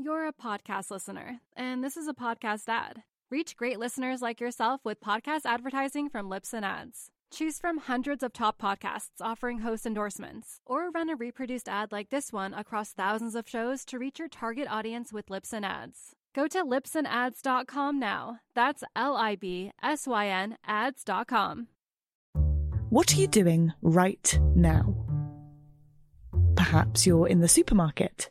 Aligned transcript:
You're 0.00 0.28
a 0.28 0.32
podcast 0.32 0.92
listener, 0.92 1.40
and 1.56 1.82
this 1.82 1.96
is 1.96 2.06
a 2.06 2.14
podcast 2.14 2.68
ad. 2.68 3.02
Reach 3.32 3.56
great 3.56 3.80
listeners 3.80 4.22
like 4.22 4.40
yourself 4.40 4.80
with 4.84 5.00
podcast 5.00 5.40
advertising 5.44 6.08
from 6.08 6.30
Libsyn 6.30 6.62
Ads. 6.62 7.10
Choose 7.32 7.58
from 7.58 7.78
hundreds 7.78 8.22
of 8.22 8.32
top 8.32 8.62
podcasts 8.62 9.20
offering 9.20 9.58
host 9.58 9.84
endorsements, 9.84 10.60
or 10.64 10.90
run 10.90 11.10
a 11.10 11.16
reproduced 11.16 11.68
ad 11.68 11.90
like 11.90 12.10
this 12.10 12.32
one 12.32 12.54
across 12.54 12.92
thousands 12.92 13.34
of 13.34 13.48
shows 13.48 13.84
to 13.86 13.98
reach 13.98 14.20
your 14.20 14.28
target 14.28 14.68
audience 14.70 15.12
with 15.12 15.26
Libsyn 15.26 15.64
Ads. 15.64 16.14
Go 16.32 16.46
to 16.46 16.64
libsynads.com 16.64 17.98
now. 17.98 18.38
That's 18.54 18.84
L 18.94 19.16
I 19.16 19.34
B 19.34 19.72
S 19.82 20.06
Y 20.06 20.28
N 20.28 20.58
ads.com. 20.64 21.66
What 22.90 23.12
are 23.12 23.16
you 23.16 23.26
doing 23.26 23.72
right 23.82 24.38
now? 24.54 24.94
Perhaps 26.54 27.04
you're 27.04 27.26
in 27.26 27.40
the 27.40 27.48
supermarket. 27.48 28.30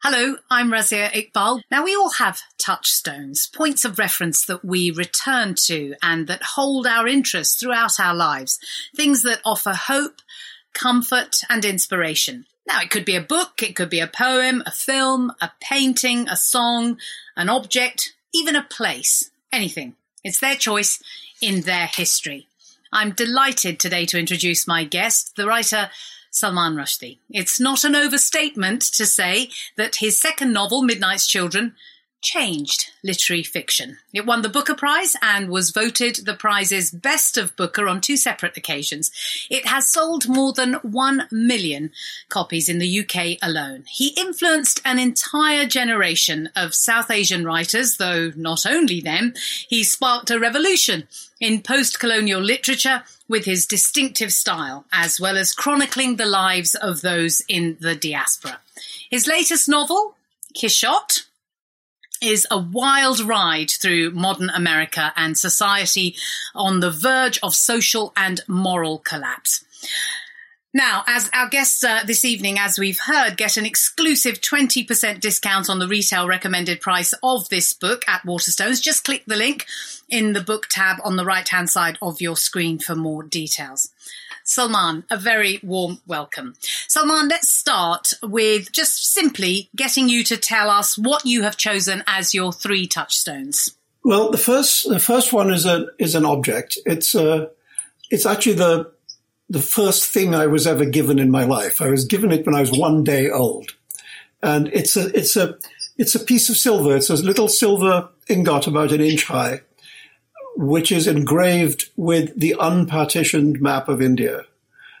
Hello, 0.00 0.36
I'm 0.48 0.70
Razia 0.70 1.10
Iqbal. 1.10 1.62
Now, 1.72 1.82
we 1.82 1.92
all 1.96 2.10
have 2.10 2.42
touchstones, 2.56 3.48
points 3.48 3.84
of 3.84 3.98
reference 3.98 4.46
that 4.46 4.64
we 4.64 4.92
return 4.92 5.56
to 5.66 5.96
and 6.00 6.28
that 6.28 6.54
hold 6.54 6.86
our 6.86 7.08
interest 7.08 7.58
throughout 7.58 7.98
our 7.98 8.14
lives, 8.14 8.60
things 8.94 9.22
that 9.24 9.40
offer 9.44 9.72
hope, 9.72 10.22
comfort, 10.72 11.40
and 11.50 11.64
inspiration. 11.64 12.46
Now, 12.64 12.80
it 12.80 12.90
could 12.90 13.04
be 13.04 13.16
a 13.16 13.20
book, 13.20 13.60
it 13.60 13.74
could 13.74 13.90
be 13.90 13.98
a 13.98 14.06
poem, 14.06 14.62
a 14.64 14.70
film, 14.70 15.32
a 15.40 15.50
painting, 15.60 16.28
a 16.28 16.36
song, 16.36 16.98
an 17.36 17.48
object, 17.48 18.14
even 18.32 18.54
a 18.54 18.62
place, 18.62 19.32
anything. 19.52 19.96
It's 20.22 20.38
their 20.38 20.54
choice 20.54 21.02
in 21.42 21.62
their 21.62 21.88
history. 21.88 22.46
I'm 22.92 23.10
delighted 23.10 23.80
today 23.80 24.06
to 24.06 24.18
introduce 24.18 24.64
my 24.64 24.84
guest, 24.84 25.34
the 25.34 25.48
writer 25.48 25.90
Salman 26.30 26.74
Rushdie. 26.74 27.18
It's 27.30 27.58
not 27.58 27.84
an 27.84 27.94
overstatement 27.94 28.82
to 28.82 29.06
say 29.06 29.50
that 29.76 29.96
his 29.96 30.20
second 30.20 30.52
novel, 30.52 30.82
Midnight's 30.82 31.26
Children, 31.26 31.74
changed 32.20 32.90
literary 33.04 33.42
fiction. 33.42 33.98
It 34.12 34.26
won 34.26 34.42
the 34.42 34.48
Booker 34.48 34.74
Prize 34.74 35.14
and 35.22 35.48
was 35.48 35.70
voted 35.70 36.16
the 36.16 36.34
prize's 36.34 36.90
best 36.90 37.36
of 37.36 37.54
Booker 37.56 37.88
on 37.88 38.00
two 38.00 38.16
separate 38.16 38.56
occasions. 38.56 39.10
It 39.50 39.66
has 39.66 39.90
sold 39.90 40.28
more 40.28 40.52
than 40.52 40.74
1 40.74 41.28
million 41.30 41.90
copies 42.28 42.68
in 42.68 42.78
the 42.78 43.00
UK 43.00 43.38
alone. 43.40 43.84
He 43.88 44.08
influenced 44.18 44.80
an 44.84 44.98
entire 44.98 45.66
generation 45.66 46.48
of 46.56 46.74
South 46.74 47.10
Asian 47.10 47.44
writers, 47.44 47.96
though 47.96 48.32
not 48.36 48.66
only 48.66 49.00
them, 49.00 49.34
he 49.68 49.84
sparked 49.84 50.30
a 50.30 50.40
revolution 50.40 51.06
in 51.40 51.62
post-colonial 51.62 52.40
literature 52.40 53.04
with 53.28 53.44
his 53.44 53.66
distinctive 53.66 54.32
style, 54.32 54.86
as 54.92 55.20
well 55.20 55.36
as 55.36 55.52
chronicling 55.52 56.16
the 56.16 56.26
lives 56.26 56.74
of 56.74 57.02
those 57.02 57.42
in 57.48 57.76
the 57.80 57.94
diaspora. 57.94 58.58
His 59.10 59.26
latest 59.26 59.68
novel, 59.68 60.16
Quixote, 60.58 61.22
is 62.20 62.46
a 62.50 62.58
wild 62.58 63.20
ride 63.20 63.70
through 63.70 64.10
modern 64.10 64.50
America 64.50 65.12
and 65.16 65.36
society 65.36 66.16
on 66.54 66.80
the 66.80 66.90
verge 66.90 67.38
of 67.42 67.54
social 67.54 68.12
and 68.16 68.40
moral 68.46 68.98
collapse. 68.98 69.64
Now, 70.74 71.02
as 71.06 71.30
our 71.32 71.48
guests 71.48 71.82
uh, 71.82 72.02
this 72.06 72.26
evening, 72.26 72.58
as 72.58 72.78
we've 72.78 73.00
heard, 73.00 73.38
get 73.38 73.56
an 73.56 73.64
exclusive 73.64 74.40
20% 74.40 75.18
discount 75.18 75.70
on 75.70 75.78
the 75.78 75.88
retail 75.88 76.28
recommended 76.28 76.80
price 76.82 77.14
of 77.22 77.48
this 77.48 77.72
book 77.72 78.04
at 78.06 78.22
Waterstones, 78.22 78.82
just 78.82 79.02
click 79.02 79.24
the 79.26 79.36
link 79.36 79.64
in 80.10 80.34
the 80.34 80.42
book 80.42 80.66
tab 80.68 80.98
on 81.02 81.16
the 81.16 81.24
right 81.24 81.48
hand 81.48 81.70
side 81.70 81.96
of 82.02 82.20
your 82.20 82.36
screen 82.36 82.78
for 82.78 82.94
more 82.94 83.22
details. 83.22 83.90
Salman, 84.48 85.04
a 85.10 85.16
very 85.18 85.60
warm 85.62 86.00
welcome. 86.06 86.54
Salman, 86.88 87.28
let's 87.28 87.52
start 87.52 88.14
with 88.22 88.72
just 88.72 89.12
simply 89.12 89.68
getting 89.76 90.08
you 90.08 90.24
to 90.24 90.38
tell 90.38 90.70
us 90.70 90.96
what 90.96 91.26
you 91.26 91.42
have 91.42 91.58
chosen 91.58 92.02
as 92.06 92.34
your 92.34 92.50
three 92.50 92.86
touchstones. 92.86 93.76
Well, 94.04 94.30
the 94.30 94.38
first 94.38 94.88
the 94.88 94.98
first 94.98 95.34
one 95.34 95.52
is 95.52 95.66
a 95.66 95.88
is 95.98 96.14
an 96.14 96.24
object. 96.24 96.78
It's 96.86 97.14
a 97.14 97.32
uh, 97.32 97.46
it's 98.10 98.24
actually 98.24 98.54
the 98.54 98.90
the 99.50 99.60
first 99.60 100.10
thing 100.10 100.34
I 100.34 100.46
was 100.46 100.66
ever 100.66 100.86
given 100.86 101.18
in 101.18 101.30
my 101.30 101.44
life. 101.44 101.82
I 101.82 101.88
was 101.88 102.06
given 102.06 102.32
it 102.32 102.46
when 102.46 102.54
I 102.54 102.60
was 102.60 102.72
one 102.72 103.04
day 103.04 103.28
old, 103.28 103.74
and 104.42 104.68
it's 104.68 104.96
a 104.96 105.14
it's 105.14 105.36
a 105.36 105.58
it's 105.98 106.14
a 106.14 106.24
piece 106.24 106.48
of 106.48 106.56
silver. 106.56 106.96
It's 106.96 107.10
a 107.10 107.16
little 107.16 107.48
silver 107.48 108.08
ingot 108.28 108.66
about 108.66 108.92
an 108.92 109.02
inch 109.02 109.24
high, 109.24 109.60
which 110.58 110.90
is 110.90 111.06
engraved 111.06 111.88
with 111.94 112.36
the 112.38 112.56
unpartitioned 112.58 113.60
map 113.60 113.88
of 113.88 114.02
India. 114.02 114.44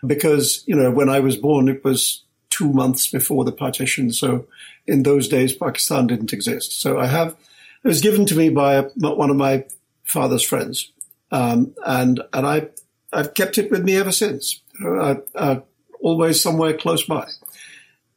Because, 0.06 0.62
you 0.68 0.76
know, 0.76 0.92
when 0.92 1.08
I 1.08 1.18
was 1.18 1.36
born, 1.36 1.68
it 1.68 1.82
was 1.82 2.22
two 2.48 2.72
months 2.72 3.08
before 3.08 3.44
the 3.44 3.50
partition. 3.50 4.12
So 4.12 4.46
in 4.86 5.02
those 5.02 5.26
days, 5.26 5.52
Pakistan 5.52 6.06
didn't 6.06 6.32
exist. 6.32 6.80
So 6.80 7.00
I 7.00 7.06
have, 7.06 7.34
it 7.82 7.88
was 7.88 8.00
given 8.00 8.24
to 8.26 8.36
me 8.36 8.50
by 8.50 8.82
one 8.94 9.30
of 9.30 9.36
my 9.36 9.64
father's 10.04 10.44
friends. 10.44 10.92
Um, 11.32 11.74
and, 11.84 12.22
and 12.32 12.46
I, 12.46 12.68
I've 13.12 13.34
kept 13.34 13.58
it 13.58 13.68
with 13.68 13.82
me 13.82 13.96
ever 13.96 14.12
since. 14.12 14.60
I, 14.80 15.16
I, 15.34 15.62
always 16.00 16.40
somewhere 16.40 16.74
close 16.74 17.04
by. 17.04 17.26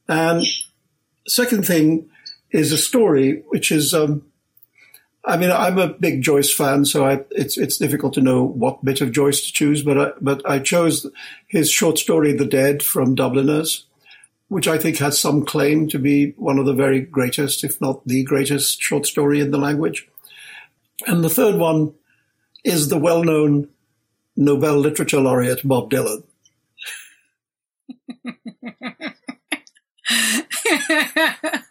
And 0.08 0.46
second 1.28 1.66
thing 1.66 2.12
is 2.52 2.72
a 2.72 2.78
story, 2.78 3.42
which 3.48 3.72
is, 3.72 3.96
um, 3.96 4.31
I 5.24 5.38
mean, 5.38 5.52
I'm 5.52 5.78
a 5.78 5.88
big 5.88 6.24
Joyce 6.24 6.52
fan, 6.52 6.86
so 6.86 7.06
I, 7.06 7.24
it's 7.30 7.58
it's 7.58 7.78
difficult 7.78 8.14
to 8.14 8.22
know 8.22 8.44
what 8.44 8.84
bit 8.84 9.02
of 9.02 9.12
Joyce 9.12 9.46
to 9.46 9.54
choose. 9.54 9.84
But 9.84 10.00
I, 10.00 10.12
but 10.20 10.50
I 10.50 10.60
chose 10.60 11.06
his 11.48 11.70
short 11.70 12.00
story, 12.00 12.34
"The 12.34 12.46
Dead" 12.46 12.82
from 12.82 13.14
Dubliners, 13.14 13.86
which 14.48 14.68
I 14.68 14.80
think 14.80 14.98
has 14.98 15.20
some 15.20 15.46
claim 15.46 15.88
to 15.90 16.00
be 16.00 16.32
one 16.38 16.58
of 16.58 16.66
the 16.66 16.74
very 16.74 17.02
greatest, 17.02 17.64
if 17.64 17.80
not 17.80 18.08
the 18.08 18.24
greatest, 18.24 18.82
short 18.82 19.06
story 19.06 19.40
in 19.40 19.52
the 19.52 19.60
language. 19.60 20.08
And 21.06 21.24
the 21.24 21.30
third 21.30 21.56
one 21.56 21.94
is 22.64 22.90
the 22.90 22.98
well-known 22.98 23.70
Nobel 24.36 24.78
Literature 24.78 25.20
laureate 25.20 25.62
Bob 25.64 25.92
Dylan. 25.92 26.24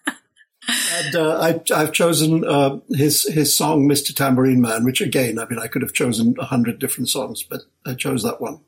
And 0.93 1.17
uh, 1.17 1.61
I, 1.75 1.78
have 1.78 1.93
chosen 1.93 2.44
uh, 2.44 2.81
his 2.90 3.25
his 3.25 3.55
song 3.55 3.88
"Mr. 3.88 4.14
Tambourine 4.14 4.61
Man," 4.61 4.84
which 4.84 5.00
again, 5.00 5.38
I 5.38 5.46
mean, 5.46 5.58
I 5.58 5.67
could 5.67 5.82
have 5.82 5.93
chosen 5.93 6.34
a 6.38 6.44
hundred 6.44 6.78
different 6.78 7.08
songs, 7.08 7.43
but 7.43 7.62
I 7.87 7.94
chose 7.94 8.22
that 8.22 8.40
one. 8.40 8.61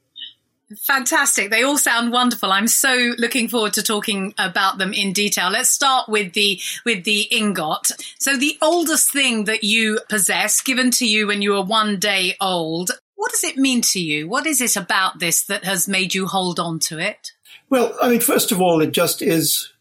Fantastic. 0.76 1.50
They 1.50 1.62
all 1.62 1.78
sound 1.78 2.12
wonderful. 2.12 2.52
I'm 2.52 2.68
so 2.68 3.14
looking 3.18 3.48
forward 3.48 3.74
to 3.74 3.82
talking 3.82 4.34
about 4.38 4.78
them 4.78 4.92
in 4.92 5.12
detail. 5.12 5.50
Let's 5.50 5.70
start 5.70 6.08
with 6.08 6.32
the 6.32 6.60
with 6.84 7.04
the 7.04 7.22
ingot. 7.22 7.90
So 8.18 8.36
the 8.36 8.58
oldest 8.62 9.12
thing 9.12 9.44
that 9.44 9.64
you 9.64 10.00
possess 10.08 10.60
given 10.60 10.90
to 10.92 11.06
you 11.06 11.26
when 11.26 11.42
you 11.42 11.52
were 11.52 11.64
1 11.64 11.98
day 11.98 12.36
old, 12.40 12.92
what 13.14 13.30
does 13.30 13.44
it 13.44 13.56
mean 13.56 13.82
to 13.82 14.00
you? 14.00 14.28
What 14.28 14.46
is 14.46 14.60
it 14.60 14.76
about 14.76 15.18
this 15.18 15.44
that 15.44 15.64
has 15.64 15.88
made 15.88 16.14
you 16.14 16.26
hold 16.26 16.58
on 16.58 16.78
to 16.80 16.98
it? 16.98 17.32
Well, 17.68 17.96
I 18.00 18.08
mean 18.08 18.20
first 18.20 18.52
of 18.52 18.60
all 18.60 18.80
it 18.80 18.92
just 18.92 19.22
is 19.22 19.71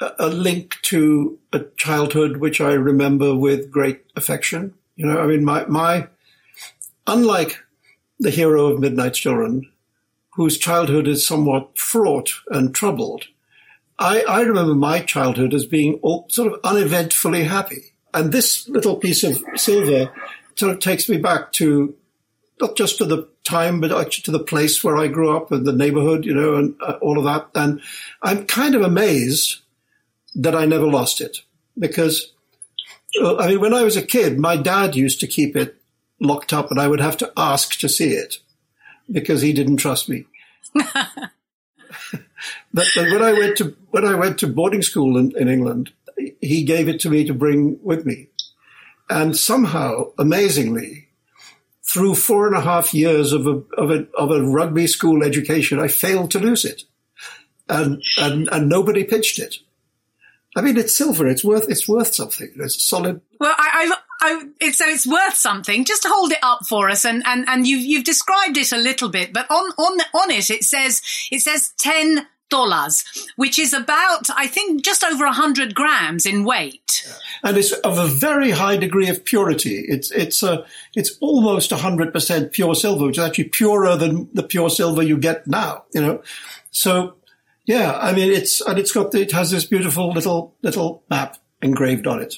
a 0.00 0.28
link 0.28 0.76
to 0.82 1.38
a 1.52 1.60
childhood 1.76 2.36
which 2.36 2.60
I 2.60 2.72
remember 2.72 3.34
with 3.34 3.70
great 3.70 4.04
affection. 4.16 4.74
You 4.96 5.06
know, 5.06 5.18
I 5.18 5.26
mean, 5.26 5.44
my, 5.44 5.66
my, 5.66 6.08
unlike 7.06 7.58
the 8.18 8.30
hero 8.30 8.66
of 8.66 8.80
Midnight's 8.80 9.18
Children, 9.18 9.70
whose 10.34 10.58
childhood 10.58 11.08
is 11.08 11.26
somewhat 11.26 11.76
fraught 11.76 12.32
and 12.48 12.74
troubled, 12.74 13.24
I, 13.98 14.22
I 14.22 14.42
remember 14.42 14.74
my 14.74 15.00
childhood 15.00 15.52
as 15.52 15.66
being 15.66 15.98
all, 16.02 16.26
sort 16.30 16.52
of 16.52 16.60
uneventfully 16.62 17.44
happy. 17.44 17.94
And 18.14 18.30
this 18.32 18.68
little 18.68 18.96
piece 18.96 19.24
of 19.24 19.42
silver 19.56 20.12
sort 20.54 20.72
of 20.72 20.78
takes 20.78 21.08
me 21.08 21.18
back 21.18 21.52
to 21.54 21.94
not 22.60 22.76
just 22.76 22.98
to 22.98 23.04
the 23.04 23.28
time, 23.44 23.80
but 23.80 23.92
actually 23.92 24.22
to 24.22 24.30
the 24.30 24.44
place 24.44 24.82
where 24.84 24.96
I 24.96 25.08
grew 25.08 25.34
up 25.36 25.50
and 25.50 25.66
the 25.66 25.72
neighborhood, 25.72 26.24
you 26.24 26.34
know, 26.34 26.54
and 26.54 26.74
uh, 26.80 26.98
all 27.00 27.18
of 27.18 27.24
that. 27.24 27.48
And 27.54 27.80
I'm 28.22 28.46
kind 28.46 28.74
of 28.74 28.82
amazed 28.82 29.60
that 30.38 30.54
I 30.54 30.64
never 30.64 30.86
lost 30.86 31.20
it 31.20 31.38
because, 31.78 32.32
uh, 33.20 33.36
I 33.36 33.48
mean, 33.48 33.60
when 33.60 33.74
I 33.74 33.82
was 33.82 33.96
a 33.96 34.06
kid, 34.06 34.38
my 34.38 34.56
dad 34.56 34.96
used 34.96 35.20
to 35.20 35.26
keep 35.26 35.56
it 35.56 35.76
locked 36.20 36.52
up 36.52 36.70
and 36.70 36.80
I 36.80 36.88
would 36.88 37.00
have 37.00 37.16
to 37.18 37.32
ask 37.36 37.78
to 37.80 37.88
see 37.88 38.12
it 38.12 38.38
because 39.10 39.42
he 39.42 39.52
didn't 39.52 39.78
trust 39.78 40.08
me. 40.08 40.26
but, 40.74 41.32
but, 42.72 42.86
when 42.96 43.22
I 43.22 43.32
went 43.32 43.56
to 43.58 43.76
when 43.90 44.04
I 44.04 44.14
went 44.14 44.38
to 44.38 44.46
boarding 44.46 44.82
school 44.82 45.16
in, 45.16 45.36
in 45.36 45.48
England, 45.48 45.90
he 46.40 46.62
gave 46.62 46.88
it 46.88 47.00
to 47.00 47.10
me 47.10 47.24
to 47.24 47.34
bring 47.34 47.78
with 47.82 48.04
me, 48.06 48.28
and 49.08 49.36
somehow, 49.36 50.12
amazingly, 50.18 51.08
through 51.82 52.14
four 52.14 52.46
and 52.46 52.54
a 52.54 52.60
half 52.60 52.92
years 52.92 53.32
of 53.32 53.46
a 53.46 53.62
of 53.76 53.90
a 53.90 54.06
of 54.14 54.30
a 54.30 54.42
rugby 54.42 54.86
school 54.86 55.24
education, 55.24 55.80
I 55.80 55.88
failed 55.88 56.30
to 56.32 56.38
lose 56.38 56.64
it, 56.64 56.84
and 57.68 58.02
and 58.18 58.48
and 58.52 58.68
nobody 58.68 59.04
pitched 59.04 59.38
it. 59.38 59.56
I 60.58 60.60
mean, 60.60 60.76
it's 60.76 60.96
silver. 60.96 61.26
It's 61.28 61.44
worth 61.44 61.68
it's 61.68 61.88
worth 61.88 62.14
something. 62.14 62.50
It's 62.56 62.82
solid. 62.82 63.20
Well, 63.38 63.54
I, 63.56 63.94
I, 64.20 64.48
I, 64.60 64.70
so 64.72 64.86
it's 64.86 65.06
worth 65.06 65.36
something. 65.36 65.84
Just 65.84 66.04
hold 66.06 66.32
it 66.32 66.38
up 66.42 66.66
for 66.68 66.90
us, 66.90 67.04
and 67.04 67.22
and 67.24 67.48
and 67.48 67.66
you've 67.66 67.82
you've 67.82 68.04
described 68.04 68.56
it 68.56 68.72
a 68.72 68.76
little 68.76 69.08
bit, 69.08 69.32
but 69.32 69.48
on 69.50 69.70
on 69.78 70.00
on 70.14 70.30
it 70.32 70.50
it 70.50 70.64
says 70.64 71.00
it 71.30 71.40
says 71.40 71.72
ten 71.78 72.26
tolas, 72.50 73.04
which 73.36 73.58
is 73.58 73.72
about 73.72 74.30
I 74.34 74.48
think 74.48 74.84
just 74.84 75.04
over 75.04 75.24
a 75.24 75.32
hundred 75.32 75.76
grams 75.76 76.26
in 76.26 76.44
weight, 76.44 77.06
and 77.44 77.56
it's 77.56 77.72
of 77.72 77.98
a 77.98 78.08
very 78.08 78.50
high 78.50 78.76
degree 78.76 79.08
of 79.08 79.24
purity. 79.24 79.84
It's 79.86 80.10
it's 80.10 80.42
a 80.42 80.64
it's 80.96 81.16
almost 81.20 81.70
hundred 81.70 82.12
percent 82.12 82.52
pure 82.52 82.74
silver, 82.74 83.06
which 83.06 83.18
is 83.18 83.24
actually 83.24 83.50
purer 83.50 83.96
than 83.96 84.28
the 84.32 84.42
pure 84.42 84.70
silver 84.70 85.02
you 85.04 85.18
get 85.18 85.46
now. 85.46 85.84
You 85.94 86.00
know, 86.00 86.22
so 86.72 87.17
yeah, 87.68 87.98
I 87.98 88.12
mean 88.12 88.32
it's 88.32 88.60
and 88.60 88.78
it's 88.78 88.92
got 88.92 89.14
it 89.14 89.32
has 89.32 89.50
this 89.50 89.66
beautiful 89.66 90.10
little 90.10 90.56
little 90.62 91.04
map 91.10 91.36
engraved 91.62 92.06
on 92.06 92.20
it 92.20 92.34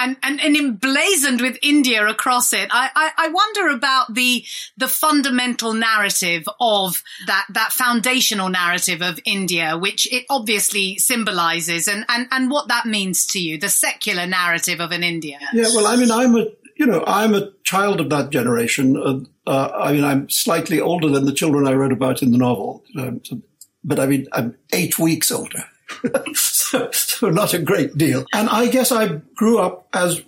and, 0.00 0.16
and, 0.22 0.40
and 0.40 0.56
emblazoned 0.56 1.40
with 1.40 1.58
India 1.62 2.06
across 2.06 2.52
it. 2.52 2.68
I, 2.72 2.90
I, 2.94 3.26
I, 3.26 3.28
wonder 3.28 3.68
about 3.68 4.14
the 4.14 4.44
the 4.78 4.88
fundamental 4.88 5.74
narrative 5.74 6.48
of 6.58 7.02
that 7.26 7.46
that 7.50 7.72
foundational 7.72 8.48
narrative 8.48 9.02
of 9.02 9.20
India, 9.24 9.76
which 9.76 10.10
it 10.12 10.24
obviously 10.30 10.96
symbolizes, 10.96 11.86
and, 11.86 12.06
and, 12.08 12.26
and 12.30 12.50
what 12.50 12.68
that 12.68 12.86
means 12.86 13.26
to 13.26 13.40
you, 13.40 13.58
the 13.58 13.68
secular 13.68 14.26
narrative 14.26 14.80
of 14.80 14.90
an 14.90 15.02
India. 15.02 15.38
Yeah, 15.52 15.68
well, 15.74 15.86
I 15.86 15.96
mean, 15.96 16.10
I'm 16.10 16.34
a 16.34 16.46
you 16.76 16.86
know 16.86 17.04
I'm 17.06 17.34
a 17.34 17.50
child 17.62 18.00
of 18.00 18.08
that 18.08 18.30
generation. 18.30 18.96
Uh, 18.96 19.20
uh, 19.46 19.70
I 19.74 19.92
mean, 19.92 20.04
I'm 20.04 20.30
slightly 20.30 20.80
older 20.80 21.10
than 21.10 21.26
the 21.26 21.34
children 21.34 21.66
I 21.66 21.74
wrote 21.74 21.92
about 21.92 22.22
in 22.22 22.30
the 22.30 22.38
novel, 22.38 22.82
um, 22.96 23.20
so, 23.24 23.42
but 23.84 23.98
I 23.98 24.06
mean, 24.06 24.26
I'm 24.32 24.56
eight 24.72 24.98
weeks 24.98 25.30
older. 25.30 25.64
so, 26.34 26.90
so 26.92 27.30
not 27.30 27.54
a 27.54 27.58
great 27.58 27.96
deal. 27.96 28.24
And 28.32 28.48
I 28.48 28.68
guess 28.68 28.92
I 28.92 29.20
grew 29.34 29.58
up 29.58 29.88
as 29.92 30.22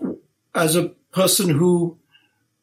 as 0.54 0.76
a 0.76 0.88
person 1.12 1.50
who 1.50 1.98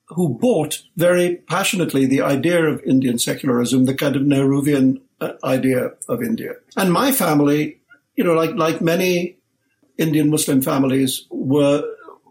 who 0.08 0.30
bought 0.30 0.82
very 0.98 1.36
passionately 1.36 2.06
the 2.06 2.22
idea 2.22 2.66
of 2.66 2.84
Indian 2.84 3.20
secularism, 3.20 3.86
the 3.86 3.94
kind 3.94 4.16
of 4.16 4.24
Nehruvian 4.24 5.02
uh, 5.22 5.34
idea 5.44 5.92
of 6.08 6.24
India. 6.24 6.56
And 6.76 6.92
my 6.92 7.12
family, 7.12 7.80
you 8.16 8.24
know, 8.24 8.34
like 8.34 8.56
like 8.56 8.82
many 8.82 9.38
Indian 9.98 10.30
Muslim 10.30 10.62
families, 10.62 11.26
were 11.30 11.84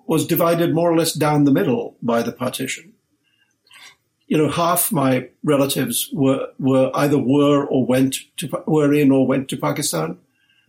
was 0.06 0.26
divided 0.26 0.74
more 0.74 0.90
or 0.90 0.96
less 0.96 1.12
down 1.12 1.44
the 1.44 1.52
middle 1.52 1.96
by 2.02 2.22
the 2.22 2.32
partition. 2.32 2.94
You 4.28 4.36
know, 4.38 4.50
half 4.50 4.92
my 4.92 5.28
relatives 5.42 6.10
were 6.12 6.48
were 6.58 6.90
either 6.94 7.18
were 7.18 7.64
or 7.64 7.86
went 7.86 8.16
to 8.36 8.62
were 8.66 8.92
in 8.92 9.10
or 9.10 9.26
went 9.26 9.48
to 9.48 9.56
Pakistan, 9.56 10.18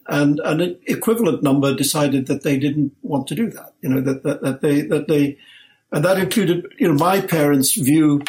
and 0.08 0.40
an 0.44 0.78
equivalent 0.88 1.44
number 1.44 1.76
decided 1.76 2.28
that 2.28 2.44
they 2.44 2.58
didn't 2.58 2.94
want 3.02 3.28
to 3.28 3.36
do 3.36 3.50
that. 3.52 3.74
You 3.82 3.90
know 3.90 4.02
that 4.02 4.24
that, 4.24 4.42
that 4.42 4.62
they 4.62 4.82
that 4.82 5.08
they 5.08 5.38
and 5.92 6.04
that 6.06 6.18
included 6.18 6.74
you 6.78 6.88
know 6.88 6.94
my 6.94 7.22
parents' 7.22 7.74
view, 7.74 8.22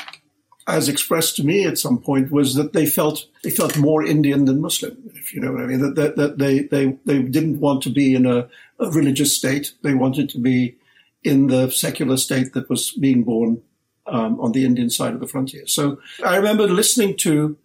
as 0.66 0.88
expressed 0.88 1.36
to 1.36 1.44
me 1.44 1.64
at 1.64 1.78
some 1.78 1.98
point, 1.98 2.30
was 2.30 2.54
that 2.56 2.72
they 2.72 2.86
felt 2.86 3.26
they 3.44 3.50
felt 3.50 3.78
more 3.78 4.04
Indian 4.04 4.44
than 4.44 4.60
Muslim. 4.60 4.96
If 5.14 5.32
you 5.32 5.40
know 5.40 5.52
what 5.52 5.62
I 5.62 5.66
mean, 5.66 5.80
that 5.80 5.94
that, 5.94 6.16
that 6.16 6.38
they 6.38 6.62
they 6.62 6.98
they 7.04 7.22
didn't 7.22 7.60
want 7.60 7.82
to 7.84 7.90
be 7.90 8.14
in 8.14 8.26
a, 8.26 8.48
a 8.78 8.90
religious 8.90 9.36
state. 9.36 9.74
They 9.82 9.94
wanted 9.94 10.28
to 10.30 10.38
be 10.38 10.76
in 11.22 11.48
the 11.48 11.70
secular 11.70 12.16
state 12.16 12.52
that 12.54 12.68
was 12.68 12.92
being 12.92 13.24
born 13.24 13.62
um, 14.10 14.40
on 14.40 14.52
the 14.52 14.64
Indian 14.64 14.90
side 14.90 15.14
of 15.14 15.20
the 15.20 15.26
frontier. 15.26 15.66
So 15.66 16.00
I 16.24 16.36
remember 16.36 16.66
listening 16.66 17.16
to 17.18 17.56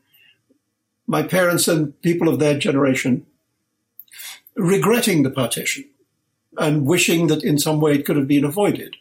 my 1.07 1.23
parents 1.23 1.67
and 1.67 1.99
people 2.01 2.29
of 2.29 2.39
their 2.39 2.57
generation 2.57 3.25
regretting 4.55 5.23
the 5.23 5.29
partition 5.29 5.85
and 6.57 6.85
wishing 6.85 7.27
that 7.27 7.43
in 7.43 7.59
some 7.59 7.81
way 7.81 7.95
it 7.95 8.05
could 8.05 8.15
have 8.15 8.27
been 8.27 8.45
avoided. 8.45 8.95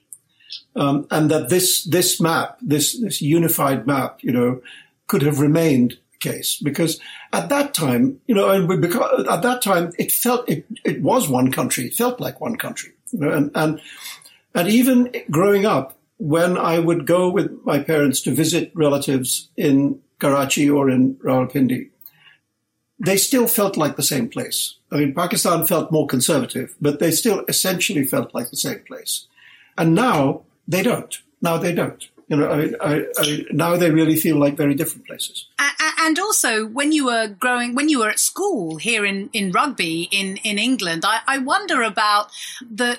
Um, 0.76 1.06
and 1.11 1.31
that 1.31 1.50
this 1.50 1.85
this 1.85 2.20
map, 2.20 2.58
this 2.61 2.99
this 3.00 3.23
unified 3.23 3.87
map, 3.87 4.19
you 4.23 4.32
know, 4.32 4.61
could 5.06 5.23
have 5.23 5.38
remained 5.38 5.99
the 6.12 6.19
case 6.19 6.58
because 6.61 7.00
at 7.32 7.49
that 7.49 7.75
time, 7.75 8.20
you 8.26 8.35
know, 8.35 8.50
and 8.50 8.69
we, 8.69 8.76
because 8.76 9.26
at 9.29 9.43
that 9.43 9.62
time 9.62 9.93
it 9.99 10.11
felt 10.11 10.49
it, 10.49 10.67
it 10.85 11.00
was 11.00 11.29
one 11.29 11.52
country, 11.52 11.87
it 11.87 11.94
felt 11.94 12.19
like 12.19 12.40
one 12.40 12.56
country, 12.56 12.93
you 13.12 13.20
know, 13.20 13.31
and 13.31 13.50
and 13.55 13.81
and 14.55 14.69
even 14.69 15.12
growing 15.31 15.64
up, 15.64 15.97
when 16.19 16.56
I 16.56 16.78
would 16.78 17.06
go 17.06 17.28
with 17.28 17.50
my 17.64 17.78
parents 17.78 18.20
to 18.22 18.31
visit 18.31 18.72
relatives 18.75 19.49
in 19.56 20.00
Karachi 20.19 20.70
or 20.70 20.88
in 20.88 21.16
Rawalpindi, 21.16 21.90
they 22.99 23.16
still 23.16 23.46
felt 23.46 23.76
like 23.76 23.96
the 23.96 24.02
same 24.02 24.28
place. 24.28 24.76
I 24.90 24.96
mean, 24.96 25.14
Pakistan 25.14 25.66
felt 25.66 25.90
more 25.90 26.06
conservative, 26.06 26.75
but 26.81 27.00
they 27.00 27.11
still 27.11 27.44
essentially 27.49 28.05
felt 28.05 28.34
like 28.34 28.50
the 28.50 28.56
same 28.56 28.81
place. 28.87 29.26
And 29.76 29.94
now 29.94 30.43
they 30.69 30.82
don't. 30.82 31.19
Now 31.43 31.58
they 31.58 31.75
don't. 31.75 32.08
You 32.28 32.37
know, 32.37 32.49
I, 32.49 32.94
I, 32.94 33.05
I, 33.19 33.44
now 33.50 33.76
they 33.76 33.90
really 33.90 34.16
feel 34.16 34.38
like 34.38 34.56
very 34.56 34.75
different 34.75 35.06
places. 35.06 35.46
And 36.05 36.19
also, 36.19 36.66
when 36.66 36.93
you 36.93 37.06
were 37.06 37.28
growing, 37.28 37.75
when 37.75 37.88
you 37.88 38.00
were 38.00 38.11
at 38.11 38.19
school 38.19 38.76
here 38.76 39.06
in, 39.06 39.31
in 39.32 39.52
rugby 39.52 40.08
in, 40.11 40.37
in 40.38 40.58
England, 40.58 41.05
I, 41.06 41.21
I 41.26 41.38
wonder 41.38 41.83
about 41.83 42.30
the 42.61 42.99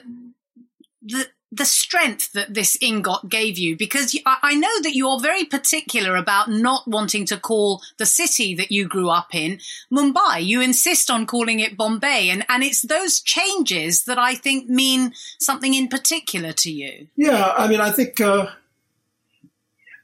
the 1.03 1.27
the 1.55 1.65
strength 1.65 2.33
that 2.33 2.53
this 2.53 2.77
ingot 2.81 3.29
gave 3.29 3.57
you 3.57 3.77
because 3.77 4.17
I 4.25 4.55
know 4.55 4.81
that 4.81 4.93
you're 4.93 5.21
very 5.21 5.45
particular 5.45 6.17
about 6.17 6.49
not 6.49 6.85
wanting 6.85 7.25
to 7.27 7.37
call 7.37 7.81
the 7.97 8.05
city 8.05 8.53
that 8.55 8.71
you 8.71 8.87
grew 8.87 9.09
up 9.09 9.33
in 9.33 9.59
Mumbai. 9.91 10.45
You 10.45 10.59
insist 10.59 11.09
on 11.09 11.25
calling 11.25 11.61
it 11.61 11.77
Bombay. 11.77 12.29
And, 12.29 12.45
and 12.49 12.61
it's 12.61 12.81
those 12.81 13.21
changes 13.21 14.03
that 14.03 14.19
I 14.19 14.35
think 14.35 14.69
mean 14.69 15.13
something 15.39 15.73
in 15.73 15.87
particular 15.87 16.51
to 16.51 16.71
you. 16.71 17.07
Yeah. 17.15 17.53
I 17.57 17.67
mean, 17.69 17.79
I 17.79 17.91
think, 17.91 18.19
uh, 18.19 18.47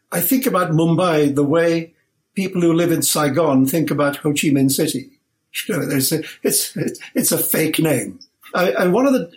I 0.09 0.21
think 0.21 0.45
about 0.45 0.71
Mumbai 0.71 1.35
the 1.35 1.43
way 1.43 1.93
people 2.33 2.61
who 2.61 2.71
live 2.73 2.93
in 2.93 3.01
Saigon 3.01 3.65
think 3.65 3.91
about 3.91 4.17
Ho 4.17 4.29
Chi 4.29 4.49
Minh 4.49 4.71
City. 4.71 5.09
You 5.67 5.75
know, 5.75 5.95
it's, 5.97 6.13
a, 6.13 6.21
it's, 6.43 6.77
it's 7.13 7.33
a 7.33 7.37
fake 7.37 7.77
name. 7.77 8.19
I, 8.55 8.71
and 8.71 8.93
one 8.93 9.05
of 9.05 9.11
the 9.11 9.29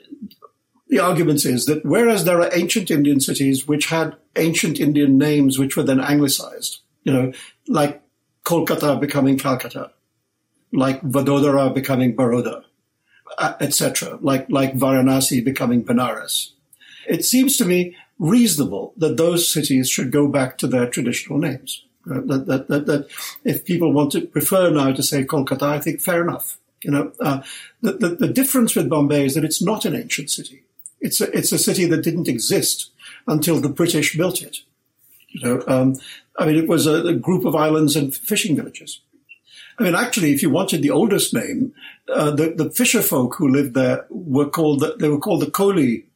the 0.95 1.01
argument 1.01 1.45
is 1.45 1.67
that 1.67 1.85
whereas 1.85 2.25
there 2.25 2.41
are 2.41 2.49
ancient 2.53 2.89
Indian 2.89 3.19
cities 3.19 3.67
which 3.67 3.87
had 3.87 4.15
ancient 4.37 4.79
Indian 4.79 5.19
names 5.19 5.59
which 5.59 5.77
were 5.77 5.83
then 5.83 5.99
anglicized, 5.99 6.83
you 7.03 7.13
know, 7.13 7.33
like 7.67 8.01
Kolkata 8.45 9.01
becoming 9.01 9.37
Calcutta, 9.37 9.91
like 10.73 11.03
Vadodara 11.03 11.75
becoming 11.75 12.15
Baroda, 12.15 12.63
uh, 13.39 13.55
etc., 13.59 14.21
like, 14.21 14.49
like 14.49 14.75
Varanasi 14.75 15.45
becoming 15.45 15.85
Benares. 15.85 16.51
It 17.09 17.25
seems 17.25 17.57
to 17.57 17.65
me 17.65 17.97
reasonable 18.21 18.95
that 18.97 19.17
those 19.17 19.53
cities 19.53 19.91
should 19.91 20.13
go 20.13 20.29
back 20.29 20.59
to 20.59 20.69
their 20.69 20.89
traditional 20.89 21.41
names. 21.41 21.85
That, 22.07 22.47
that, 22.47 22.69
that, 22.69 22.87
that, 22.87 23.09
if 23.43 23.65
people 23.65 23.93
want 23.93 24.13
to 24.13 24.29
prefer 24.29 24.71
now 24.71 24.93
to 24.93 25.03
say 25.03 25.25
Kolkata, 25.25 25.63
I 25.65 25.81
think 25.81 26.01
fair 26.01 26.23
enough. 26.23 26.61
You 26.85 26.93
know, 26.93 27.13
uh, 27.19 27.43
the, 27.81 27.95
the, 27.95 28.09
the 28.11 28.29
difference 28.29 28.77
with 28.77 28.89
Bombay 28.89 29.25
is 29.25 29.35
that 29.35 29.45
it's 29.45 29.61
not 29.61 29.85
an 29.85 29.97
ancient 29.97 30.31
city. 30.31 30.63
It's 31.05 31.21
a, 31.21 31.31
it's 31.37 31.53
a 31.53 31.59
city 31.59 31.85
that 31.85 32.03
didn't 32.03 32.29
exist 32.29 32.91
until 33.27 33.61
the 33.61 33.69
British 33.69 34.17
built 34.17 34.41
it. 34.41 34.57
You 35.29 35.41
know, 35.45 35.65
um, 35.67 35.97
I 36.39 36.47
mean, 36.47 36.57
it 36.57 36.67
was 36.67 36.87
a, 36.87 37.07
a, 37.07 37.15
group 37.15 37.45
of 37.45 37.55
islands 37.55 37.95
and 37.95 38.17
fishing 38.17 38.57
villages. 38.57 39.01
I 39.79 39.83
mean, 39.83 39.95
actually, 39.95 40.33
if 40.33 40.41
you 40.43 40.49
wanted 40.49 40.81
the 40.81 40.91
oldest 40.91 41.35
name, 41.35 41.75
uh, 42.09 42.31
the, 42.31 42.55
the 42.57 42.71
fisher 42.71 43.03
folk 43.03 43.35
who 43.35 43.49
lived 43.49 43.75
there 43.75 44.07
were 44.09 44.49
called 44.49 44.81
the, 44.81 44.97
they 44.99 45.09
were 45.11 45.19
called 45.19 45.43
the 45.43 45.51
Koli 45.51 46.07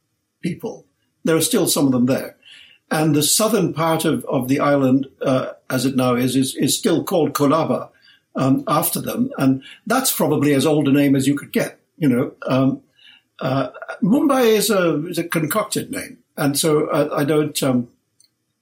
people. 0.40 0.86
There 1.22 1.36
are 1.36 1.42
still 1.42 1.66
some 1.66 1.86
of 1.86 1.92
them 1.92 2.06
there, 2.06 2.36
and 2.90 3.14
the 3.14 3.22
southern 3.22 3.74
part 3.74 4.06
of, 4.06 4.24
of 4.24 4.48
the 4.48 4.60
island, 4.60 5.08
uh, 5.20 5.52
as 5.68 5.84
it 5.84 5.96
now 5.96 6.14
is, 6.14 6.34
is, 6.34 6.54
is 6.54 6.78
still 6.78 7.04
called 7.04 7.34
Colaba, 7.34 7.90
um, 8.36 8.64
after 8.66 9.02
them, 9.02 9.30
and 9.36 9.62
that's 9.86 10.14
probably 10.14 10.54
as 10.54 10.64
old 10.64 10.88
a 10.88 10.92
name 10.92 11.14
as 11.14 11.26
you 11.26 11.36
could 11.36 11.52
get. 11.52 11.78
You 11.98 12.08
know, 12.08 12.32
um, 12.46 12.82
uh, 13.40 13.68
Mumbai 14.02 14.56
is 14.56 14.70
a 14.70 15.06
is 15.06 15.18
a 15.18 15.24
concocted 15.24 15.90
name, 15.90 16.18
and 16.36 16.58
so 16.58 16.88
I, 16.90 17.20
I 17.20 17.24
don't 17.24 17.60
um, 17.62 17.88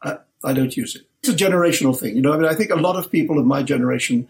I, 0.02 0.18
I, 0.44 0.52
don't 0.52 0.76
use 0.76 0.96
it. 0.96 1.02
It's 1.20 1.28
a 1.28 1.44
generational 1.44 1.98
thing. 1.98 2.16
You 2.16 2.22
know, 2.22 2.32
I 2.32 2.36
mean, 2.36 2.46
I 2.46 2.54
think 2.54 2.70
a 2.70 2.76
lot 2.76 2.96
of 2.96 3.10
people 3.10 3.38
of 3.38 3.46
my 3.46 3.62
generation 3.62 4.28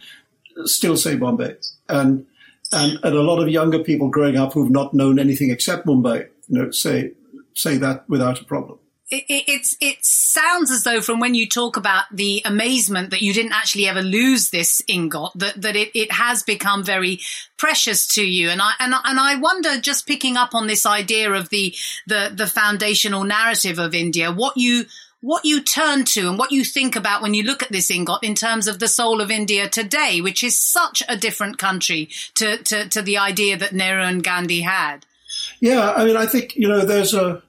still 0.65 0.97
say 0.97 1.17
Bombay, 1.17 1.57
and 1.89 2.27
and, 2.73 2.99
and 3.03 3.15
a 3.15 3.23
lot 3.23 3.41
of 3.41 3.49
younger 3.49 3.79
people 3.79 4.09
growing 4.09 4.37
up 4.37 4.53
who've 4.53 4.71
not 4.71 4.95
known 4.95 5.19
anything 5.19 5.51
except 5.51 5.87
Mumbai, 5.87 6.29
you 6.49 6.59
know, 6.59 6.71
say 6.71 7.13
say 7.55 7.77
that 7.79 8.09
without 8.09 8.41
a 8.41 8.45
problem. 8.45 8.79
It, 9.09 9.25
it, 9.29 9.45
it's 9.47 9.77
it 9.81 9.99
sounds 10.01 10.73
as 10.73 10.83
though 10.83 11.01
from 11.01 11.21
when 11.21 11.37
you 11.37 11.49
talk 11.49 11.77
about 11.77 12.05
the 12.11 12.43
amazement 12.45 13.11
that 13.11 13.23
you 13.23 13.33
didn't 13.33 13.53
actually 13.53 13.87
ever 13.87 14.03
lose 14.03 14.51
this 14.51 14.83
ingot 14.89 15.31
that 15.37 15.63
that 15.63 15.77
it, 15.77 15.93
it 15.95 16.11
has 16.11 16.43
become 16.43 16.83
very 16.83 17.21
precious 17.57 18.05
to 18.15 18.27
you 18.27 18.51
and 18.51 18.61
I 18.61 18.73
and 18.81 18.93
and 19.05 19.21
I 19.21 19.37
wonder 19.37 19.81
just 19.81 20.09
picking 20.09 20.37
up 20.37 20.57
on 20.57 20.67
this 20.67 20.85
idea 20.85 21.31
of 21.31 21.51
the 21.51 21.73
the 22.09 22.33
the 22.35 22.49
foundational 22.49 23.23
narrative 23.23 23.79
of 23.79 23.95
India 23.95 24.33
what 24.33 24.57
you 24.57 24.87
what 25.21 25.45
you 25.45 25.61
turn 25.61 26.05
to 26.05 26.29
and 26.29 26.39
what 26.39 26.53
you 26.53 26.65
think 26.65 26.95
about 26.95 27.23
when 27.23 27.35
you 27.35 27.43
look 27.43 27.63
at 27.63 27.73
this 27.73 27.91
ingot 27.91 28.23
in 28.23 28.35
terms 28.35 28.69
of 28.69 28.79
the 28.79 28.89
soul 28.89 29.21
of 29.21 29.31
India 29.31 29.69
today, 29.69 30.21
which 30.21 30.45
is 30.45 30.59
such 30.59 31.03
a 31.09 31.17
different 31.17 31.59
country 31.59 32.09
to, 32.35 32.59
to, 32.59 32.89
to 32.89 33.03
the 33.03 33.19
idea 33.19 33.57
that 33.57 33.73
Nehru 33.73 34.03
and 34.03 34.23
Gandhi 34.23 34.61
had. 34.61 35.07
Yeah, 35.59 35.91
I 35.93 36.05
mean, 36.05 36.17
I 36.17 36.27
think, 36.27 36.55
you 36.55 36.69
know, 36.69 36.85
there's 36.85 37.15
a, 37.15 37.43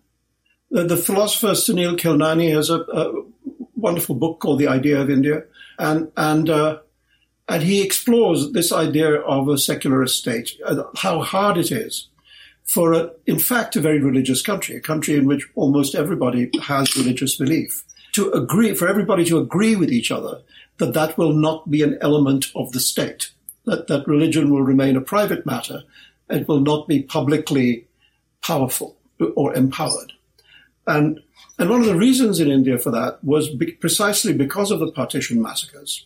the, 0.71 0.83
the 0.83 0.97
philosopher 0.97 1.53
Sunil 1.53 1.97
Khilnani 1.97 2.53
has 2.53 2.69
a, 2.69 2.79
a, 2.81 3.23
wonderful 3.75 4.15
book 4.15 4.39
called 4.39 4.59
The 4.59 4.67
Idea 4.67 4.99
of 4.99 5.09
India. 5.09 5.43
And, 5.77 6.11
and, 6.17 6.49
uh, 6.49 6.79
and 7.47 7.63
he 7.63 7.83
explores 7.83 8.51
this 8.51 8.71
idea 8.71 9.21
of 9.21 9.47
a 9.47 9.57
secularist 9.57 10.17
state, 10.17 10.51
uh, 10.65 10.83
how 10.95 11.21
hard 11.21 11.57
it 11.57 11.71
is 11.71 12.07
for, 12.63 12.93
a, 12.93 13.11
in 13.25 13.39
fact, 13.39 13.75
a 13.75 13.81
very 13.81 13.99
religious 13.99 14.41
country, 14.41 14.75
a 14.75 14.81
country 14.81 15.15
in 15.15 15.25
which 15.25 15.47
almost 15.55 15.95
everybody 15.95 16.49
has 16.63 16.95
religious 16.97 17.37
belief, 17.37 17.85
to 18.13 18.31
agree, 18.31 18.73
for 18.73 18.87
everybody 18.87 19.23
to 19.25 19.37
agree 19.37 19.75
with 19.75 19.91
each 19.91 20.11
other 20.11 20.41
that 20.79 20.93
that 20.93 21.17
will 21.17 21.33
not 21.33 21.69
be 21.69 21.81
an 21.81 21.97
element 22.01 22.47
of 22.55 22.71
the 22.71 22.79
state, 22.79 23.31
that, 23.65 23.87
that 23.87 24.07
religion 24.07 24.51
will 24.51 24.63
remain 24.63 24.95
a 24.95 25.01
private 25.01 25.45
matter, 25.45 25.83
it 26.29 26.47
will 26.47 26.59
not 26.59 26.87
be 26.87 27.01
publicly 27.01 27.87
powerful 28.41 28.97
or 29.35 29.55
empowered. 29.55 30.13
And, 30.87 31.19
and 31.59 31.69
one 31.69 31.81
of 31.81 31.87
the 31.87 31.95
reasons 31.95 32.39
in 32.39 32.49
India 32.49 32.77
for 32.77 32.91
that 32.91 33.23
was 33.23 33.49
be, 33.49 33.73
precisely 33.73 34.33
because 34.33 34.71
of 34.71 34.79
the 34.79 34.91
partition 34.91 35.41
massacres, 35.41 36.05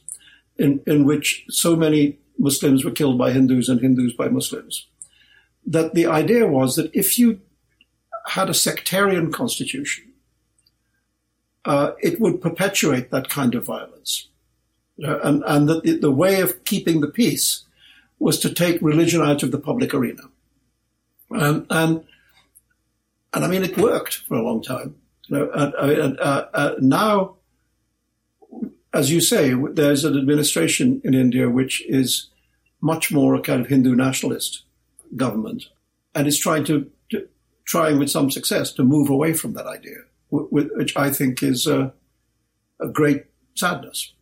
in, 0.58 0.82
in 0.86 1.06
which 1.06 1.46
so 1.50 1.76
many 1.76 2.18
Muslims 2.38 2.84
were 2.84 2.92
killed 2.92 3.18
by 3.18 3.32
Hindus 3.32 3.70
and 3.70 3.80
Hindus 3.80 4.14
by 4.14 4.28
Muslims 4.28 4.88
that 5.66 5.94
the 5.94 6.08
idea 6.08 6.48
was 6.48 6.76
that 6.76 6.94
if 6.94 7.20
you 7.20 7.40
had 8.28 8.50
a 8.50 8.54
sectarian 8.54 9.32
constitution, 9.32 10.12
uh, 11.66 11.92
it 12.02 12.20
would 12.20 12.42
perpetuate 12.42 13.12
that 13.12 13.30
kind 13.30 13.56
of 13.56 13.66
violence. 13.66 14.28
Uh, 15.04 15.20
and, 15.20 15.44
and 15.46 15.70
that 15.70 15.84
the, 15.84 15.98
the, 15.98 16.12
way 16.12 16.42
of 16.42 16.64
keeping 16.64 17.02
the 17.02 17.08
peace 17.08 17.64
was 18.20 18.40
to 18.40 18.54
take 18.54 18.82
religion 18.82 19.22
out 19.22 19.42
of 19.42 19.52
the 19.52 19.58
public 19.58 19.94
arena. 19.94 20.24
And, 21.30 21.66
and, 21.70 22.04
and 23.34 23.46
I 23.46 23.48
mean, 23.48 23.64
it 23.64 23.78
worked 23.78 24.18
for 24.28 24.36
a 24.36 24.44
long 24.44 24.62
time. 24.62 24.96
You 25.28 25.38
know, 25.38 25.52
and, 25.54 26.20
uh, 26.20 26.48
uh, 26.54 26.76
now, 26.80 27.36
as 28.94 29.12
you 29.12 29.22
say, 29.22 29.54
there's 29.54 30.04
an 30.04 30.18
administration 30.18 31.02
in 31.04 31.14
India 31.14 31.50
which 31.50 31.86
is 31.88 32.30
much 32.82 33.12
more 33.12 33.36
a 33.36 33.42
kind 33.42 33.62
of 33.62 33.68
Hindu 33.68 33.96
nationalist 33.96 34.64
government 35.16 35.66
and 36.14 36.28
is 36.28 36.38
trying 36.38 36.66
to, 36.66 36.92
to 37.12 37.28
trying 37.66 38.00
with 38.00 38.10
some 38.10 38.30
success 38.30 38.74
to 38.74 38.84
move 38.84 39.10
away 39.10 39.34
from 39.34 39.54
that 39.54 39.68
idea, 39.68 40.00
which 40.30 40.98
I 40.98 41.10
think 41.10 41.42
is 41.42 41.68
a, 41.68 41.94
a 42.82 42.88
great 42.88 43.26
sadness. 43.56 44.14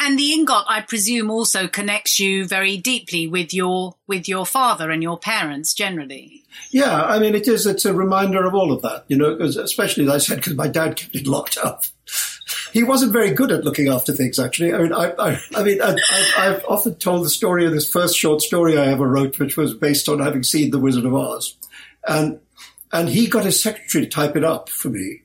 And 0.00 0.18
the 0.18 0.32
ingot, 0.32 0.64
I 0.68 0.80
presume, 0.80 1.30
also 1.30 1.68
connects 1.68 2.18
you 2.18 2.46
very 2.46 2.78
deeply 2.78 3.26
with 3.26 3.52
your 3.52 3.96
with 4.06 4.26
your 4.26 4.46
father 4.46 4.90
and 4.90 5.02
your 5.02 5.18
parents 5.18 5.74
generally. 5.74 6.44
Yeah, 6.70 7.02
I 7.02 7.18
mean, 7.18 7.34
it 7.34 7.46
is. 7.46 7.66
It's 7.66 7.84
a 7.84 7.92
reminder 7.92 8.46
of 8.46 8.54
all 8.54 8.72
of 8.72 8.80
that, 8.82 9.04
you 9.08 9.16
know. 9.16 9.36
Especially, 9.38 10.04
as 10.04 10.10
I 10.10 10.18
said, 10.18 10.36
because 10.36 10.54
my 10.54 10.68
dad 10.68 10.96
kept 10.96 11.14
it 11.14 11.26
locked 11.26 11.58
up 11.58 11.84
he 12.72 12.82
wasn't 12.82 13.12
very 13.12 13.32
good 13.32 13.52
at 13.52 13.64
looking 13.64 13.88
after 13.88 14.12
things, 14.12 14.38
actually. 14.38 14.72
I 14.72 14.78
mean, 14.78 14.92
I, 14.92 15.12
I, 15.18 15.40
I 15.54 15.62
mean, 15.62 15.80
I, 15.82 15.96
have 16.36 16.64
often 16.68 16.94
told 16.96 17.24
the 17.24 17.30
story 17.30 17.66
of 17.66 17.72
this 17.72 17.90
first 17.90 18.16
short 18.16 18.42
story 18.42 18.78
I 18.78 18.86
ever 18.86 19.06
wrote, 19.06 19.38
which 19.38 19.56
was 19.56 19.74
based 19.74 20.08
on 20.08 20.18
having 20.18 20.42
seen 20.42 20.70
The 20.70 20.78
Wizard 20.78 21.04
of 21.04 21.14
Oz. 21.14 21.56
And, 22.06 22.40
and 22.92 23.08
he 23.08 23.26
got 23.26 23.44
his 23.44 23.60
secretary 23.60 24.04
to 24.04 24.10
type 24.10 24.36
it 24.36 24.44
up 24.44 24.68
for 24.68 24.88
me. 24.88 25.22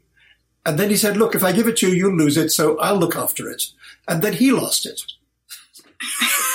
And 0.65 0.79
then 0.79 0.89
he 0.89 0.95
said, 0.95 1.17
look, 1.17 1.35
if 1.35 1.43
I 1.43 1.51
give 1.51 1.67
it 1.67 1.77
to 1.77 1.89
you, 1.89 1.95
you'll 1.95 2.17
lose 2.17 2.37
it, 2.37 2.49
so 2.51 2.77
I'll 2.79 2.97
look 2.97 3.15
after 3.15 3.49
it. 3.49 3.63
And 4.07 4.21
then 4.21 4.33
he 4.33 4.51
lost 4.51 4.85
it. 4.85 5.01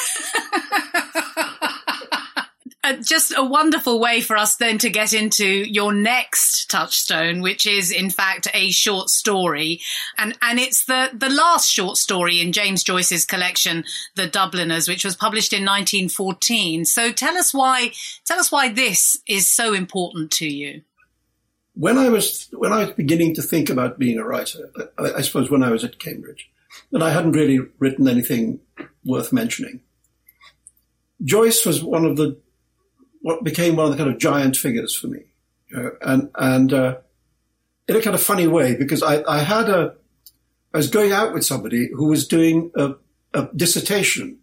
Uh, 2.88 2.94
just 3.02 3.34
a 3.36 3.44
wonderful 3.44 4.00
way 4.00 4.22
for 4.22 4.34
us 4.34 4.56
then 4.56 4.78
to 4.78 4.88
get 4.88 5.12
into 5.12 5.44
your 5.44 5.92
next 5.92 6.70
touchstone, 6.70 7.42
which 7.42 7.66
is 7.66 7.90
in 7.90 8.08
fact 8.08 8.48
a 8.54 8.70
short 8.70 9.10
story, 9.10 9.78
and 10.16 10.38
and 10.40 10.58
it's 10.58 10.86
the 10.86 11.10
the 11.12 11.28
last 11.28 11.70
short 11.70 11.98
story 11.98 12.40
in 12.40 12.50
James 12.50 12.82
Joyce's 12.82 13.26
collection, 13.26 13.84
The 14.14 14.26
Dubliners, 14.26 14.88
which 14.88 15.04
was 15.04 15.16
published 15.16 15.52
in 15.52 15.66
1914. 15.66 16.86
So 16.86 17.12
tell 17.12 17.36
us 17.36 17.52
why 17.52 17.92
tell 18.24 18.38
us 18.38 18.50
why 18.50 18.70
this 18.70 19.18
is 19.26 19.46
so 19.46 19.74
important 19.74 20.30
to 20.32 20.46
you. 20.48 20.80
When 21.78 21.96
I 21.96 22.08
was 22.08 22.48
when 22.52 22.72
I 22.72 22.84
was 22.84 22.90
beginning 22.92 23.34
to 23.36 23.42
think 23.42 23.70
about 23.70 24.00
being 24.00 24.18
a 24.18 24.24
writer, 24.24 24.70
I, 24.98 25.12
I 25.18 25.20
suppose 25.22 25.48
when 25.48 25.62
I 25.62 25.70
was 25.70 25.84
at 25.84 26.00
Cambridge, 26.00 26.50
and 26.92 27.04
I 27.04 27.10
hadn't 27.10 27.32
really 27.32 27.60
written 27.78 28.08
anything 28.08 28.58
worth 29.04 29.32
mentioning. 29.32 29.80
Joyce 31.22 31.64
was 31.64 31.82
one 31.82 32.04
of 32.04 32.16
the 32.16 32.36
what 33.22 33.44
became 33.44 33.76
one 33.76 33.86
of 33.86 33.92
the 33.92 33.96
kind 33.96 34.10
of 34.10 34.18
giant 34.18 34.56
figures 34.56 34.96
for 34.96 35.06
me. 35.06 35.20
and 36.02 36.30
and 36.34 36.72
uh, 36.72 36.96
in 37.86 37.96
a 37.96 38.02
kind 38.02 38.14
of 38.14 38.22
funny 38.22 38.46
way, 38.46 38.74
because 38.74 39.02
I, 39.02 39.22
I 39.26 39.38
had 39.38 39.68
a, 39.68 39.94
I 40.74 40.78
was 40.78 40.90
going 40.90 41.12
out 41.12 41.32
with 41.32 41.44
somebody 41.44 41.90
who 41.94 42.08
was 42.08 42.26
doing 42.26 42.70
a, 42.76 42.94
a 43.34 43.48
dissertation 43.56 44.38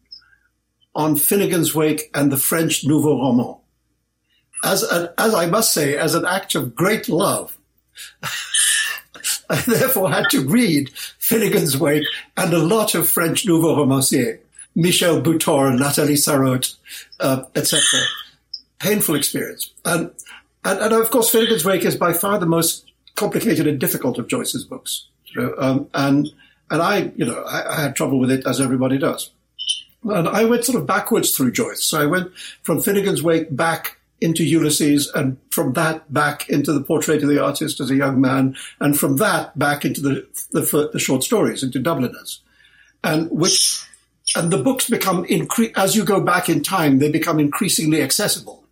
on 0.95 1.15
Finnegans 1.15 1.75
Wake 1.75 2.09
and 2.13 2.31
the 2.31 2.37
French 2.37 2.85
Nouveau 2.85 3.19
Roman. 3.19 3.57
As, 4.65 4.83
as 4.83 5.33
I 5.33 5.45
must 5.45 5.73
say, 5.73 5.95
as 5.95 6.15
an 6.15 6.25
act 6.25 6.55
of 6.55 6.75
great 6.75 7.07
love, 7.07 7.57
I 9.49 9.61
therefore 9.61 10.11
had 10.11 10.29
to 10.31 10.41
read 10.41 10.89
Finnegans 11.19 11.77
Wake 11.77 12.03
and 12.35 12.53
a 12.53 12.59
lot 12.59 12.95
of 12.95 13.07
French 13.07 13.45
Nouveau 13.45 13.75
Romanciers, 13.77 14.39
Michel 14.75 15.21
Butor, 15.21 15.77
Nathalie 15.77 16.15
Sarraute, 16.15 16.75
uh, 17.19 17.43
etc 17.55 17.99
painful 18.79 19.15
experience. 19.15 19.71
And, 19.83 20.11
and, 20.63 20.79
and 20.79 20.93
of 20.93 21.09
course, 21.09 21.33
Finnegans 21.33 21.65
Wake 21.65 21.85
is 21.85 21.95
by 21.95 22.13
far 22.13 22.37
the 22.39 22.45
most 22.45 22.91
complicated 23.15 23.67
and 23.67 23.79
difficult 23.79 24.17
of 24.17 24.27
Joyce's 24.27 24.63
books. 24.63 25.07
Um, 25.57 25.89
and, 25.93 26.29
and 26.69 26.81
I, 26.81 27.11
you 27.15 27.25
know, 27.25 27.41
I, 27.43 27.73
I, 27.73 27.81
had 27.81 27.95
trouble 27.95 28.19
with 28.19 28.31
it 28.31 28.47
as 28.47 28.61
everybody 28.61 28.97
does. 28.97 29.31
And 30.03 30.29
I 30.29 30.45
went 30.45 30.63
sort 30.63 30.79
of 30.79 30.87
backwards 30.87 31.35
through 31.35 31.51
Joyce. 31.51 31.83
So 31.83 32.01
I 32.01 32.05
went 32.05 32.31
from 32.61 32.77
Finnegans 32.77 33.21
Wake 33.21 33.53
back 33.53 33.94
into 34.21 34.43
Ulysses 34.43 35.11
and 35.13 35.37
from 35.51 35.73
that 35.73 36.11
back 36.13 36.49
into 36.49 36.71
the 36.73 36.81
portrait 36.81 37.21
of 37.21 37.29
the 37.29 37.43
artist 37.43 37.79
as 37.79 37.91
a 37.91 37.95
young 37.95 38.21
man 38.21 38.55
and 38.79 38.97
from 38.97 39.17
that 39.17 39.57
back 39.57 39.83
into 39.83 40.01
the, 40.01 40.27
the, 40.51 40.89
the 40.93 40.99
short 40.99 41.23
stories, 41.23 41.63
into 41.63 41.79
Dubliners. 41.79 42.41
And 43.03 43.29
which, 43.29 43.85
and 44.35 44.51
the 44.51 44.57
books 44.57 44.89
become, 44.89 45.25
incre- 45.25 45.73
as 45.75 45.95
you 45.95 46.03
go 46.05 46.21
back 46.21 46.49
in 46.49 46.63
time, 46.63 46.99
they 46.99 47.11
become 47.11 47.39
increasingly 47.39 48.01
accessible 48.01 48.65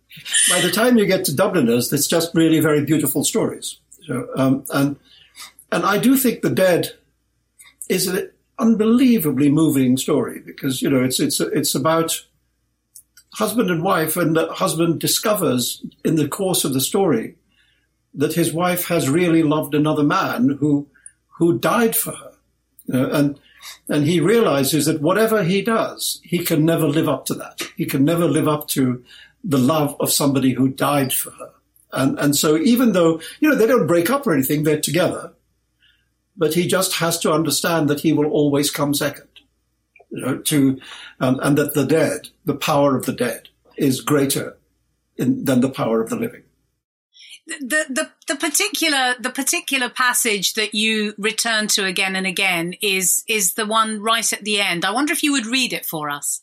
by 0.50 0.60
the 0.60 0.70
time 0.70 0.96
you 0.96 1.06
get 1.06 1.24
to 1.26 1.34
Dubliners, 1.34 1.92
it's 1.92 2.06
just 2.06 2.34
really 2.34 2.60
very 2.60 2.84
beautiful 2.84 3.24
stories. 3.24 3.78
So, 4.06 4.28
um, 4.36 4.64
and 4.72 4.96
and 5.72 5.84
I 5.84 5.98
do 5.98 6.16
think 6.16 6.42
the 6.42 6.50
Dead 6.50 6.92
is 7.88 8.06
an 8.06 8.30
unbelievably 8.58 9.50
moving 9.50 9.96
story 9.96 10.40
because 10.44 10.82
you 10.82 10.90
know 10.90 11.02
it's 11.02 11.18
it's 11.20 11.40
it's 11.40 11.74
about 11.74 12.24
husband 13.34 13.70
and 13.70 13.82
wife, 13.82 14.16
and 14.16 14.36
the 14.36 14.52
husband 14.52 15.00
discovers 15.00 15.84
in 16.04 16.16
the 16.16 16.28
course 16.28 16.64
of 16.64 16.72
the 16.72 16.80
story 16.80 17.36
that 18.14 18.34
his 18.34 18.52
wife 18.52 18.86
has 18.86 19.08
really 19.08 19.42
loved 19.42 19.74
another 19.74 20.04
man 20.04 20.50
who 20.60 20.86
who 21.38 21.58
died 21.58 21.96
for 21.96 22.12
her, 22.12 22.32
you 22.86 22.94
know, 22.94 23.10
and 23.10 23.40
and 23.88 24.06
he 24.06 24.20
realizes 24.20 24.86
that 24.86 25.00
whatever 25.00 25.42
he 25.42 25.62
does, 25.62 26.20
he 26.22 26.38
can 26.38 26.64
never 26.64 26.86
live 26.86 27.08
up 27.08 27.26
to 27.26 27.34
that. 27.34 27.62
He 27.76 27.86
can 27.86 28.04
never 28.04 28.26
live 28.26 28.48
up 28.48 28.68
to 28.68 29.02
the 29.42 29.58
love 29.58 29.96
of 30.00 30.12
somebody 30.12 30.52
who 30.52 30.68
died 30.68 31.12
for 31.12 31.30
her. 31.30 31.50
And, 31.92 32.18
and 32.18 32.36
so 32.36 32.56
even 32.56 32.92
though, 32.92 33.20
you 33.40 33.48
know, 33.48 33.54
they 33.54 33.66
don't 33.66 33.86
break 33.86 34.10
up 34.10 34.26
or 34.26 34.32
anything, 34.32 34.62
they're 34.62 34.80
together, 34.80 35.32
but 36.36 36.54
he 36.54 36.66
just 36.66 36.94
has 36.94 37.18
to 37.20 37.32
understand 37.32 37.88
that 37.88 38.00
he 38.00 38.12
will 38.12 38.30
always 38.30 38.70
come 38.70 38.94
second. 38.94 39.28
To, 40.44 40.80
um, 41.20 41.40
and 41.42 41.58
that 41.58 41.74
the 41.74 41.86
dead, 41.86 42.28
the 42.44 42.54
power 42.54 42.96
of 42.96 43.06
the 43.06 43.12
dead, 43.12 43.48
is 43.76 44.00
greater 44.00 44.56
in, 45.16 45.44
than 45.44 45.60
the 45.60 45.70
power 45.70 46.00
of 46.00 46.10
the 46.10 46.16
living. 46.16 46.42
The, 47.46 47.84
the 47.90 48.10
the 48.26 48.36
particular 48.36 49.16
the 49.20 49.28
particular 49.28 49.90
passage 49.90 50.54
that 50.54 50.74
you 50.74 51.12
return 51.18 51.66
to 51.68 51.84
again 51.84 52.16
and 52.16 52.26
again 52.26 52.74
is 52.80 53.22
is 53.28 53.52
the 53.52 53.66
one 53.66 54.00
right 54.00 54.32
at 54.32 54.44
the 54.44 54.60
end. 54.60 54.82
I 54.82 54.92
wonder 54.92 55.12
if 55.12 55.22
you 55.22 55.32
would 55.32 55.44
read 55.44 55.74
it 55.74 55.84
for 55.84 56.08
us. 56.08 56.40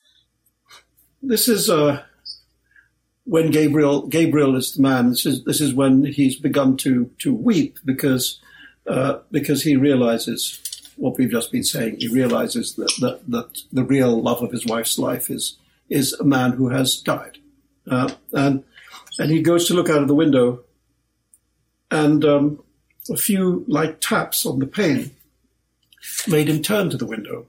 This 1.23 1.47
is 1.47 1.71
uh, 1.71 2.03
when 3.23 3.49
Gabriel 3.49 4.07
Gabriel 4.07 4.55
is 4.55 4.73
the 4.73 4.83
man. 4.83 5.09
This 5.09 5.25
is 5.25 5.43
this 5.43 5.59
is 5.59 5.73
when 5.73 6.05
he's 6.05 6.35
begun 6.35 6.77
to 6.77 7.09
to 7.19 7.33
weep 7.33 7.79
because 7.83 8.39
uh, 8.85 9.19
because 9.31 9.63
he 9.63 9.75
realizes 9.75 10.61
what 11.01 11.17
we've 11.17 11.31
just 11.31 11.51
been 11.51 11.63
saying. 11.63 11.97
He 11.99 12.07
realizes 12.07 12.75
that, 12.75 12.93
that, 13.01 13.29
that 13.29 13.63
the 13.73 13.83
real 13.83 14.21
love 14.21 14.43
of 14.43 14.51
his 14.51 14.65
wife's 14.65 14.97
life 14.97 15.29
is 15.29 15.57
is 15.89 16.13
a 16.13 16.23
man 16.23 16.53
who 16.53 16.69
has 16.69 16.95
died, 16.95 17.37
uh, 17.89 18.13
and 18.31 18.63
and 19.19 19.29
he 19.29 19.41
goes 19.41 19.67
to 19.67 19.73
look 19.73 19.89
out 19.89 20.01
of 20.01 20.07
the 20.07 20.15
window, 20.15 20.63
and 21.89 22.23
um, 22.23 22.63
a 23.09 23.17
few 23.17 23.65
light 23.67 23.99
taps 23.99 24.45
on 24.45 24.59
the 24.59 24.67
pane 24.67 25.11
made 26.27 26.47
him 26.47 26.61
turn 26.61 26.89
to 26.89 26.97
the 26.97 27.05
window. 27.05 27.47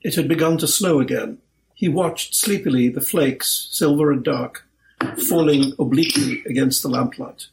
It 0.00 0.14
had 0.14 0.28
begun 0.28 0.56
to 0.58 0.68
snow 0.68 1.00
again. 1.00 1.38
He 1.74 1.88
watched 1.88 2.34
sleepily 2.34 2.88
the 2.88 3.02
flakes, 3.02 3.68
silver 3.70 4.10
and 4.10 4.24
dark, 4.24 4.64
falling 5.28 5.74
obliquely 5.78 6.42
against 6.46 6.82
the 6.82 6.88
lamplight. 6.88 7.48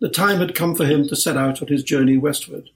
The 0.00 0.10
time 0.10 0.38
had 0.40 0.54
come 0.54 0.74
for 0.74 0.84
him 0.84 1.08
to 1.08 1.16
set 1.16 1.36
out 1.36 1.62
on 1.62 1.68
his 1.68 1.82
journey 1.82 2.18
westward. 2.18 2.68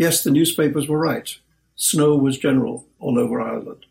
Yes, 0.00 0.24
the 0.24 0.30
newspapers 0.30 0.88
were 0.88 0.98
right. 0.98 1.28
Snow 1.76 2.16
was 2.16 2.38
general 2.38 2.86
all 3.00 3.18
over 3.18 3.38
Ireland. 3.38 3.84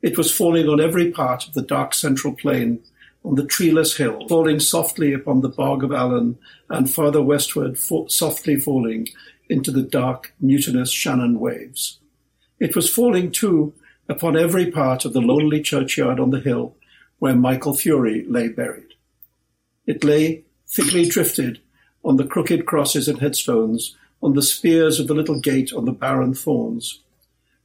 It 0.00 0.16
was 0.16 0.30
falling 0.30 0.68
on 0.68 0.80
every 0.80 1.10
part 1.10 1.44
of 1.44 1.54
the 1.54 1.62
dark 1.62 1.92
central 1.92 2.34
plain, 2.34 2.84
on 3.24 3.34
the 3.34 3.44
treeless 3.44 3.96
hill, 3.96 4.28
falling 4.28 4.60
softly 4.60 5.12
upon 5.12 5.40
the 5.40 5.48
bog 5.48 5.82
of 5.82 5.90
Allen, 5.90 6.38
and 6.70 6.88
farther 6.88 7.20
westward, 7.20 7.76
softly 7.76 8.54
falling 8.60 9.08
into 9.48 9.72
the 9.72 9.82
dark, 9.82 10.32
mutinous 10.38 10.92
Shannon 10.92 11.40
waves. 11.40 11.98
It 12.60 12.76
was 12.76 12.88
falling, 12.88 13.32
too, 13.32 13.74
upon 14.08 14.36
every 14.36 14.70
part 14.70 15.04
of 15.04 15.14
the 15.14 15.20
lonely 15.20 15.62
churchyard 15.62 16.20
on 16.20 16.30
the 16.30 16.38
hill 16.38 16.76
where 17.18 17.34
Michael 17.34 17.74
Furey 17.74 18.24
lay 18.28 18.50
buried. 18.50 18.94
It 19.84 20.04
lay 20.04 20.44
thickly 20.68 21.08
drifted 21.08 21.58
on 22.04 22.18
the 22.18 22.24
crooked 22.24 22.66
crosses 22.66 23.08
and 23.08 23.18
headstones, 23.18 23.96
on 24.24 24.32
the 24.32 24.42
spears 24.42 24.98
of 24.98 25.06
the 25.06 25.14
little 25.14 25.38
gate 25.38 25.70
on 25.74 25.84
the 25.84 25.92
barren 25.92 26.32
thorns. 26.32 27.00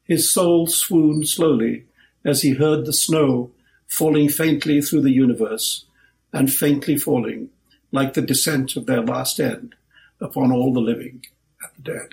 His 0.04 0.30
soul 0.30 0.68
swooned 0.68 1.30
slowly 1.30 1.86
as 2.26 2.42
he 2.42 2.52
heard 2.52 2.86
the 2.86 2.92
snow 2.92 3.52
falling 3.88 4.28
faintly 4.28 4.82
through 4.82 5.02
the 5.02 5.12
universe, 5.12 5.86
and 6.34 6.52
faintly 6.52 6.98
falling, 6.98 7.50
like 7.92 8.14
the 8.14 8.22
descent 8.22 8.76
of 8.76 8.86
their 8.86 9.02
last 9.02 9.40
end, 9.40 9.74
upon 10.22 10.52
all 10.52 10.74
the 10.74 10.82
living 10.82 11.26
and 11.62 11.72
the 11.78 11.94
dead. 11.94 12.10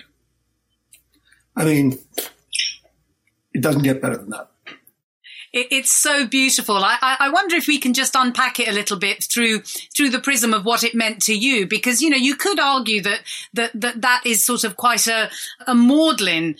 I 1.55 1.65
mean, 1.65 1.99
it 3.53 3.61
doesn't 3.61 3.83
get 3.83 4.01
better 4.01 4.17
than 4.17 4.29
that. 4.29 4.49
It, 5.53 5.67
it's 5.71 5.91
so 5.91 6.27
beautiful. 6.27 6.77
I, 6.77 6.97
I 7.19 7.29
wonder 7.29 7.55
if 7.55 7.67
we 7.67 7.77
can 7.77 7.93
just 7.93 8.15
unpack 8.15 8.59
it 8.59 8.67
a 8.67 8.73
little 8.73 8.97
bit 8.97 9.23
through 9.23 9.61
through 9.61 10.09
the 10.09 10.19
prism 10.19 10.53
of 10.53 10.65
what 10.65 10.83
it 10.83 10.95
meant 10.95 11.21
to 11.23 11.35
you, 11.35 11.67
because 11.67 12.01
you 12.01 12.09
know 12.09 12.17
you 12.17 12.35
could 12.35 12.59
argue 12.59 13.01
that 13.01 13.21
that 13.53 13.71
that, 13.73 14.01
that 14.01 14.21
is 14.25 14.43
sort 14.43 14.63
of 14.63 14.75
quite 14.77 15.07
a, 15.07 15.29
a 15.65 15.73
maudlin 15.73 16.55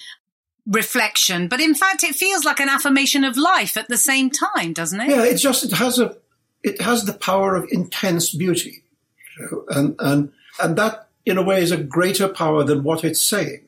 reflection, 0.65 1.47
but 1.47 1.61
in 1.61 1.73
fact, 1.73 2.03
it 2.03 2.15
feels 2.15 2.43
like 2.43 2.59
an 2.59 2.69
affirmation 2.69 3.23
of 3.23 3.37
life 3.37 3.77
at 3.77 3.87
the 3.87 3.97
same 3.97 4.29
time, 4.29 4.73
doesn't 4.73 4.99
it? 4.99 5.09
Yeah, 5.09 5.23
it's 5.23 5.41
just 5.41 5.63
it 5.63 5.71
has 5.71 5.99
a 5.99 6.17
it 6.63 6.81
has 6.81 7.05
the 7.05 7.13
power 7.13 7.55
of 7.55 7.67
intense 7.71 8.33
beauty, 8.33 8.83
and 9.69 9.95
and 9.99 10.31
and 10.61 10.77
that 10.77 11.07
in 11.25 11.37
a 11.37 11.43
way 11.43 11.61
is 11.61 11.71
a 11.71 11.77
greater 11.77 12.27
power 12.27 12.63
than 12.63 12.83
what 12.83 13.03
it's 13.03 13.21
saying. 13.21 13.63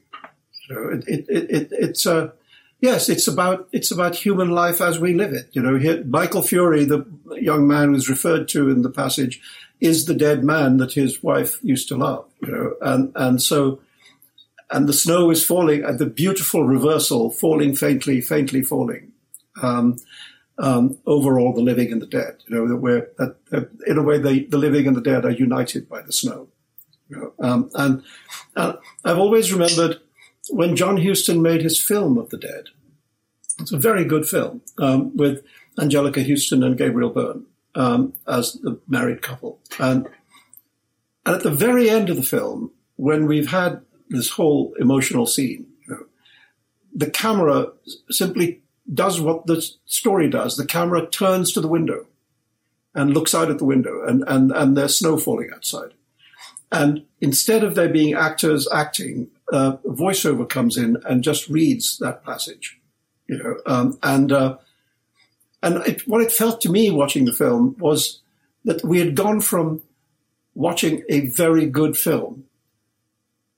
Know, 0.70 0.90
it, 0.90 1.08
it, 1.08 1.26
it, 1.30 1.68
it's 1.72 2.06
a 2.06 2.34
Yes, 2.82 3.10
it's 3.10 3.28
about 3.28 3.68
it's 3.72 3.92
about 3.92 4.16
human 4.16 4.52
life 4.52 4.80
as 4.80 5.00
we 5.00 5.14
live 5.14 5.34
it. 5.34 5.50
You 5.52 5.62
know, 5.62 5.78
here, 5.78 6.04
Michael 6.06 6.42
Furey, 6.42 6.88
the 6.88 7.06
young 7.42 7.68
man 7.68 7.94
who's 7.94 8.10
referred 8.10 8.48
to 8.50 8.70
in 8.70 8.84
the 8.84 8.90
passage, 8.90 9.42
is 9.82 10.06
the 10.06 10.14
dead 10.14 10.44
man 10.44 10.78
that 10.78 10.94
his 10.94 11.22
wife 11.22 11.58
used 11.62 11.90
to 11.90 11.98
love. 11.98 12.26
You 12.42 12.52
know, 12.52 12.76
and 12.82 13.12
and 13.16 13.42
so, 13.42 13.82
and 14.72 14.88
the 14.88 14.94
snow 14.94 15.30
is 15.30 15.46
falling 15.46 15.84
at 15.84 15.98
the 15.98 16.06
beautiful 16.06 16.64
reversal, 16.64 17.32
falling 17.32 17.76
faintly, 17.76 18.22
faintly 18.22 18.62
falling. 18.62 19.12
Um, 19.62 19.98
um, 20.58 20.98
over 21.06 21.40
all 21.40 21.54
the 21.54 21.62
living 21.62 21.92
and 21.92 22.02
the 22.02 22.06
dead, 22.06 22.36
you 22.48 22.56
know, 22.56 22.68
that 22.68 22.78
where 22.78 23.10
that 23.18 23.70
in 23.88 23.98
a 23.98 24.04
way 24.04 24.18
the, 24.18 24.46
the 24.46 24.58
living 24.58 24.88
and 24.88 24.96
the 24.96 25.02
dead 25.02 25.26
are 25.26 25.32
united 25.32 25.88
by 25.88 26.02
the 26.02 26.12
snow. 26.12 26.50
You 27.08 27.18
know, 27.18 27.34
um, 27.40 27.72
and 27.76 28.04
uh, 28.56 28.74
I've 29.04 29.18
always 29.18 29.54
remembered 29.54 30.02
when 30.50 30.76
John 30.76 30.98
Huston 30.98 31.42
made 31.42 31.62
his 31.62 31.82
film 31.82 32.18
of 32.18 32.30
the 32.30 32.38
dead. 32.38 32.66
It's 33.60 33.72
a 33.72 33.78
very 33.78 34.06
good 34.06 34.28
film 34.28 34.62
um, 34.78 35.16
with 35.16 35.44
Angelica 35.80 36.24
Huston 36.24 36.64
and 36.64 36.78
Gabriel 36.78 37.10
Byrne 37.10 37.46
um, 37.76 38.14
as 38.28 38.54
the 38.54 38.80
married 38.88 39.22
couple. 39.22 39.60
And, 39.80 40.08
and 41.26 41.36
at 41.36 41.44
the 41.44 41.52
very 41.52 41.90
end 41.90 42.10
of 42.10 42.16
the 42.16 42.24
film, 42.24 42.72
when 42.96 43.26
we've 43.26 43.50
had 43.50 43.82
this 44.10 44.32
whole 44.32 44.74
emotional 44.80 45.26
scene, 45.26 45.68
you 45.88 45.94
know, 45.94 46.06
the 46.94 47.10
camera 47.10 47.72
simply 48.10 48.62
does 48.92 49.22
what 49.22 49.46
the 49.46 49.62
story 49.86 50.30
does. 50.30 50.56
The 50.56 50.66
camera 50.66 51.08
turns 51.08 51.52
to 51.54 51.62
the 51.62 51.68
window 51.68 52.08
and 52.96 53.14
looks 53.14 53.36
out 53.36 53.52
at 53.52 53.60
the 53.60 53.66
window, 53.66 54.04
and, 54.04 54.24
and, 54.28 54.52
and 54.52 54.76
there's 54.76 54.98
snow 54.98 55.18
falling 55.18 55.52
outside. 55.54 55.94
And 56.72 57.06
instead 57.20 57.64
of 57.64 57.76
there 57.76 57.90
being 57.90 58.14
actors 58.14 58.68
acting, 58.72 59.30
uh, 59.52 59.78
voiceover 59.86 60.48
comes 60.48 60.78
in 60.78 60.98
and 61.06 61.24
just 61.24 61.50
reads 61.50 61.98
that 62.00 62.24
passage, 62.24 62.80
you 63.28 63.38
know, 63.38 63.58
um, 63.66 63.98
and 64.04 64.32
uh, 64.32 64.58
and 65.64 65.78
it, 65.88 66.08
what 66.08 66.22
it 66.22 66.32
felt 66.32 66.62
to 66.62 66.70
me 66.70 66.92
watching 66.92 67.26
the 67.26 67.34
film 67.34 67.76
was 67.80 68.22
that 68.66 68.84
we 68.84 69.00
had 69.00 69.16
gone 69.16 69.42
from 69.42 69.82
watching 70.54 71.04
a 71.10 71.28
very 71.28 71.66
good 71.66 71.98
film 71.98 72.46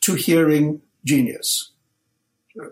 to 0.01 0.15
hearing 0.15 0.81
genius, 1.05 1.71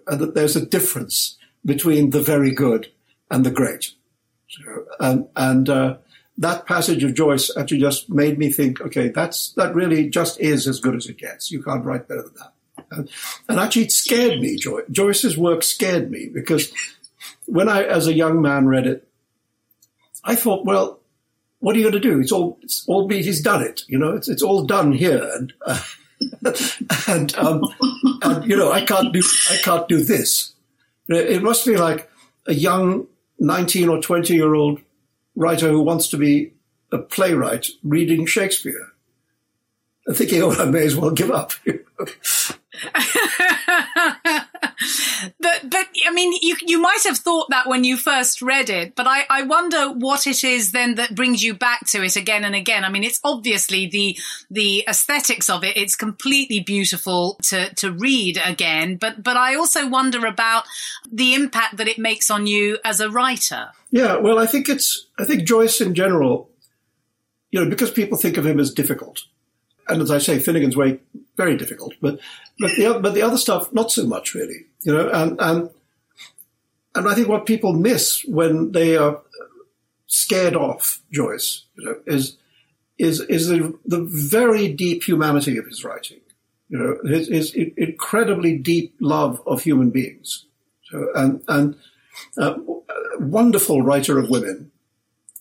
and 0.08 0.20
that 0.20 0.36
there's 0.36 0.56
a 0.56 0.66
difference 0.66 1.38
between 1.66 2.12
the 2.12 2.22
very 2.22 2.52
good 2.52 2.88
and 3.30 3.46
the 3.46 3.52
great, 3.52 3.94
and 5.00 5.28
and 5.36 5.70
uh, 5.70 5.98
that 6.40 6.66
passage 6.66 7.04
of 7.04 7.14
Joyce 7.14 7.56
actually 7.56 7.80
just 7.80 8.10
made 8.10 8.40
me 8.40 8.50
think, 8.50 8.80
okay, 8.82 9.10
that's 9.10 9.52
that 9.54 9.76
really 9.76 10.10
just 10.10 10.40
is 10.40 10.68
as 10.68 10.80
good 10.80 10.96
as 10.96 11.06
it 11.06 11.18
gets. 11.18 11.52
You 11.52 11.62
can't 11.62 11.86
write 11.86 12.08
better 12.08 12.24
than 12.24 12.34
that. 12.36 12.54
And, 12.92 13.10
and 13.50 13.60
actually, 13.60 13.84
it 13.84 13.92
scared 13.92 14.40
me. 14.40 14.56
Joy, 14.56 14.82
Joyce's 14.90 15.38
work 15.38 15.64
scared 15.64 16.10
me 16.10 16.30
because 16.34 16.74
when 17.46 17.68
I, 17.68 17.84
as 17.84 18.08
a 18.08 18.14
young 18.14 18.42
man, 18.42 18.68
read 18.68 18.88
it, 18.88 19.08
I 20.24 20.36
thought, 20.36 20.66
well, 20.66 21.00
what 21.60 21.76
are 21.76 21.80
you 21.80 21.84
going 21.84 22.02
to 22.02 22.10
do? 22.10 22.20
It's 22.22 22.32
all, 22.32 22.58
it's 22.62 22.86
all 22.88 23.06
be, 23.06 23.22
he's 23.22 23.42
done 23.42 23.62
it. 23.62 23.84
You 23.88 24.00
know, 24.00 24.16
it's, 24.16 24.30
it's 24.30 24.42
all 24.42 24.64
done 24.64 24.94
here. 24.94 25.30
And, 25.36 25.54
uh, 25.66 25.82
and, 27.08 27.36
um, 27.36 27.64
and, 28.22 28.50
you 28.50 28.56
know, 28.56 28.72
I 28.72 28.86
can't 28.86 29.12
do, 29.12 29.22
I 29.52 29.58
can't 29.58 29.88
do 29.90 30.02
this. 30.04 30.54
It 31.10 31.44
must 31.44 31.66
be 31.66 31.76
like 31.76 32.10
a 32.46 32.54
young 32.54 33.08
19 33.40 33.90
or 33.90 34.02
20 34.02 34.34
year 34.34 34.54
old 34.56 34.80
writer 35.40 35.70
who 35.70 35.82
wants 35.82 36.10
to 36.10 36.18
be 36.18 36.52
a 36.92 36.98
playwright 36.98 37.68
reading 37.82 38.26
Shakespeare 38.26 38.92
thinking, 40.12 40.44
oh, 40.44 40.52
I 40.52 40.66
may 40.66 40.86
as 40.86 40.96
well 40.96 41.12
give 41.12 41.32
up. 41.32 41.54
but 45.40 45.70
but 45.70 45.88
I 46.08 46.12
mean, 46.12 46.38
you 46.42 46.56
you 46.62 46.82
might 46.82 47.04
have 47.06 47.18
thought 47.18 47.50
that 47.50 47.68
when 47.68 47.84
you 47.84 47.98
first 47.98 48.42
read 48.42 48.70
it, 48.70 48.96
but 48.96 49.08
I 49.08 49.26
I 49.30 49.44
wonder 49.44 49.92
what 49.92 50.28
it 50.28 50.44
is 50.44 50.72
then 50.72 50.96
that 50.96 51.16
brings 51.16 51.44
you 51.44 51.54
back 51.54 51.86
to 51.88 52.04
it 52.04 52.16
again 52.16 52.44
and 52.44 52.56
again. 52.56 52.84
I 52.84 52.90
mean, 52.90 53.04
it's 53.04 53.20
obviously 53.24 53.88
the 53.88 54.18
the 54.50 54.84
aesthetics 54.88 55.50
of 55.50 55.64
it. 55.64 55.78
It's 55.78 55.96
completely 55.96 56.60
beautiful 56.60 57.38
to 57.44 57.74
to 57.76 57.92
read 57.92 58.40
again, 58.44 58.98
but 58.98 59.24
but 59.24 59.38
I 59.38 59.56
also 59.56 59.88
wonder 59.88 60.26
about 60.26 60.64
the 61.12 61.34
impact 61.34 61.78
that 61.78 61.88
it 61.88 61.98
makes 61.98 62.30
on 62.30 62.48
you 62.48 62.78
as 62.84 63.00
a 63.00 63.10
writer. 63.10 63.70
Yeah, 63.92 64.18
well, 64.18 64.40
I 64.40 64.46
think 64.46 64.70
it's 64.70 65.08
I 65.18 65.26
think 65.26 65.48
Joyce 65.48 65.82
in 65.82 65.96
general, 65.96 66.50
you 67.52 67.64
know, 67.64 67.70
because 67.70 67.92
people 67.92 68.18
think 68.18 68.38
of 68.38 68.46
him 68.46 68.60
as 68.60 68.74
difficult 68.74 69.22
and 69.90 70.02
as 70.02 70.12
I 70.12 70.20
say, 70.20 70.38
Finnegans 70.38 70.76
Wake, 70.76 71.02
very 71.36 71.58
difficult. 71.58 71.94
But 72.02 72.20
but 72.60 72.72
the 72.78 73.00
but 73.02 73.14
the 73.14 73.22
other 73.22 73.38
stuff, 73.38 73.74
not 73.74 73.92
so 73.92 74.06
much 74.06 74.34
really. 74.34 74.66
You 74.82 74.94
know, 74.94 75.10
and 75.10 75.40
and 75.40 75.70
and 76.96 77.08
I 77.08 77.16
think 77.16 77.28
what 77.28 77.46
people 77.46 77.74
miss 77.74 78.24
when 78.26 78.72
they 78.72 78.96
are 78.98 79.22
scared 80.08 80.56
off 80.56 81.02
Joyce, 81.12 81.64
you 81.76 81.86
know, 81.86 81.96
is 82.06 82.38
is 82.98 83.22
is 83.22 83.48
the, 83.48 83.78
the 83.86 84.02
very 84.02 84.72
deep 84.72 85.04
humanity 85.04 85.58
of 85.58 85.66
his 85.66 85.84
writing. 85.84 86.20
You 86.70 86.78
know, 86.78 86.98
his, 87.10 87.28
his 87.28 87.54
incredibly 87.54 88.56
deep 88.58 88.94
love 89.00 89.42
of 89.48 89.64
human 89.64 89.90
beings. 89.90 90.46
So, 90.92 91.08
and 91.16 91.44
and 91.48 91.76
uh, 92.38 92.56
wonderful 93.20 93.82
writer 93.82 94.20
of 94.20 94.30
women. 94.30 94.72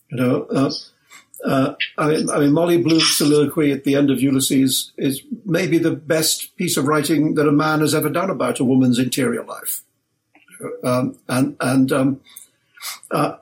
You 0.09 0.17
know, 0.17 0.43
uh, 0.45 0.71
uh, 1.45 1.75
I, 1.97 2.07
mean, 2.09 2.29
I 2.29 2.39
mean, 2.39 2.51
Molly 2.51 2.81
Bloom's 2.81 3.15
soliloquy 3.15 3.71
at 3.71 3.83
the 3.83 3.95
end 3.95 4.11
of 4.11 4.21
Ulysses 4.21 4.91
is 4.97 5.23
maybe 5.45 5.77
the 5.77 5.91
best 5.91 6.55
piece 6.57 6.75
of 6.75 6.85
writing 6.85 7.35
that 7.35 7.47
a 7.47 7.51
man 7.51 7.79
has 7.79 7.95
ever 7.95 8.09
done 8.09 8.29
about 8.29 8.59
a 8.59 8.65
woman's 8.65 8.99
interior 8.99 9.43
life, 9.43 9.83
um, 10.83 11.17
and 11.29 11.55
and 11.61 11.91
um, 11.91 12.21
uh, 13.11 13.37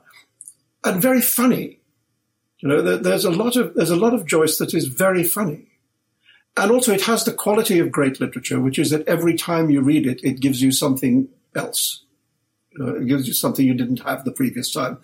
and 0.84 1.02
very 1.02 1.20
funny. 1.20 1.80
You 2.60 2.68
know, 2.68 2.82
there, 2.82 2.96
there's 2.98 3.24
a 3.24 3.30
lot 3.30 3.56
of 3.56 3.74
there's 3.74 3.90
a 3.90 3.96
lot 3.96 4.14
of 4.14 4.26
Joyce 4.26 4.58
that 4.58 4.74
is 4.74 4.86
very 4.86 5.24
funny, 5.24 5.66
and 6.56 6.70
also 6.70 6.92
it 6.92 7.02
has 7.02 7.24
the 7.24 7.32
quality 7.32 7.80
of 7.80 7.90
great 7.90 8.20
literature, 8.20 8.60
which 8.60 8.78
is 8.78 8.90
that 8.90 9.06
every 9.08 9.34
time 9.34 9.70
you 9.70 9.80
read 9.80 10.06
it, 10.06 10.22
it 10.22 10.40
gives 10.40 10.62
you 10.62 10.70
something 10.70 11.28
else. 11.56 12.04
Uh, 12.78 12.94
it 12.96 13.08
gives 13.08 13.26
you 13.26 13.34
something 13.34 13.66
you 13.66 13.74
didn't 13.74 14.02
have 14.02 14.24
the 14.24 14.30
previous 14.30 14.72
time. 14.72 14.98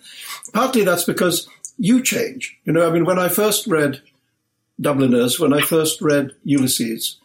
Partly 0.53 0.85
that's 0.85 1.03
because 1.03 1.49
you 1.77 2.01
change. 2.01 2.57
You 2.65 2.73
know, 2.73 2.87
I 2.87 2.91
mean, 2.91 3.05
when 3.05 3.19
I 3.19 3.27
first 3.27 3.67
read 3.67 4.01
Dubliners, 4.79 5.39
when 5.39 5.53
I 5.53 5.61
first 5.61 6.01
read 6.01 6.31
Ulysses, 6.43 7.17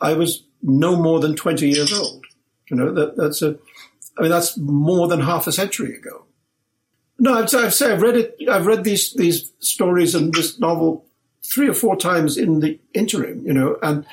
I 0.00 0.14
was 0.14 0.44
no 0.62 0.96
more 0.96 1.20
than 1.20 1.36
20 1.36 1.68
years 1.68 1.92
old. 1.92 2.24
You 2.70 2.76
know, 2.76 2.92
that, 2.92 3.16
that's 3.16 3.42
a, 3.42 3.58
I 4.18 4.22
mean, 4.22 4.30
that's 4.30 4.56
more 4.58 5.08
than 5.08 5.20
half 5.20 5.46
a 5.46 5.52
century 5.52 5.96
ago. 5.96 6.24
No, 7.18 7.34
I'd 7.34 7.50
say, 7.50 7.64
I'd 7.64 7.72
say 7.72 7.92
I've 7.92 8.02
read 8.02 8.16
it, 8.16 8.36
I've 8.50 8.66
read 8.66 8.84
these, 8.84 9.12
these 9.14 9.52
stories 9.60 10.14
and 10.14 10.32
this 10.32 10.58
novel 10.58 11.04
three 11.44 11.68
or 11.68 11.74
four 11.74 11.96
times 11.96 12.36
in 12.36 12.60
the 12.60 12.78
interim, 12.94 13.44
you 13.46 13.52
know, 13.52 13.76
and, 13.82 14.06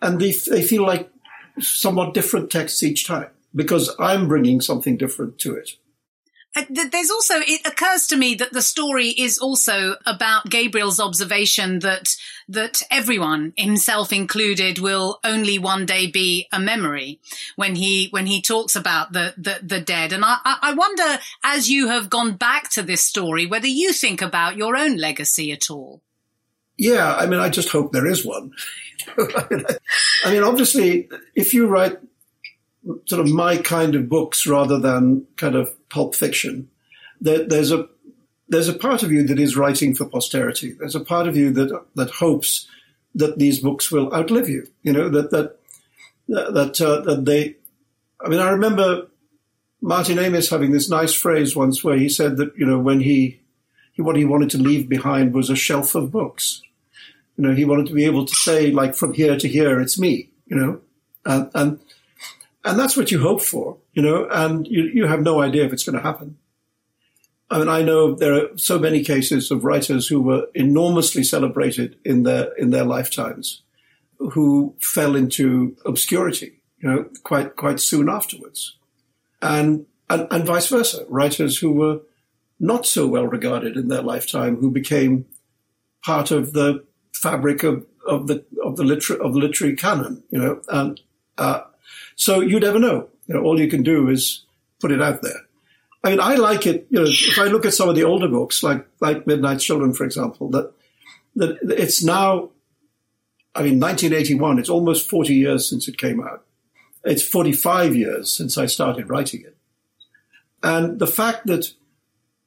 and 0.00 0.20
they, 0.20 0.32
they 0.32 0.62
feel 0.62 0.84
like 0.84 1.10
somewhat 1.58 2.14
different 2.14 2.50
texts 2.50 2.82
each 2.82 3.06
time 3.06 3.28
because 3.54 3.94
I'm 3.98 4.28
bringing 4.28 4.60
something 4.60 4.96
different 4.96 5.38
to 5.38 5.54
it. 5.54 5.70
There's 6.68 7.10
also, 7.10 7.36
it 7.38 7.66
occurs 7.66 8.06
to 8.08 8.16
me 8.16 8.34
that 8.34 8.52
the 8.52 8.60
story 8.60 9.08
is 9.08 9.38
also 9.38 9.96
about 10.04 10.50
Gabriel's 10.50 11.00
observation 11.00 11.78
that, 11.78 12.14
that 12.46 12.82
everyone, 12.90 13.54
himself 13.56 14.12
included, 14.12 14.78
will 14.78 15.18
only 15.24 15.58
one 15.58 15.86
day 15.86 16.08
be 16.08 16.48
a 16.52 16.60
memory 16.60 17.20
when 17.56 17.74
he, 17.74 18.08
when 18.10 18.26
he 18.26 18.42
talks 18.42 18.76
about 18.76 19.12
the, 19.12 19.32
the, 19.38 19.60
the 19.62 19.80
dead. 19.80 20.12
And 20.12 20.24
I, 20.26 20.36
I 20.44 20.74
wonder, 20.74 21.18
as 21.42 21.70
you 21.70 21.88
have 21.88 22.10
gone 22.10 22.36
back 22.36 22.68
to 22.70 22.82
this 22.82 23.00
story, 23.00 23.46
whether 23.46 23.66
you 23.66 23.94
think 23.94 24.20
about 24.20 24.56
your 24.56 24.76
own 24.76 24.96
legacy 24.98 25.52
at 25.52 25.70
all. 25.70 26.02
Yeah, 26.76 27.14
I 27.14 27.26
mean, 27.26 27.40
I 27.40 27.48
just 27.48 27.70
hope 27.70 27.92
there 27.92 28.06
is 28.06 28.26
one. 28.26 28.52
I 29.18 30.30
mean, 30.30 30.42
obviously, 30.42 31.08
if 31.34 31.54
you 31.54 31.66
write 31.66 31.96
sort 33.06 33.20
of 33.20 33.32
my 33.32 33.56
kind 33.56 33.94
of 33.94 34.08
books 34.08 34.46
rather 34.46 34.78
than 34.78 35.26
kind 35.36 35.54
of 35.54 35.70
pulp 35.88 36.14
fiction. 36.14 36.68
There, 37.20 37.46
there's 37.46 37.70
a 37.70 37.88
there's 38.48 38.68
a 38.68 38.74
part 38.74 39.02
of 39.02 39.10
you 39.10 39.26
that 39.26 39.38
is 39.38 39.56
writing 39.56 39.94
for 39.94 40.04
posterity. 40.04 40.72
There's 40.72 40.94
a 40.94 41.00
part 41.00 41.26
of 41.26 41.36
you 41.36 41.52
that 41.52 41.84
that 41.94 42.10
hopes 42.10 42.68
that 43.14 43.38
these 43.38 43.60
books 43.60 43.90
will 43.90 44.12
outlive 44.12 44.48
you. 44.48 44.66
You 44.82 44.92
know 44.92 45.08
that 45.08 45.30
that 45.30 45.56
that 46.28 46.80
uh, 46.80 47.00
that 47.02 47.24
they. 47.24 47.56
I 48.24 48.28
mean, 48.28 48.40
I 48.40 48.50
remember 48.50 49.08
Martin 49.80 50.18
Amis 50.18 50.50
having 50.50 50.70
this 50.70 50.88
nice 50.88 51.12
phrase 51.12 51.56
once 51.56 51.82
where 51.82 51.96
he 51.96 52.08
said 52.08 52.36
that 52.36 52.52
you 52.56 52.66
know 52.66 52.78
when 52.78 53.00
he, 53.00 53.40
he 53.92 54.02
what 54.02 54.16
he 54.16 54.24
wanted 54.24 54.50
to 54.50 54.58
leave 54.58 54.88
behind 54.88 55.34
was 55.34 55.50
a 55.50 55.56
shelf 55.56 55.94
of 55.94 56.12
books. 56.12 56.62
You 57.36 57.44
know, 57.44 57.54
he 57.54 57.64
wanted 57.64 57.86
to 57.86 57.94
be 57.94 58.04
able 58.04 58.26
to 58.26 58.34
say 58.34 58.70
like 58.70 58.94
from 58.94 59.12
here 59.14 59.36
to 59.36 59.48
here, 59.48 59.80
it's 59.80 59.98
me. 59.98 60.30
You 60.46 60.56
know, 60.56 60.80
and 61.24 61.50
and 61.54 61.80
and 62.64 62.78
that's 62.78 62.96
what 62.96 63.10
you 63.10 63.20
hope 63.20 63.42
for, 63.42 63.78
you 63.92 64.02
know, 64.02 64.28
and 64.30 64.66
you, 64.66 64.84
you 64.94 65.06
have 65.06 65.22
no 65.22 65.40
idea 65.40 65.64
if 65.64 65.72
it's 65.72 65.84
going 65.84 65.96
to 65.96 66.02
happen. 66.02 66.38
I 67.50 67.58
mean, 67.58 67.68
I 67.68 67.82
know 67.82 68.14
there 68.14 68.32
are 68.34 68.56
so 68.56 68.78
many 68.78 69.04
cases 69.04 69.50
of 69.50 69.64
writers 69.64 70.06
who 70.08 70.22
were 70.22 70.46
enormously 70.54 71.22
celebrated 71.22 71.98
in 72.04 72.22
their, 72.22 72.52
in 72.54 72.70
their 72.70 72.84
lifetimes 72.84 73.62
who 74.18 74.74
fell 74.80 75.16
into 75.16 75.76
obscurity, 75.84 76.62
you 76.78 76.88
know, 76.88 77.10
quite, 77.24 77.56
quite 77.56 77.80
soon 77.80 78.08
afterwards. 78.08 78.78
And, 79.42 79.86
and, 80.08 80.28
and 80.30 80.46
vice 80.46 80.68
versa, 80.68 81.04
writers 81.08 81.58
who 81.58 81.72
were 81.72 82.00
not 82.58 82.86
so 82.86 83.06
well 83.06 83.26
regarded 83.26 83.76
in 83.76 83.88
their 83.88 84.02
lifetime 84.02 84.56
who 84.56 84.70
became 84.70 85.26
part 86.04 86.30
of 86.30 86.52
the 86.52 86.84
fabric 87.12 87.64
of, 87.64 87.84
of 88.06 88.28
the, 88.28 88.44
of 88.64 88.76
the 88.76 88.84
liter- 88.84 89.20
of 89.20 89.34
the 89.34 89.40
literary 89.40 89.76
canon, 89.76 90.22
you 90.30 90.38
know, 90.38 90.62
and, 90.68 91.00
uh, 91.36 91.62
so 92.16 92.40
you 92.40 92.60
never 92.60 92.78
know. 92.78 93.08
You 93.26 93.34
know, 93.34 93.42
all 93.42 93.60
you 93.60 93.68
can 93.68 93.82
do 93.82 94.08
is 94.08 94.44
put 94.80 94.92
it 94.92 95.00
out 95.00 95.22
there. 95.22 95.40
I 96.04 96.10
mean, 96.10 96.20
I 96.20 96.34
like 96.34 96.66
it. 96.66 96.86
You 96.90 97.00
know, 97.00 97.06
if 97.06 97.38
I 97.38 97.44
look 97.44 97.64
at 97.64 97.74
some 97.74 97.88
of 97.88 97.94
the 97.94 98.04
older 98.04 98.28
books, 98.28 98.62
like 98.62 98.86
like 99.00 99.26
Midnight 99.26 99.60
Children, 99.60 99.94
for 99.94 100.04
example, 100.04 100.50
that 100.50 100.72
that 101.36 101.58
it's 101.62 102.02
now. 102.02 102.50
I 103.54 103.62
mean, 103.62 103.78
1981. 103.78 104.58
It's 104.58 104.70
almost 104.70 105.10
40 105.10 105.34
years 105.34 105.68
since 105.68 105.86
it 105.86 105.98
came 105.98 106.22
out. 106.22 106.44
It's 107.04 107.22
45 107.22 107.94
years 107.94 108.32
since 108.34 108.56
I 108.56 108.64
started 108.66 109.10
writing 109.10 109.42
it, 109.42 109.56
and 110.62 110.98
the 110.98 111.06
fact 111.06 111.46
that 111.46 111.72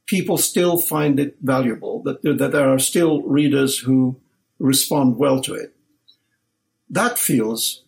people 0.08 0.38
still 0.38 0.78
find 0.78 1.20
it 1.20 1.38
valuable, 1.42 2.02
that 2.04 2.22
that 2.24 2.52
there 2.52 2.70
are 2.70 2.80
still 2.80 3.22
readers 3.22 3.80
who 3.80 4.20
respond 4.60 5.18
well 5.18 5.40
to 5.42 5.54
it, 5.54 5.76
that 6.90 7.20
feels 7.20 7.85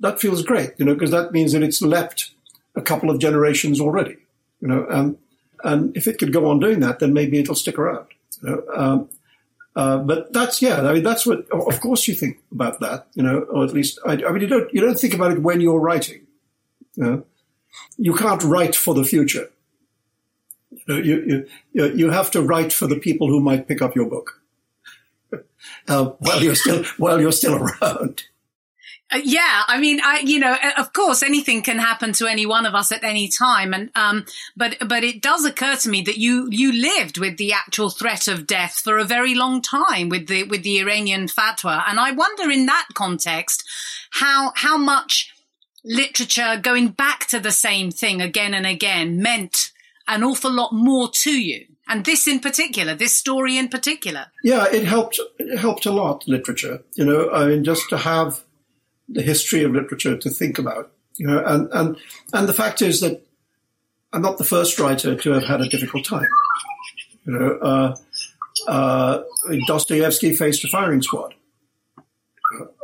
that 0.00 0.20
feels 0.20 0.42
great, 0.42 0.72
you 0.78 0.84
know, 0.84 0.94
because 0.94 1.10
that 1.10 1.32
means 1.32 1.52
that 1.52 1.62
it's 1.62 1.80
leapt 1.82 2.30
a 2.74 2.82
couple 2.82 3.10
of 3.10 3.18
generations 3.18 3.80
already, 3.80 4.16
you 4.60 4.68
know, 4.68 4.86
and, 4.88 5.18
and 5.62 5.96
if 5.96 6.06
it 6.06 6.18
could 6.18 6.32
go 6.32 6.46
on 6.46 6.58
doing 6.58 6.80
that, 6.80 6.98
then 6.98 7.12
maybe 7.12 7.38
it'll 7.38 7.54
stick 7.54 7.78
around, 7.78 8.06
you 8.42 8.50
know. 8.50 8.62
Um, 8.74 9.08
uh, 9.76 9.98
but 9.98 10.32
that's 10.32 10.60
yeah. 10.60 10.80
I 10.80 10.94
mean, 10.94 11.04
that's 11.04 11.24
what. 11.24 11.48
Of 11.50 11.80
course, 11.80 12.08
you 12.08 12.14
think 12.14 12.38
about 12.50 12.80
that, 12.80 13.06
you 13.14 13.22
know, 13.22 13.40
or 13.42 13.64
at 13.64 13.72
least 13.72 14.00
I, 14.04 14.14
I 14.14 14.32
mean, 14.32 14.42
you 14.42 14.48
don't 14.48 14.74
you 14.74 14.80
don't 14.80 14.98
think 14.98 15.14
about 15.14 15.30
it 15.30 15.42
when 15.42 15.60
you're 15.60 15.78
writing. 15.78 16.26
You 16.96 17.04
know, 17.04 17.24
you 17.96 18.14
can't 18.14 18.42
write 18.42 18.74
for 18.74 18.94
the 18.94 19.04
future. 19.04 19.48
You 20.70 20.82
know, 20.88 20.96
you 20.96 21.46
you 21.72 21.86
you 21.94 22.10
have 22.10 22.32
to 22.32 22.42
write 22.42 22.72
for 22.72 22.88
the 22.88 22.98
people 22.98 23.28
who 23.28 23.40
might 23.40 23.68
pick 23.68 23.80
up 23.80 23.94
your 23.94 24.06
book 24.06 24.42
uh, 25.88 26.06
while 26.18 26.42
you're 26.42 26.56
still 26.56 26.84
while 26.98 27.20
you're 27.20 27.30
still 27.30 27.54
around. 27.82 28.24
Uh, 29.12 29.20
yeah, 29.24 29.64
I 29.66 29.80
mean, 29.80 30.00
I, 30.02 30.20
you 30.20 30.38
know, 30.38 30.56
of 30.78 30.92
course, 30.92 31.22
anything 31.22 31.62
can 31.62 31.78
happen 31.78 32.12
to 32.14 32.26
any 32.26 32.46
one 32.46 32.64
of 32.64 32.74
us 32.74 32.92
at 32.92 33.02
any 33.02 33.28
time, 33.28 33.74
and 33.74 33.90
um, 33.96 34.24
but 34.56 34.76
but 34.86 35.02
it 35.02 35.20
does 35.20 35.44
occur 35.44 35.76
to 35.76 35.88
me 35.88 36.02
that 36.02 36.18
you 36.18 36.46
you 36.50 36.72
lived 36.72 37.18
with 37.18 37.36
the 37.36 37.52
actual 37.52 37.90
threat 37.90 38.28
of 38.28 38.46
death 38.46 38.80
for 38.84 38.98
a 38.98 39.04
very 39.04 39.34
long 39.34 39.62
time 39.62 40.08
with 40.08 40.28
the 40.28 40.44
with 40.44 40.62
the 40.62 40.78
Iranian 40.78 41.26
fatwa, 41.26 41.82
and 41.88 41.98
I 41.98 42.12
wonder 42.12 42.50
in 42.50 42.66
that 42.66 42.88
context 42.94 43.64
how 44.12 44.52
how 44.54 44.76
much 44.76 45.32
literature 45.84 46.60
going 46.62 46.88
back 46.88 47.26
to 47.28 47.40
the 47.40 47.52
same 47.52 47.90
thing 47.90 48.20
again 48.20 48.54
and 48.54 48.66
again 48.66 49.20
meant 49.20 49.72
an 50.06 50.22
awful 50.22 50.52
lot 50.52 50.72
more 50.72 51.08
to 51.12 51.32
you, 51.32 51.66
and 51.88 52.04
this 52.04 52.28
in 52.28 52.38
particular, 52.38 52.94
this 52.94 53.16
story 53.16 53.58
in 53.58 53.68
particular. 53.68 54.26
Yeah, 54.44 54.66
it 54.70 54.84
helped. 54.84 55.18
It 55.40 55.58
helped 55.58 55.84
a 55.84 55.90
lot. 55.90 56.28
Literature, 56.28 56.84
you 56.94 57.04
know, 57.04 57.30
I 57.30 57.46
mean, 57.46 57.64
just 57.64 57.88
to 57.90 57.98
have 57.98 58.44
the 59.10 59.22
history 59.22 59.64
of 59.64 59.72
literature 59.72 60.16
to 60.16 60.30
think 60.30 60.58
about. 60.58 60.92
You 61.16 61.26
know, 61.26 61.42
and, 61.44 61.68
and, 61.72 61.96
and 62.32 62.48
the 62.48 62.54
fact 62.54 62.80
is 62.80 63.00
that 63.00 63.26
I'm 64.12 64.22
not 64.22 64.38
the 64.38 64.44
first 64.44 64.78
writer 64.78 65.14
to 65.14 65.30
have 65.32 65.44
had 65.44 65.60
a 65.60 65.68
difficult 65.68 66.04
time. 66.04 66.28
You 67.26 67.32
know, 67.32 67.58
uh, 67.60 67.96
uh, 68.66 69.22
Dostoevsky 69.66 70.34
faced 70.34 70.64
a 70.64 70.68
firing 70.68 71.02
squad. 71.02 71.34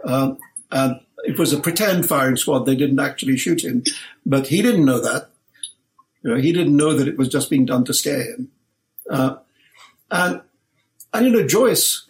Um, 0.04 0.38
and 0.70 1.00
it 1.24 1.38
was 1.38 1.52
a 1.52 1.60
pretend 1.60 2.06
firing 2.06 2.36
squad. 2.36 2.60
They 2.60 2.76
didn't 2.76 3.00
actually 3.00 3.36
shoot 3.36 3.64
him, 3.64 3.82
but 4.24 4.48
he 4.48 4.62
didn't 4.62 4.84
know 4.84 5.00
that. 5.00 5.30
You 6.22 6.30
know, 6.30 6.36
he 6.36 6.52
didn't 6.52 6.76
know 6.76 6.94
that 6.94 7.08
it 7.08 7.16
was 7.16 7.28
just 7.28 7.50
being 7.50 7.66
done 7.66 7.84
to 7.84 7.94
scare 7.94 8.22
him. 8.22 8.50
Uh, 9.08 9.36
and, 10.10 10.42
and, 11.12 11.26
you 11.26 11.32
know, 11.32 11.46
Joyce 11.46 12.04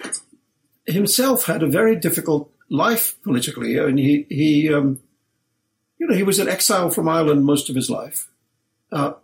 himself 0.87 1.45
had 1.45 1.63
a 1.63 1.69
very 1.69 1.97
difficult 1.97 2.51
life 2.69 3.17
politically. 3.23 3.77
and 3.77 3.99
he, 3.99 4.27
he 4.29 4.73
um, 4.73 5.01
you 5.99 6.07
know, 6.07 6.15
he 6.15 6.23
was 6.23 6.39
in 6.39 6.49
exile 6.49 6.91
from 6.91 7.09
Ireland 7.09 7.45
most 7.45 7.69
of 7.69 7.77
his 7.77 7.91
life. 7.91 8.29
Uh, 8.93 9.15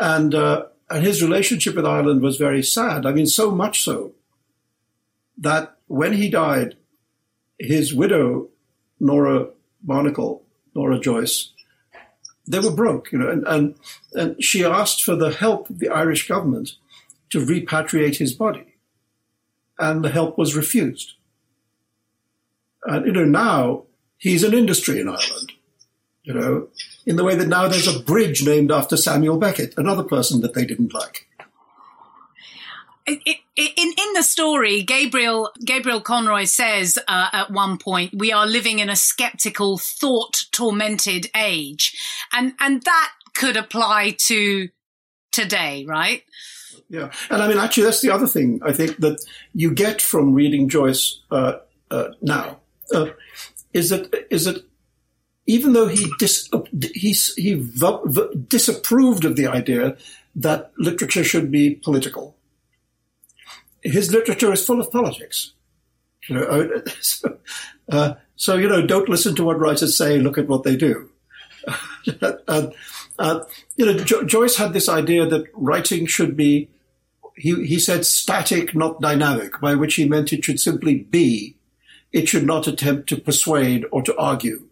and, 0.00 0.34
uh, 0.34 0.66
and 0.90 1.04
his 1.04 1.22
relationship 1.22 1.76
with 1.76 1.86
Ireland 1.86 2.22
was 2.22 2.36
very 2.36 2.62
sad. 2.62 3.06
I 3.06 3.12
mean, 3.12 3.26
so 3.26 3.50
much 3.50 3.82
so 3.82 4.12
that 5.38 5.76
when 5.86 6.14
he 6.14 6.28
died, 6.28 6.76
his 7.58 7.94
widow, 7.94 8.48
Nora 9.00 9.48
Barnacle, 9.82 10.44
Nora 10.74 10.98
Joyce, 10.98 11.52
they 12.46 12.58
were 12.60 12.70
broke, 12.70 13.12
you 13.12 13.18
know, 13.18 13.28
and, 13.28 13.46
and, 13.46 13.74
and 14.14 14.42
she 14.42 14.64
asked 14.64 15.04
for 15.04 15.14
the 15.14 15.30
help 15.30 15.68
of 15.68 15.78
the 15.78 15.90
Irish 15.90 16.26
government 16.26 16.76
to 17.30 17.44
repatriate 17.44 18.16
his 18.16 18.32
body. 18.32 18.76
And 19.78 20.04
the 20.04 20.10
help 20.10 20.38
was 20.38 20.56
refused. 20.56 21.14
And, 22.84 23.06
you 23.06 23.12
know, 23.12 23.24
now 23.24 23.84
he's 24.18 24.44
an 24.44 24.54
industry 24.54 25.00
in 25.00 25.08
Ireland. 25.08 25.52
You 26.22 26.34
know, 26.34 26.68
in 27.06 27.16
the 27.16 27.24
way 27.24 27.34
that 27.36 27.48
now 27.48 27.68
there's 27.68 27.86
a 27.86 28.00
bridge 28.00 28.44
named 28.44 28.70
after 28.70 28.98
Samuel 28.98 29.38
Beckett, 29.38 29.72
another 29.78 30.02
person 30.02 30.42
that 30.42 30.52
they 30.52 30.66
didn't 30.66 30.92
like. 30.92 31.26
in, 33.06 33.16
in 33.56 34.12
the 34.14 34.22
story, 34.22 34.82
Gabriel 34.82 35.50
Gabriel 35.64 36.02
Conroy 36.02 36.44
says 36.44 36.98
uh, 37.08 37.28
at 37.32 37.50
one 37.50 37.78
point, 37.78 38.12
"We 38.14 38.30
are 38.30 38.46
living 38.46 38.80
in 38.80 38.90
a 38.90 38.96
skeptical, 38.96 39.78
thought 39.78 40.44
tormented 40.52 41.30
age," 41.34 41.96
and 42.30 42.52
and 42.60 42.82
that 42.82 43.12
could 43.32 43.56
apply 43.56 44.16
to 44.26 44.68
today, 45.32 45.86
right? 45.88 46.24
Yeah, 46.90 47.10
and 47.30 47.42
I 47.42 47.48
mean, 47.48 47.56
actually, 47.56 47.84
that's 47.84 48.02
the 48.02 48.10
other 48.10 48.26
thing 48.26 48.60
I 48.62 48.74
think 48.74 48.98
that 48.98 49.18
you 49.54 49.72
get 49.72 50.02
from 50.02 50.34
reading 50.34 50.68
Joyce 50.68 51.22
uh, 51.30 51.54
uh, 51.90 52.08
now 52.20 52.60
uh, 52.94 53.10
is 53.72 53.90
that 53.90 54.26
is 54.30 54.44
that 54.44 54.64
even 55.46 55.72
though 55.72 55.88
he 55.88 56.10
dis, 56.18 56.48
he 56.94 57.12
he 57.36 57.54
v- 57.54 58.00
v- 58.04 58.44
disapproved 58.48 59.24
of 59.24 59.36
the 59.36 59.46
idea 59.46 59.96
that 60.36 60.72
literature 60.78 61.24
should 61.24 61.50
be 61.50 61.74
political, 61.74 62.36
his 63.82 64.12
literature 64.12 64.52
is 64.52 64.64
full 64.64 64.80
of 64.80 64.90
politics. 64.90 65.52
You 66.28 66.36
know, 66.36 66.82
so, 67.00 67.38
uh, 67.90 68.14
so 68.36 68.56
you 68.56 68.68
know, 68.68 68.86
don't 68.86 69.08
listen 69.08 69.34
to 69.36 69.44
what 69.44 69.58
writers 69.58 69.96
say. 69.96 70.18
Look 70.18 70.38
at 70.38 70.48
what 70.48 70.64
they 70.64 70.76
do. 70.76 71.10
uh, 72.22 72.66
uh, 73.18 73.40
you 73.76 73.86
know, 73.86 73.98
jo- 73.98 74.24
Joyce 74.24 74.56
had 74.56 74.72
this 74.72 74.88
idea 74.88 75.26
that 75.26 75.46
writing 75.54 76.06
should 76.06 76.36
be. 76.36 76.68
He, 77.36 77.64
he 77.66 77.78
said 77.78 78.04
static, 78.04 78.74
not 78.74 79.00
dynamic, 79.00 79.60
by 79.60 79.76
which 79.76 79.94
he 79.94 80.08
meant 80.08 80.32
it 80.32 80.44
should 80.44 80.58
simply 80.58 80.96
be. 80.96 81.56
It 82.12 82.28
should 82.28 82.46
not 82.46 82.66
attempt 82.66 83.08
to 83.10 83.20
persuade 83.20 83.84
or 83.92 84.02
to 84.02 84.16
argue. 84.16 84.68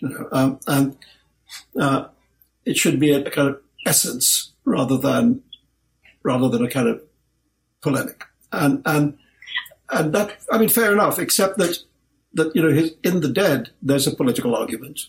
You 0.00 0.08
know, 0.08 0.28
um, 0.32 0.60
and 0.66 0.96
uh, 1.78 2.08
it 2.64 2.76
should 2.76 3.00
be 3.00 3.12
a, 3.12 3.30
kind 3.30 3.48
of 3.48 3.60
essence 3.86 4.52
rather 4.64 4.98
than 4.98 5.42
rather 6.22 6.48
than 6.48 6.64
a 6.64 6.70
kind 6.70 6.88
of 6.88 7.00
polemic 7.80 8.24
and 8.52 8.82
and 8.84 9.18
and 9.90 10.12
that 10.12 10.36
I 10.50 10.58
mean, 10.58 10.68
fair 10.68 10.92
enough. 10.92 11.18
Except 11.18 11.58
that 11.58 11.78
that 12.34 12.54
you 12.54 12.62
know, 12.62 12.72
his, 12.72 12.94
in 13.02 13.20
the 13.20 13.28
dead, 13.28 13.70
there's 13.82 14.06
a 14.06 14.14
political 14.14 14.54
argument, 14.54 15.00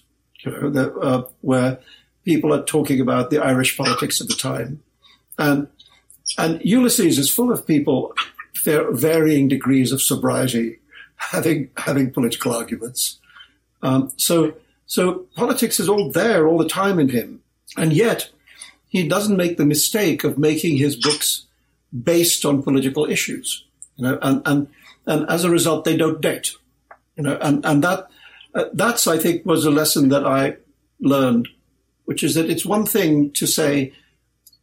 you 0.46 0.52
know, 0.52 0.70
that, 0.70 0.96
uh, 0.98 1.24
where 1.42 1.80
people 2.24 2.54
are 2.54 2.64
talking 2.64 3.02
about 3.02 3.30
the 3.30 3.40
Irish 3.40 3.78
politics 3.78 4.22
of 4.22 4.28
the 4.28 4.36
time, 4.36 4.84
and 5.38 5.68
and 6.38 6.62
Ulysses 6.64 7.18
is 7.18 7.34
full 7.34 7.52
of 7.52 7.66
people 7.66 8.14
varying 8.66 9.48
degrees 9.48 9.92
of 9.92 10.02
sobriety, 10.02 10.80
having 11.18 11.70
having 11.78 12.12
political 12.12 12.54
arguments. 12.54 13.20
Um, 13.82 14.12
so 14.18 14.54
so 14.86 15.26
politics 15.36 15.80
is 15.80 15.90
all 15.90 16.12
there 16.12 16.48
all 16.48 16.58
the 16.58 16.70
time 16.70 17.00
in 17.00 17.10
him, 17.10 17.42
and 17.76 17.92
yet 17.92 18.30
he 18.90 19.08
doesn't 19.08 19.38
make 19.38 19.58
the 19.58 19.66
mistake 19.66 20.24
of 20.24 20.38
making 20.38 20.78
his 20.78 20.96
books 20.96 21.46
based 22.04 22.46
on 22.46 22.64
political 22.64 23.06
issues, 23.06 23.66
you 23.96 24.04
know, 24.06 24.18
and, 24.22 24.42
and, 24.46 24.68
and 25.06 25.30
as 25.30 25.44
a 25.44 25.50
result, 25.50 25.84
they 25.84 25.98
don't 25.98 26.22
date, 26.22 26.54
you 27.16 27.24
know, 27.24 27.38
and, 27.42 27.66
and 27.66 27.84
that, 27.84 28.08
uh, 28.56 28.66
that's, 28.74 29.08
I 29.08 29.18
think, 29.18 29.46
was 29.46 29.66
a 29.66 29.72
lesson 29.72 30.10
that 30.10 30.26
I 30.26 30.58
learned, 31.00 31.48
which 32.06 32.24
is 32.24 32.36
that 32.36 32.50
it's 32.50 32.66
one 32.66 32.86
thing 32.86 33.32
to 33.32 33.46
say 33.46 33.94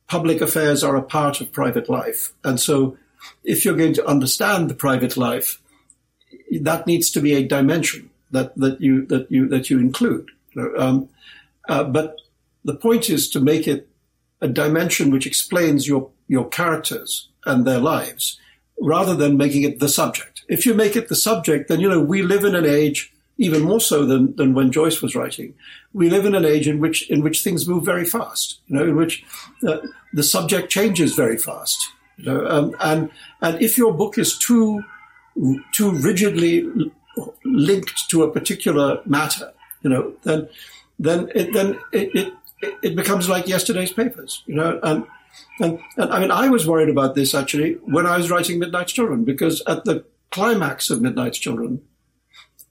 public 0.06 0.40
affairs 0.40 0.82
are 0.82 0.96
a 0.96 1.02
part 1.02 1.40
of 1.40 1.52
private 1.52 1.88
life. 1.88 2.32
And 2.42 2.60
so 2.60 2.96
if 3.42 3.64
you're 3.64 3.76
going 3.76 3.94
to 3.94 4.06
understand 4.06 4.68
the 4.68 4.74
private 4.74 5.16
life, 5.16 5.60
that 6.62 6.86
needs 6.86 7.10
to 7.10 7.20
be 7.20 7.34
a 7.34 7.46
dimension 7.46 8.10
that, 8.30 8.56
that 8.56 8.80
you, 8.80 9.06
that 9.06 9.30
you, 9.30 9.48
that 9.48 9.70
you 9.70 9.78
include. 9.78 10.30
Um, 10.78 11.08
uh, 11.68 11.84
but 11.84 12.20
the 12.64 12.74
point 12.74 13.10
is 13.10 13.28
to 13.30 13.40
make 13.40 13.66
it 13.66 13.88
a 14.40 14.48
dimension 14.48 15.10
which 15.10 15.26
explains 15.26 15.88
your 15.88 16.10
your 16.28 16.48
characters 16.48 17.28
and 17.44 17.66
their 17.66 17.78
lives 17.78 18.38
rather 18.80 19.14
than 19.14 19.36
making 19.36 19.62
it 19.62 19.78
the 19.78 19.88
subject. 19.88 20.44
If 20.48 20.66
you 20.66 20.74
make 20.74 20.96
it 20.96 21.08
the 21.08 21.16
subject, 21.16 21.68
then, 21.68 21.80
you 21.80 21.88
know, 21.88 22.00
we 22.00 22.22
live 22.22 22.44
in 22.44 22.54
an 22.54 22.66
age, 22.66 23.12
even 23.38 23.62
more 23.62 23.80
so 23.80 24.04
than, 24.04 24.34
than 24.36 24.54
when 24.54 24.72
Joyce 24.72 25.00
was 25.00 25.14
writing, 25.14 25.54
we 25.92 26.10
live 26.10 26.24
in 26.24 26.34
an 26.34 26.44
age 26.44 26.66
in 26.66 26.80
which, 26.80 27.08
in 27.10 27.22
which 27.22 27.42
things 27.42 27.68
move 27.68 27.84
very 27.84 28.04
fast, 28.04 28.60
you 28.66 28.76
know, 28.76 28.84
in 28.84 28.96
which 28.96 29.24
uh, 29.66 29.78
the 30.12 30.22
subject 30.22 30.70
changes 30.70 31.14
very 31.14 31.38
fast. 31.38 31.88
You 32.16 32.24
know, 32.24 32.46
um, 32.46 32.76
and, 32.80 33.10
and 33.40 33.60
if 33.62 33.78
your 33.78 33.92
book 33.92 34.18
is 34.18 34.38
too, 34.38 34.82
too 35.72 35.90
rigidly 35.90 36.68
linked 37.44 38.08
to 38.10 38.22
a 38.22 38.30
particular 38.30 39.00
matter, 39.04 39.52
you 39.82 39.90
know, 39.90 40.14
then, 40.22 40.48
then 40.98 41.30
it, 41.34 41.52
then 41.52 41.78
it, 41.92 42.14
it, 42.14 42.34
it 42.82 42.96
becomes 42.96 43.28
like 43.28 43.48
yesterday's 43.48 43.92
papers, 43.92 44.42
you 44.46 44.54
know, 44.54 44.78
and, 44.82 45.04
and, 45.60 45.78
and 45.96 46.12
I 46.12 46.20
mean, 46.20 46.30
I 46.30 46.48
was 46.48 46.66
worried 46.66 46.88
about 46.88 47.14
this 47.14 47.34
actually 47.34 47.74
when 47.84 48.06
I 48.06 48.16
was 48.16 48.30
writing 48.30 48.58
Midnight's 48.58 48.92
Children, 48.92 49.24
because 49.24 49.62
at 49.66 49.84
the 49.84 50.04
climax 50.30 50.90
of 50.90 51.00
Midnight's 51.00 51.38
Children, 51.38 51.82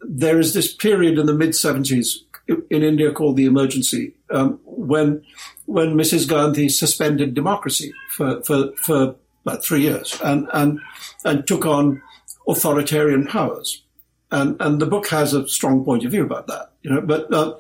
there 0.02 0.39
is 0.39 0.54
this 0.54 0.73
period 0.73 1.17
in 1.17 1.26
the 1.26 1.34
mid 1.34 1.52
70s 1.52 2.17
in 2.47 2.84
India 2.84 3.12
called 3.12 3.38
the 3.38 3.45
emergency, 3.45 4.13
um, 4.30 4.60
when 4.65 5.23
when 5.65 5.95
Mrs. 5.95 6.28
Gandhi 6.28 6.67
suspended 6.67 7.34
democracy 7.34 7.93
for, 8.10 8.43
for, 8.43 8.73
for 8.76 9.15
about 9.45 9.63
three 9.63 9.82
years 9.82 10.19
and, 10.23 10.47
and, 10.54 10.80
and 11.23 11.47
took 11.47 11.65
on 11.65 12.02
authoritarian 12.47 13.25
powers. 13.25 13.84
And, 14.32 14.58
and 14.60 14.79
the 14.79 14.88
book 14.88 15.08
has 15.10 15.34
a 15.34 15.47
strong 15.47 15.86
point 15.86 16.06
of 16.06 16.12
view 16.12 16.23
about 16.23 16.47
that, 16.47 16.71
you 16.82 16.89
know, 16.91 17.01
but, 17.01 17.32
uh, 17.32 17.60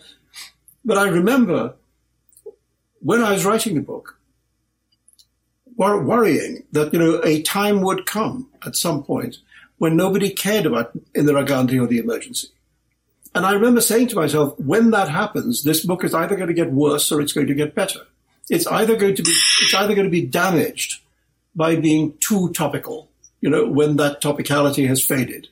but 0.83 0.97
I 0.97 1.07
remember 1.07 1.75
when 2.99 3.21
I 3.21 3.33
was 3.33 3.45
writing 3.45 3.75
the 3.75 3.81
book, 3.81 4.17
worrying 5.75 6.63
that, 6.71 6.93
you 6.93 6.99
know, 6.99 7.21
a 7.23 7.41
time 7.41 7.81
would 7.81 8.05
come 8.05 8.49
at 8.65 8.75
some 8.75 9.03
point 9.03 9.37
when 9.77 9.95
nobody 9.95 10.29
cared 10.29 10.65
about 10.65 10.97
Indira 11.13 11.45
Gandhi 11.45 11.77
or 11.79 11.87
the 11.87 11.99
emergency. 11.99 12.47
And 13.35 13.45
I 13.45 13.53
remember 13.53 13.81
saying 13.81 14.09
to 14.09 14.15
myself, 14.15 14.59
when 14.59 14.91
that 14.91 15.09
happens, 15.09 15.63
this 15.63 15.85
book 15.85 16.03
is 16.03 16.13
either 16.13 16.35
going 16.35 16.47
to 16.47 16.53
get 16.53 16.71
worse 16.71 17.11
or 17.11 17.19
it's 17.19 17.33
going 17.33 17.47
to 17.47 17.55
get 17.55 17.75
better. 17.75 17.99
It's 18.49 18.67
either 18.67 18.95
going 18.95 19.15
to 19.15 19.23
be, 19.23 19.31
it's 19.61 19.73
either 19.73 19.95
going 19.95 20.07
to 20.07 20.11
be 20.11 20.25
damaged 20.25 21.01
by 21.55 21.75
being 21.75 22.15
too 22.19 22.51
topical, 22.53 23.09
you 23.43 23.49
know, 23.49 23.65
when 23.65 23.97
that 23.97 24.21
topicality 24.21 24.87
has 24.87 25.05
faded. 25.05 25.49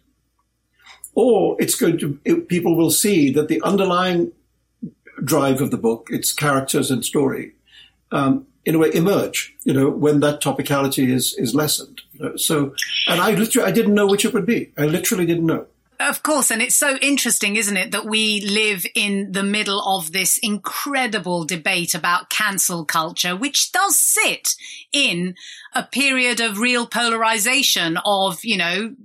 Or 1.13 1.57
it's 1.59 1.75
going 1.75 1.97
to, 1.97 2.17
it, 2.23 2.47
people 2.47 2.77
will 2.77 2.89
see 2.89 3.33
that 3.33 3.49
the 3.49 3.61
underlying 3.63 4.31
drive 5.25 5.59
of 5.59 5.71
the 5.71 5.77
book, 5.77 6.07
its 6.09 6.31
characters 6.31 6.89
and 6.89 7.03
story, 7.03 7.51
um, 8.13 8.47
in 8.63 8.75
a 8.75 8.77
way 8.77 8.91
emerge, 8.93 9.53
you 9.65 9.73
know, 9.73 9.89
when 9.89 10.21
that 10.21 10.41
topicality 10.41 11.09
is, 11.09 11.33
is 11.37 11.53
lessened. 11.53 11.99
You 12.13 12.29
know? 12.29 12.35
So, 12.37 12.73
and 13.09 13.19
I 13.19 13.31
literally, 13.31 13.67
I 13.67 13.71
didn't 13.71 13.93
know 13.93 14.07
which 14.07 14.23
it 14.23 14.33
would 14.33 14.45
be. 14.45 14.71
I 14.77 14.85
literally 14.85 15.25
didn't 15.25 15.45
know. 15.45 15.65
Of 15.99 16.23
course. 16.23 16.49
And 16.49 16.61
it's 16.61 16.75
so 16.75 16.97
interesting, 16.97 17.57
isn't 17.57 17.77
it, 17.77 17.91
that 17.91 18.05
we 18.05 18.41
live 18.41 18.85
in 18.95 19.33
the 19.33 19.43
middle 19.43 19.81
of 19.81 20.11
this 20.11 20.39
incredible 20.39 21.43
debate 21.43 21.93
about 21.93 22.29
cancel 22.29 22.85
culture, 22.85 23.35
which 23.35 23.71
does 23.71 23.99
sit 23.99 24.55
in 24.91 25.35
a 25.73 25.83
period 25.83 26.39
of 26.39 26.59
real 26.59 26.85
polarization 26.85 27.97
of, 28.03 28.43
you 28.43 28.57
know, 28.57 28.95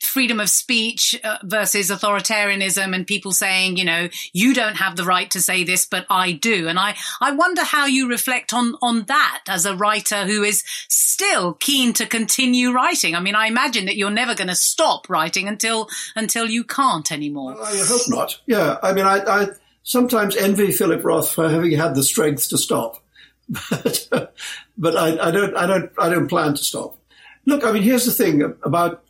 freedom 0.00 0.40
of 0.40 0.48
speech 0.48 1.18
uh, 1.24 1.38
versus 1.42 1.90
authoritarianism 1.90 2.94
and 2.94 3.06
people 3.06 3.32
saying, 3.32 3.76
you 3.76 3.84
know, 3.84 4.08
you 4.32 4.54
don't 4.54 4.76
have 4.76 4.96
the 4.96 5.04
right 5.04 5.30
to 5.30 5.40
say 5.40 5.64
this, 5.64 5.86
but 5.86 6.06
I 6.08 6.32
do. 6.32 6.68
And 6.68 6.78
I, 6.78 6.96
I 7.20 7.32
wonder 7.32 7.62
how 7.62 7.86
you 7.86 8.08
reflect 8.08 8.52
on, 8.52 8.74
on 8.80 9.04
that 9.04 9.44
as 9.48 9.66
a 9.66 9.76
writer 9.76 10.24
who 10.24 10.42
is 10.42 10.62
still 10.88 11.54
keen 11.54 11.92
to 11.94 12.06
continue 12.06 12.72
writing. 12.72 13.14
I 13.14 13.20
mean, 13.20 13.34
I 13.34 13.46
imagine 13.46 13.86
that 13.86 13.96
you're 13.96 14.10
never 14.10 14.34
going 14.34 14.48
to 14.48 14.54
stop 14.54 15.10
writing 15.10 15.48
until, 15.48 15.88
until 16.16 16.48
you 16.48 16.64
can't 16.64 17.10
anymore. 17.10 17.54
Well, 17.54 17.64
I 17.64 17.84
hope 17.86 18.02
not. 18.08 18.40
Yeah. 18.46 18.78
I 18.82 18.92
mean, 18.92 19.06
I, 19.06 19.18
I 19.24 19.48
sometimes 19.82 20.36
envy 20.36 20.72
Philip 20.72 21.04
Roth 21.04 21.32
for 21.32 21.48
having 21.48 21.72
had 21.72 21.94
the 21.94 22.02
strength 22.02 22.48
to 22.50 22.58
stop, 22.58 23.03
but, 23.48 24.34
but 24.76 24.96
I, 24.96 25.28
I 25.28 25.30
don't, 25.30 25.56
I 25.56 25.66
don't, 25.66 25.92
I 25.98 26.08
don't 26.08 26.28
plan 26.28 26.54
to 26.54 26.62
stop. 26.62 26.98
Look, 27.46 27.64
I 27.64 27.72
mean, 27.72 27.82
here's 27.82 28.06
the 28.06 28.12
thing 28.12 28.42
about 28.62 29.04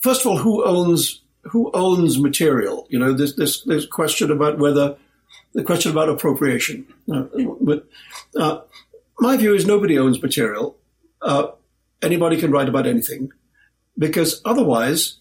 first 0.00 0.22
of 0.22 0.26
all, 0.26 0.38
who 0.38 0.64
owns 0.64 1.20
who 1.44 1.70
owns 1.72 2.18
material? 2.18 2.86
You 2.90 2.98
know, 2.98 3.12
this 3.12 3.34
this 3.34 3.62
this 3.62 3.86
question 3.86 4.30
about 4.30 4.58
whether 4.58 4.96
the 5.54 5.62
question 5.62 5.92
about 5.92 6.08
appropriation. 6.08 6.86
Uh, 7.12 7.24
but 7.60 7.86
uh, 8.36 8.60
my 9.20 9.36
view 9.36 9.54
is 9.54 9.66
nobody 9.66 9.98
owns 9.98 10.20
material. 10.20 10.76
Uh, 11.22 11.48
anybody 12.02 12.38
can 12.38 12.50
write 12.50 12.68
about 12.68 12.86
anything, 12.86 13.32
because 13.96 14.40
otherwise, 14.44 15.18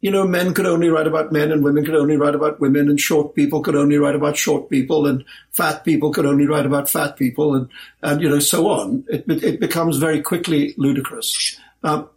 you 0.00 0.10
know, 0.10 0.26
men 0.26 0.54
could 0.54 0.66
only 0.66 0.88
write 0.88 1.06
about 1.06 1.30
men, 1.30 1.52
and 1.52 1.62
women 1.62 1.84
could 1.84 1.94
only 1.94 2.16
write 2.16 2.34
about 2.34 2.58
women, 2.60 2.88
and 2.88 2.98
short 2.98 3.34
people 3.34 3.60
could 3.60 3.76
only 3.76 3.96
write 3.98 4.14
about 4.14 4.36
short 4.36 4.70
people, 4.70 5.06
and 5.06 5.24
fat 5.52 5.84
people 5.84 6.10
could 6.10 6.26
only 6.26 6.46
write 6.46 6.66
about 6.66 6.88
fat 6.88 7.16
people, 7.16 7.54
and 7.54 7.68
and 8.02 8.22
you 8.22 8.28
know, 8.28 8.38
so 8.38 8.68
on. 8.68 9.04
It 9.08 9.24
it 9.28 9.60
becomes 9.60 9.98
very 9.98 10.22
quickly 10.22 10.74
ludicrous. 10.78 11.58
Um, 11.82 12.08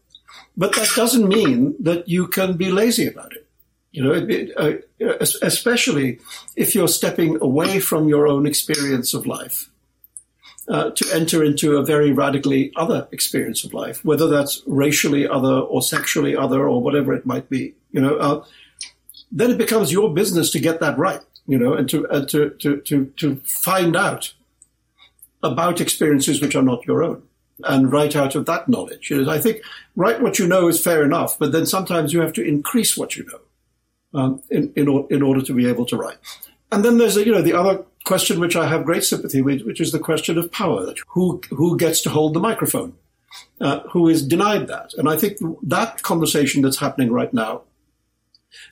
but 0.56 0.74
that 0.76 0.90
doesn't 0.96 1.28
mean 1.28 1.76
that 1.80 2.08
you 2.08 2.28
can 2.28 2.58
be 2.58 2.72
lazy 2.72 3.08
about 3.08 3.34
it. 3.34 3.48
You 3.92 4.04
know, 4.04 4.14
it, 4.14 4.52
uh, 4.58 5.18
especially 5.42 6.20
if 6.56 6.74
you're 6.74 6.88
stepping 6.88 7.40
away 7.42 7.80
from 7.80 8.08
your 8.08 8.28
own 8.28 8.46
experience 8.46 9.14
of 9.14 9.28
life 9.28 9.70
uh, 10.68 10.92
to 10.92 11.06
enter 11.14 11.44
into 11.44 11.78
a 11.78 11.84
very 11.84 12.12
radically 12.12 12.72
other 12.76 13.08
experience 13.12 13.64
of 13.64 13.74
life, 13.74 14.04
whether 14.06 14.28
that's 14.28 14.62
racially 14.66 15.28
other 15.28 15.54
or 15.54 15.82
sexually 15.82 16.36
other 16.36 16.68
or 16.68 16.82
whatever 16.82 17.14
it 17.14 17.26
might 17.26 17.50
be. 17.50 17.74
You 17.92 18.02
know, 18.02 18.16
uh, 18.16 18.46
then 19.32 19.52
it 19.52 19.58
becomes 19.58 19.92
your 19.92 20.14
business 20.14 20.50
to 20.52 20.60
get 20.60 20.80
that 20.80 20.98
right. 20.98 21.22
You 21.46 21.58
know, 21.58 21.74
and 21.74 21.90
to 21.90 22.08
uh, 22.08 22.26
to 22.28 22.52
to 22.52 22.78
to 22.82 23.06
to 23.18 23.36
find 23.46 23.96
out 23.96 24.34
about 25.42 25.82
experiences 25.82 26.42
which 26.42 26.56
are 26.56 26.64
not 26.64 26.86
your 26.88 27.04
own 27.04 27.24
and 27.66 27.92
write 27.92 28.16
out 28.16 28.36
of 28.36 28.46
that 28.46 28.70
knowledge. 28.70 29.10
You 29.10 29.22
know, 29.22 29.32
I 29.32 29.40
think 29.40 29.62
write 29.96 30.22
what 30.22 30.40
you 30.40 30.48
know 30.48 30.68
is 30.68 30.82
fair 30.82 31.04
enough, 31.04 31.38
but 31.38 31.52
then 31.52 31.66
sometimes 31.66 32.14
you 32.14 32.22
have 32.22 32.34
to 32.34 32.44
increase 32.44 32.98
what 32.98 33.16
you 33.16 33.26
know 33.26 34.20
um, 34.20 34.42
in, 34.50 34.72
in, 34.76 35.08
in, 35.10 35.22
order 35.22 35.42
to 35.42 35.54
be 35.54 35.68
able 35.68 35.86
to 35.88 35.98
write. 35.98 36.18
And 36.72 36.84
then 36.84 36.98
there's, 36.98 37.16
you 37.16 37.32
know, 37.32 37.42
the 37.42 37.54
other 37.54 37.84
question 38.06 38.40
which 38.40 38.56
I 38.56 38.68
have 38.68 38.86
great 38.86 39.04
sympathy 39.04 39.42
with, 39.42 39.62
which 39.62 39.82
is 39.82 39.92
the 39.92 40.00
question 40.00 40.38
of 40.38 40.52
power. 40.52 40.94
Who, 41.10 41.42
who 41.50 41.78
gets 41.78 42.02
to 42.02 42.10
hold 42.10 42.34
the 42.34 42.40
microphone? 42.40 42.96
Uh, 43.60 43.80
who 43.92 44.08
is 44.10 44.26
denied 44.26 44.68
that? 44.68 44.94
And 44.96 45.10
I 45.10 45.18
think 45.18 45.38
that 45.64 46.02
conversation 46.04 46.62
that's 46.62 46.78
happening 46.78 47.12
right 47.12 47.34
now, 47.34 47.64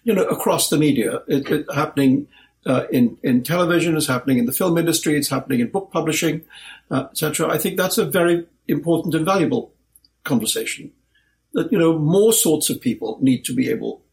you 0.03 0.13
know, 0.13 0.23
across 0.23 0.69
the 0.69 0.77
media, 0.77 1.21
it, 1.27 1.49
it 1.49 1.65
happening 1.73 2.27
uh, 2.65 2.85
in 2.91 3.17
in 3.23 3.43
television, 3.43 3.97
it's 3.97 4.07
happening 4.07 4.37
in 4.37 4.45
the 4.45 4.51
film 4.51 4.77
industry, 4.77 5.17
it's 5.17 5.29
happening 5.29 5.59
in 5.59 5.69
book 5.69 5.89
publishing, 5.91 6.43
uh, 6.91 7.07
etc. 7.11 7.49
I 7.49 7.57
think 7.57 7.77
that's 7.77 7.97
a 7.97 8.05
very 8.05 8.45
important 8.67 9.15
and 9.15 9.25
valuable 9.25 9.73
conversation. 10.23 10.91
That 11.53 11.71
you 11.71 11.79
know, 11.79 11.97
more 11.97 12.33
sorts 12.33 12.69
of 12.69 12.79
people 12.79 13.17
need 13.21 13.43
to 13.45 13.53
be 13.53 13.69
able 13.69 14.03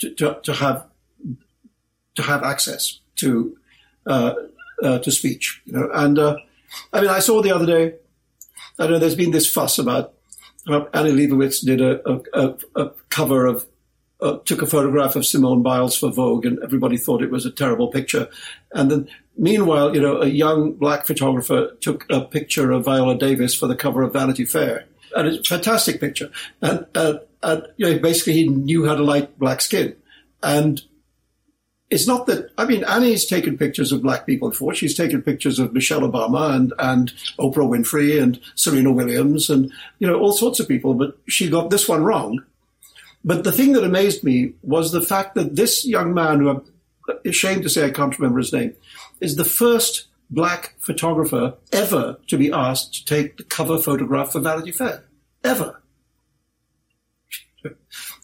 to, 0.00 0.14
to, 0.16 0.40
to 0.42 0.52
have 0.52 0.86
to 2.14 2.22
have 2.22 2.42
access 2.42 3.00
to 3.16 3.56
uh, 4.06 4.34
uh, 4.82 4.98
to 4.98 5.10
speech. 5.10 5.62
You 5.66 5.74
know, 5.74 5.90
and 5.92 6.18
uh, 6.18 6.36
I 6.92 7.00
mean, 7.00 7.10
I 7.10 7.20
saw 7.20 7.42
the 7.42 7.54
other 7.54 7.66
day. 7.66 7.94
I 8.78 8.86
know 8.86 8.98
there's 8.98 9.14
been 9.14 9.30
this 9.30 9.52
fuss 9.52 9.78
about 9.78 10.14
Annie 10.66 11.10
Leibovitz 11.10 11.64
did 11.64 11.80
a, 11.80 12.20
a, 12.34 12.54
a 12.76 12.90
cover 13.08 13.46
of 13.46 13.66
uh, 14.20 14.38
took 14.44 14.62
a 14.62 14.66
photograph 14.66 15.16
of 15.16 15.26
Simone 15.26 15.62
Biles 15.62 15.96
for 15.96 16.10
Vogue, 16.10 16.46
and 16.46 16.58
everybody 16.62 16.96
thought 16.96 17.22
it 17.22 17.30
was 17.30 17.44
a 17.44 17.50
terrible 17.50 17.88
picture. 17.88 18.28
And 18.72 18.90
then, 18.90 19.08
meanwhile, 19.36 19.94
you 19.94 20.00
know, 20.00 20.22
a 20.22 20.26
young 20.26 20.74
black 20.74 21.04
photographer 21.06 21.72
took 21.80 22.06
a 22.08 22.20
picture 22.20 22.70
of 22.70 22.84
Viola 22.84 23.18
Davis 23.18 23.54
for 23.54 23.66
the 23.66 23.74
cover 23.74 24.02
of 24.02 24.12
Vanity 24.12 24.44
Fair, 24.44 24.84
and 25.16 25.26
it's 25.26 25.50
a 25.50 25.54
fantastic 25.54 26.00
picture. 26.00 26.30
And, 26.60 26.86
uh, 26.94 27.14
and 27.42 27.66
you 27.76 27.90
know, 27.90 27.98
basically, 27.98 28.34
he 28.34 28.48
knew 28.48 28.86
how 28.86 28.94
to 28.94 29.02
light 29.02 29.36
black 29.38 29.60
skin, 29.60 29.96
and 30.42 30.80
it's 31.92 32.06
not 32.06 32.24
that 32.26 32.50
I 32.56 32.64
mean 32.64 32.84
Annie's 32.84 33.26
taken 33.26 33.58
pictures 33.58 33.92
of 33.92 34.00
black 34.00 34.24
people 34.24 34.48
before. 34.48 34.74
She's 34.74 34.96
taken 34.96 35.20
pictures 35.20 35.58
of 35.58 35.74
Michelle 35.74 36.00
Obama 36.00 36.56
and 36.56 36.72
and 36.78 37.12
Oprah 37.38 37.68
Winfrey 37.68 38.20
and 38.20 38.40
Serena 38.54 38.90
Williams 38.90 39.50
and 39.50 39.70
you 39.98 40.06
know 40.06 40.18
all 40.18 40.32
sorts 40.32 40.58
of 40.58 40.66
people, 40.66 40.94
but 40.94 41.18
she 41.28 41.50
got 41.50 41.68
this 41.68 41.86
one 41.86 42.02
wrong. 42.02 42.42
But 43.24 43.44
the 43.44 43.52
thing 43.52 43.72
that 43.74 43.84
amazed 43.84 44.24
me 44.24 44.54
was 44.62 44.90
the 44.90 45.02
fact 45.02 45.34
that 45.34 45.54
this 45.54 45.86
young 45.86 46.14
man, 46.14 46.40
who 46.40 46.48
I'm 46.48 46.62
ashamed 47.26 47.62
to 47.64 47.68
say 47.68 47.84
I 47.84 47.90
can't 47.90 48.18
remember 48.18 48.38
his 48.38 48.54
name, 48.54 48.74
is 49.20 49.36
the 49.36 49.44
first 49.44 50.06
black 50.30 50.74
photographer 50.80 51.54
ever 51.72 52.16
to 52.28 52.38
be 52.38 52.50
asked 52.50 52.94
to 52.94 53.04
take 53.04 53.36
the 53.36 53.44
cover 53.44 53.76
photograph 53.76 54.32
for 54.32 54.40
Vanity 54.40 54.72
Fair. 54.72 55.04
Ever. 55.44 55.82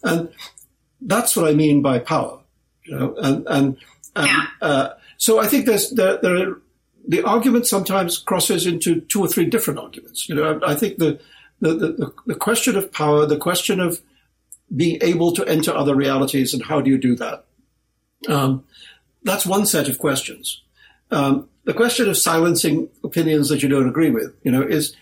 And 0.02 0.30
that's 1.02 1.36
what 1.36 1.46
I 1.46 1.52
mean 1.54 1.82
by 1.82 1.98
power. 1.98 2.40
You 2.88 2.98
know, 2.98 3.14
and, 3.16 3.46
and, 3.46 3.76
and 4.16 4.26
yeah. 4.26 4.46
uh, 4.62 4.88
so 5.18 5.38
I 5.38 5.46
think 5.46 5.66
there's, 5.66 5.90
there, 5.90 6.16
there 6.18 6.36
are, 6.36 6.62
the 7.06 7.22
argument 7.22 7.66
sometimes 7.66 8.18
crosses 8.18 8.66
into 8.66 9.00
two 9.02 9.20
or 9.20 9.28
three 9.28 9.46
different 9.46 9.78
arguments. 9.78 10.28
You 10.28 10.34
know, 10.34 10.60
I, 10.62 10.72
I 10.72 10.74
think 10.74 10.98
the, 10.98 11.20
the, 11.60 11.74
the, 11.74 12.12
the 12.26 12.34
question 12.34 12.76
of 12.76 12.92
power, 12.92 13.26
the 13.26 13.38
question 13.38 13.80
of 13.80 14.00
being 14.74 14.98
able 15.02 15.32
to 15.32 15.46
enter 15.46 15.74
other 15.74 15.94
realities 15.94 16.52
and 16.52 16.62
how 16.62 16.80
do 16.80 16.90
you 16.90 16.98
do 16.98 17.16
that? 17.16 17.44
Um, 18.28 18.64
that's 19.22 19.46
one 19.46 19.66
set 19.66 19.88
of 19.88 19.98
questions. 19.98 20.62
Um, 21.10 21.48
the 21.64 21.74
question 21.74 22.08
of 22.08 22.16
silencing 22.16 22.88
opinions 23.04 23.48
that 23.48 23.62
you 23.62 23.68
don't 23.68 23.88
agree 23.88 24.10
with, 24.10 24.34
you 24.42 24.50
know, 24.50 24.62
is, 24.62 24.94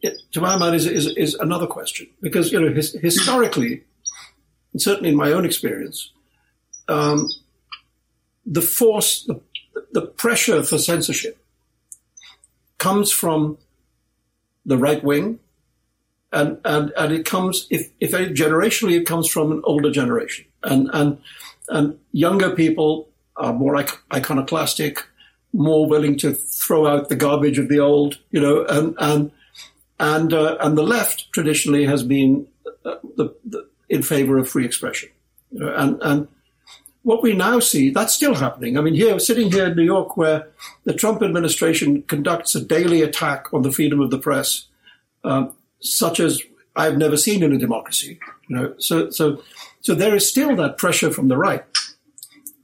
it, 0.00 0.14
to 0.32 0.40
my 0.40 0.56
mind, 0.56 0.74
is, 0.74 0.86
is, 0.86 1.06
is 1.16 1.34
another 1.34 1.66
question 1.66 2.08
because 2.20 2.50
you 2.50 2.60
know 2.60 2.72
his, 2.72 2.92
historically, 2.94 3.84
and 4.72 4.82
certainly 4.82 5.10
in 5.10 5.16
my 5.16 5.32
own 5.32 5.44
experience, 5.44 6.12
um, 6.88 7.28
the 8.44 8.62
force, 8.62 9.24
the, 9.24 9.40
the 9.92 10.02
pressure 10.02 10.62
for 10.62 10.78
censorship 10.78 11.38
comes 12.78 13.12
from 13.12 13.58
the 14.64 14.76
right 14.76 15.02
wing 15.02 15.38
and 16.32 16.58
and 16.64 16.92
and 16.96 17.12
it 17.12 17.26
comes 17.26 17.66
if 17.70 17.90
if 18.00 18.12
generationally 18.12 18.98
it 18.98 19.06
comes 19.06 19.28
from 19.28 19.52
an 19.52 19.60
older 19.64 19.90
generation. 19.90 20.44
And 20.62 20.88
and 20.92 21.18
and 21.68 21.98
younger 22.12 22.54
people 22.54 23.08
are 23.36 23.52
more 23.52 23.84
iconoclastic 24.12 25.06
more 25.52 25.86
willing 25.86 26.16
to 26.18 26.32
throw 26.32 26.86
out 26.86 27.10
the 27.10 27.16
garbage 27.16 27.58
of 27.58 27.68
the 27.68 27.78
old 27.78 28.18
you 28.30 28.40
know 28.40 28.64
and 28.64 28.94
and 28.98 29.30
and 30.00 30.32
uh, 30.32 30.56
and 30.60 30.76
the 30.76 30.82
left 30.82 31.30
traditionally 31.32 31.84
has 31.84 32.02
been 32.02 32.46
uh, 32.84 32.96
the, 33.16 33.34
the, 33.44 33.68
in 33.88 34.02
favor 34.02 34.38
of 34.38 34.48
free 34.48 34.64
expression. 34.64 35.10
You 35.50 35.60
know, 35.60 35.74
and 35.74 36.02
and 36.02 36.28
what 37.02 37.22
we 37.22 37.32
now 37.34 37.58
see 37.58 37.90
that's 37.90 38.14
still 38.14 38.34
happening 38.34 38.78
i 38.78 38.80
mean 38.80 38.94
here 38.94 39.18
sitting 39.18 39.50
here 39.50 39.66
in 39.66 39.76
new 39.76 39.82
york 39.82 40.16
where 40.16 40.48
the 40.84 40.94
trump 40.94 41.22
administration 41.22 42.02
conducts 42.02 42.54
a 42.54 42.64
daily 42.64 43.02
attack 43.02 43.52
on 43.52 43.62
the 43.62 43.72
freedom 43.72 44.00
of 44.00 44.10
the 44.10 44.18
press 44.18 44.66
um, 45.24 45.54
such 45.80 46.20
as 46.20 46.40
I've 46.74 46.96
never 46.96 47.16
seen 47.16 47.42
in 47.42 47.52
a 47.52 47.58
democracy. 47.58 48.18
You 48.48 48.56
know, 48.56 48.74
so 48.78 49.10
so 49.10 49.42
so 49.80 49.94
there 49.94 50.14
is 50.14 50.28
still 50.28 50.56
that 50.56 50.78
pressure 50.78 51.10
from 51.10 51.28
the 51.28 51.36
right 51.36 51.64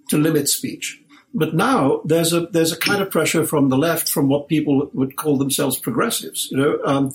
to 0.09 0.17
limit 0.19 0.49
speech. 0.49 1.01
But 1.35 1.55
now 1.55 2.01
there's 2.05 2.33
a 2.33 2.47
there's 2.47 2.73
a 2.73 2.79
kind 2.79 3.03
of 3.03 3.11
pressure 3.11 3.47
from 3.47 3.69
the 3.69 3.79
left, 3.79 4.09
from 4.09 4.29
what 4.29 4.49
people 4.49 4.91
would 4.95 5.17
call 5.17 5.37
themselves 5.37 5.79
progressives, 5.79 6.49
you 6.51 6.57
know, 6.57 6.79
um, 6.85 7.15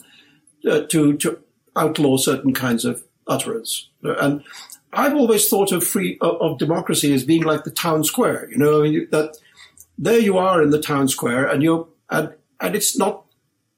uh, 0.69 0.81
to 0.89 1.17
to 1.17 1.39
outlaw 1.75 2.17
certain 2.17 2.53
kinds 2.53 2.85
of 2.85 3.03
utterance. 3.27 3.89
And 4.03 4.43
I've 4.93 5.15
always 5.15 5.49
thought 5.49 5.71
of 5.71 5.83
free 5.83 6.17
of, 6.21 6.41
of 6.41 6.57
democracy 6.59 7.13
as 7.13 7.23
being 7.23 7.43
like 7.43 7.63
the 7.63 7.71
town 7.71 8.03
square. 8.03 8.47
You 8.49 8.57
know, 8.57 8.81
that 9.11 9.37
there 9.97 10.19
you 10.19 10.37
are 10.37 10.61
in 10.61 10.69
the 10.69 10.81
town 10.81 11.07
square, 11.07 11.45
and 11.45 11.63
you're 11.63 11.87
and 12.09 12.33
and 12.59 12.75
it's 12.75 12.97
not 12.97 13.23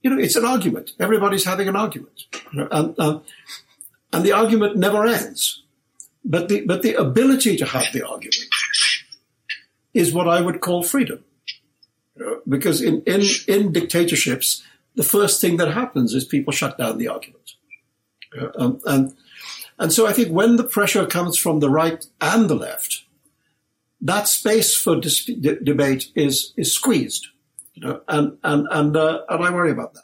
you 0.06 0.12
know, 0.12 0.20
it's 0.20 0.36
an 0.36 0.46
argument. 0.46 0.92
Everybody's 1.00 1.46
having 1.46 1.68
an 1.68 1.76
argument, 1.76 2.26
and, 2.54 2.94
uh, 3.00 3.22
and 4.14 4.24
the 4.24 4.34
argument 4.34 4.78
never 4.78 5.08
ends. 5.08 5.64
But 6.24 6.48
the 6.48 6.62
but 6.62 6.84
the 6.84 6.94
ability 6.94 7.58
to 7.58 7.66
have 7.66 7.88
the 7.92 8.08
argument 8.08 8.46
is 9.96 10.14
what 10.14 10.28
I 10.28 10.42
would 10.42 10.62
call 10.62 10.84
freedom, 10.84 11.24
you 12.16 12.24
know, 12.24 12.42
because 12.48 12.82
in, 12.82 13.02
in 13.08 13.24
in 13.48 13.72
dictatorships, 13.72 14.62
the 14.94 15.02
first 15.04 15.42
thing 15.42 15.58
that 15.58 15.72
happens 15.74 16.14
is 16.14 16.24
people 16.24 16.54
shut 16.54 16.78
down 16.78 17.00
the 17.00 17.08
argument, 17.08 17.54
um, 18.60 18.80
and 18.86 18.86
and 18.86 19.14
so 19.92 20.08
I 20.08 20.14
think 20.14 20.30
when 20.30 20.56
the 20.56 20.64
pressure 20.64 21.06
comes 21.06 21.38
from 21.38 21.60
the 21.60 21.70
right 21.70 22.06
and 22.22 22.50
the 22.50 22.56
left, 22.56 23.04
that 24.02 24.28
space 24.28 24.76
for 24.76 25.00
debate 25.00 26.12
is 26.16 26.54
is 26.56 26.72
squeezed. 26.72 27.28
You 27.74 27.88
know, 27.88 28.02
and 28.08 28.38
and 28.44 28.68
and 28.72 28.96
uh, 28.96 29.22
and 29.30 29.44
I 29.44 29.50
worry 29.52 29.72
about 29.72 29.94
that. 29.96 30.04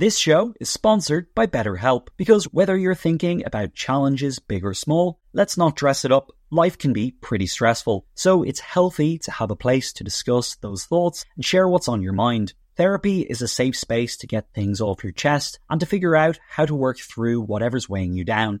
This 0.00 0.16
show 0.16 0.54
is 0.58 0.70
sponsored 0.70 1.26
by 1.34 1.46
BetterHelp 1.46 2.08
because 2.16 2.44
whether 2.44 2.74
you're 2.74 2.94
thinking 2.94 3.44
about 3.44 3.74
challenges 3.74 4.38
big 4.38 4.64
or 4.64 4.72
small, 4.72 5.20
let's 5.34 5.58
not 5.58 5.76
dress 5.76 6.06
it 6.06 6.10
up. 6.10 6.32
Life 6.50 6.78
can 6.78 6.94
be 6.94 7.10
pretty 7.10 7.46
stressful, 7.46 8.06
so 8.14 8.42
it's 8.42 8.60
healthy 8.60 9.18
to 9.18 9.30
have 9.30 9.50
a 9.50 9.56
place 9.56 9.92
to 9.92 10.02
discuss 10.02 10.54
those 10.54 10.86
thoughts 10.86 11.26
and 11.36 11.44
share 11.44 11.68
what's 11.68 11.86
on 11.86 12.00
your 12.00 12.14
mind. 12.14 12.54
Therapy 12.76 13.20
is 13.20 13.42
a 13.42 13.46
safe 13.46 13.76
space 13.76 14.16
to 14.16 14.26
get 14.26 14.54
things 14.54 14.80
off 14.80 15.04
your 15.04 15.12
chest 15.12 15.58
and 15.68 15.78
to 15.80 15.86
figure 15.86 16.16
out 16.16 16.40
how 16.48 16.64
to 16.64 16.74
work 16.74 16.98
through 16.98 17.42
whatever's 17.42 17.90
weighing 17.90 18.14
you 18.14 18.24
down. 18.24 18.60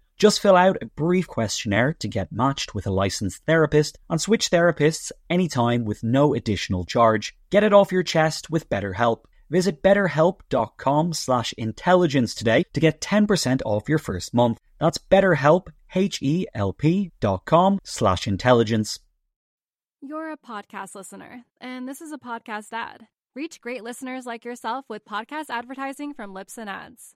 Just 0.21 0.39
fill 0.39 0.55
out 0.55 0.77
a 0.83 0.85
brief 0.85 1.25
questionnaire 1.25 1.93
to 1.93 2.07
get 2.07 2.31
matched 2.31 2.75
with 2.75 2.85
a 2.85 2.91
licensed 2.91 3.43
therapist 3.47 3.97
and 4.07 4.21
switch 4.21 4.51
therapists 4.51 5.11
anytime 5.31 5.83
with 5.83 6.03
no 6.03 6.35
additional 6.35 6.85
charge. 6.85 7.35
Get 7.49 7.63
it 7.63 7.73
off 7.73 7.91
your 7.91 8.03
chest 8.03 8.47
with 8.51 8.69
BetterHelp. 8.69 9.21
Visit 9.49 9.81
betterhelp.com 9.81 11.13
slash 11.13 11.53
intelligence 11.57 12.35
today 12.35 12.65
to 12.73 12.79
get 12.79 13.01
10% 13.01 13.63
off 13.65 13.89
your 13.89 13.97
first 13.97 14.31
month. 14.31 14.59
That's 14.79 14.99
betterhelp, 14.99 15.69
H-E-L-P 15.95 17.11
dot 17.19 17.45
com 17.45 17.79
slash 17.83 18.27
intelligence. 18.27 18.99
You're 20.01 20.31
a 20.31 20.37
podcast 20.37 20.93
listener, 20.93 21.45
and 21.59 21.87
this 21.87 21.99
is 21.99 22.11
a 22.11 22.19
podcast 22.19 22.67
ad. 22.73 23.07
Reach 23.35 23.59
great 23.59 23.83
listeners 23.83 24.27
like 24.27 24.45
yourself 24.45 24.85
with 24.87 25.03
podcast 25.03 25.49
advertising 25.49 26.13
from 26.13 26.31
Libsyn 26.31 26.67
Ads. 26.67 27.15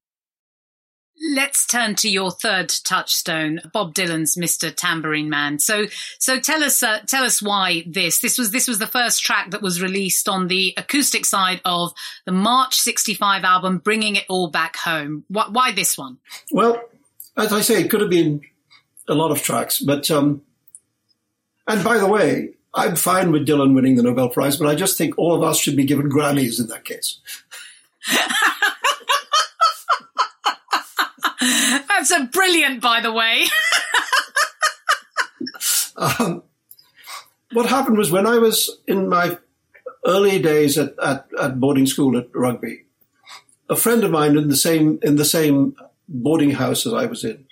Let's 1.29 1.67
turn 1.67 1.95
to 1.95 2.09
your 2.09 2.31
third 2.31 2.69
touchstone, 2.83 3.61
Bob 3.71 3.93
Dylan's 3.93 4.35
"Mr. 4.35 4.73
Tambourine 4.75 5.29
Man." 5.29 5.59
So, 5.59 5.85
so 6.17 6.39
tell 6.39 6.63
us, 6.63 6.81
uh, 6.81 6.99
tell 7.05 7.23
us 7.23 7.41
why 7.41 7.83
this. 7.85 8.19
This 8.19 8.39
was 8.39 8.49
this 8.49 8.67
was 8.67 8.79
the 8.79 8.87
first 8.87 9.23
track 9.23 9.51
that 9.51 9.61
was 9.61 9.81
released 9.81 10.27
on 10.27 10.47
the 10.47 10.73
acoustic 10.77 11.25
side 11.25 11.61
of 11.63 11.93
the 12.25 12.31
March 12.31 12.75
'65 12.75 13.43
album, 13.43 13.77
"Bringing 13.77 14.15
It 14.15 14.25
All 14.29 14.49
Back 14.49 14.77
Home." 14.77 15.23
Why, 15.27 15.45
why 15.47 15.71
this 15.71 15.95
one? 15.95 16.17
Well, 16.51 16.81
as 17.37 17.53
I 17.53 17.61
say, 17.61 17.81
it 17.81 17.91
could 17.91 18.01
have 18.01 18.09
been 18.09 18.41
a 19.07 19.13
lot 19.13 19.29
of 19.29 19.43
tracks, 19.43 19.79
but 19.79 20.09
um, 20.09 20.41
and 21.67 21.83
by 21.83 21.99
the 21.99 22.07
way, 22.07 22.55
I'm 22.73 22.95
fine 22.95 23.31
with 23.31 23.47
Dylan 23.47 23.75
winning 23.75 23.95
the 23.95 24.03
Nobel 24.03 24.29
Prize, 24.29 24.57
but 24.57 24.67
I 24.67 24.75
just 24.75 24.97
think 24.97 25.17
all 25.19 25.35
of 25.35 25.43
us 25.43 25.59
should 25.59 25.75
be 25.75 25.85
given 25.85 26.09
Grammys 26.09 26.59
in 26.59 26.67
that 26.67 26.83
case. 26.83 27.19
That's 31.87 32.11
a 32.11 32.25
brilliant, 32.25 32.81
by 32.81 33.01
the 33.01 33.11
way. 33.11 33.45
um, 36.19 36.43
what 37.53 37.65
happened 37.65 37.97
was 37.97 38.11
when 38.11 38.27
I 38.27 38.37
was 38.37 38.79
in 38.87 39.09
my 39.09 39.37
early 40.05 40.41
days 40.41 40.77
at, 40.77 40.93
at, 40.99 41.27
at, 41.39 41.59
boarding 41.59 41.87
school 41.87 42.17
at 42.17 42.33
Rugby, 42.33 42.85
a 43.69 43.75
friend 43.75 44.03
of 44.03 44.11
mine 44.11 44.37
in 44.37 44.47
the 44.49 44.55
same 44.55 44.99
in 45.01 45.15
the 45.15 45.25
same 45.25 45.75
boarding 46.07 46.51
house 46.51 46.85
as 46.85 46.93
I 46.93 47.05
was 47.05 47.23
in 47.23 47.45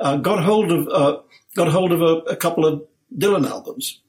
uh, 0.00 0.16
got 0.16 0.42
hold 0.42 0.70
of 0.72 0.88
uh, 0.88 1.20
got 1.54 1.68
hold 1.68 1.92
of 1.92 2.02
a, 2.02 2.32
a, 2.32 2.36
couple 2.36 2.66
of 2.66 2.84
Dylan 3.16 3.48
albums, 3.48 4.00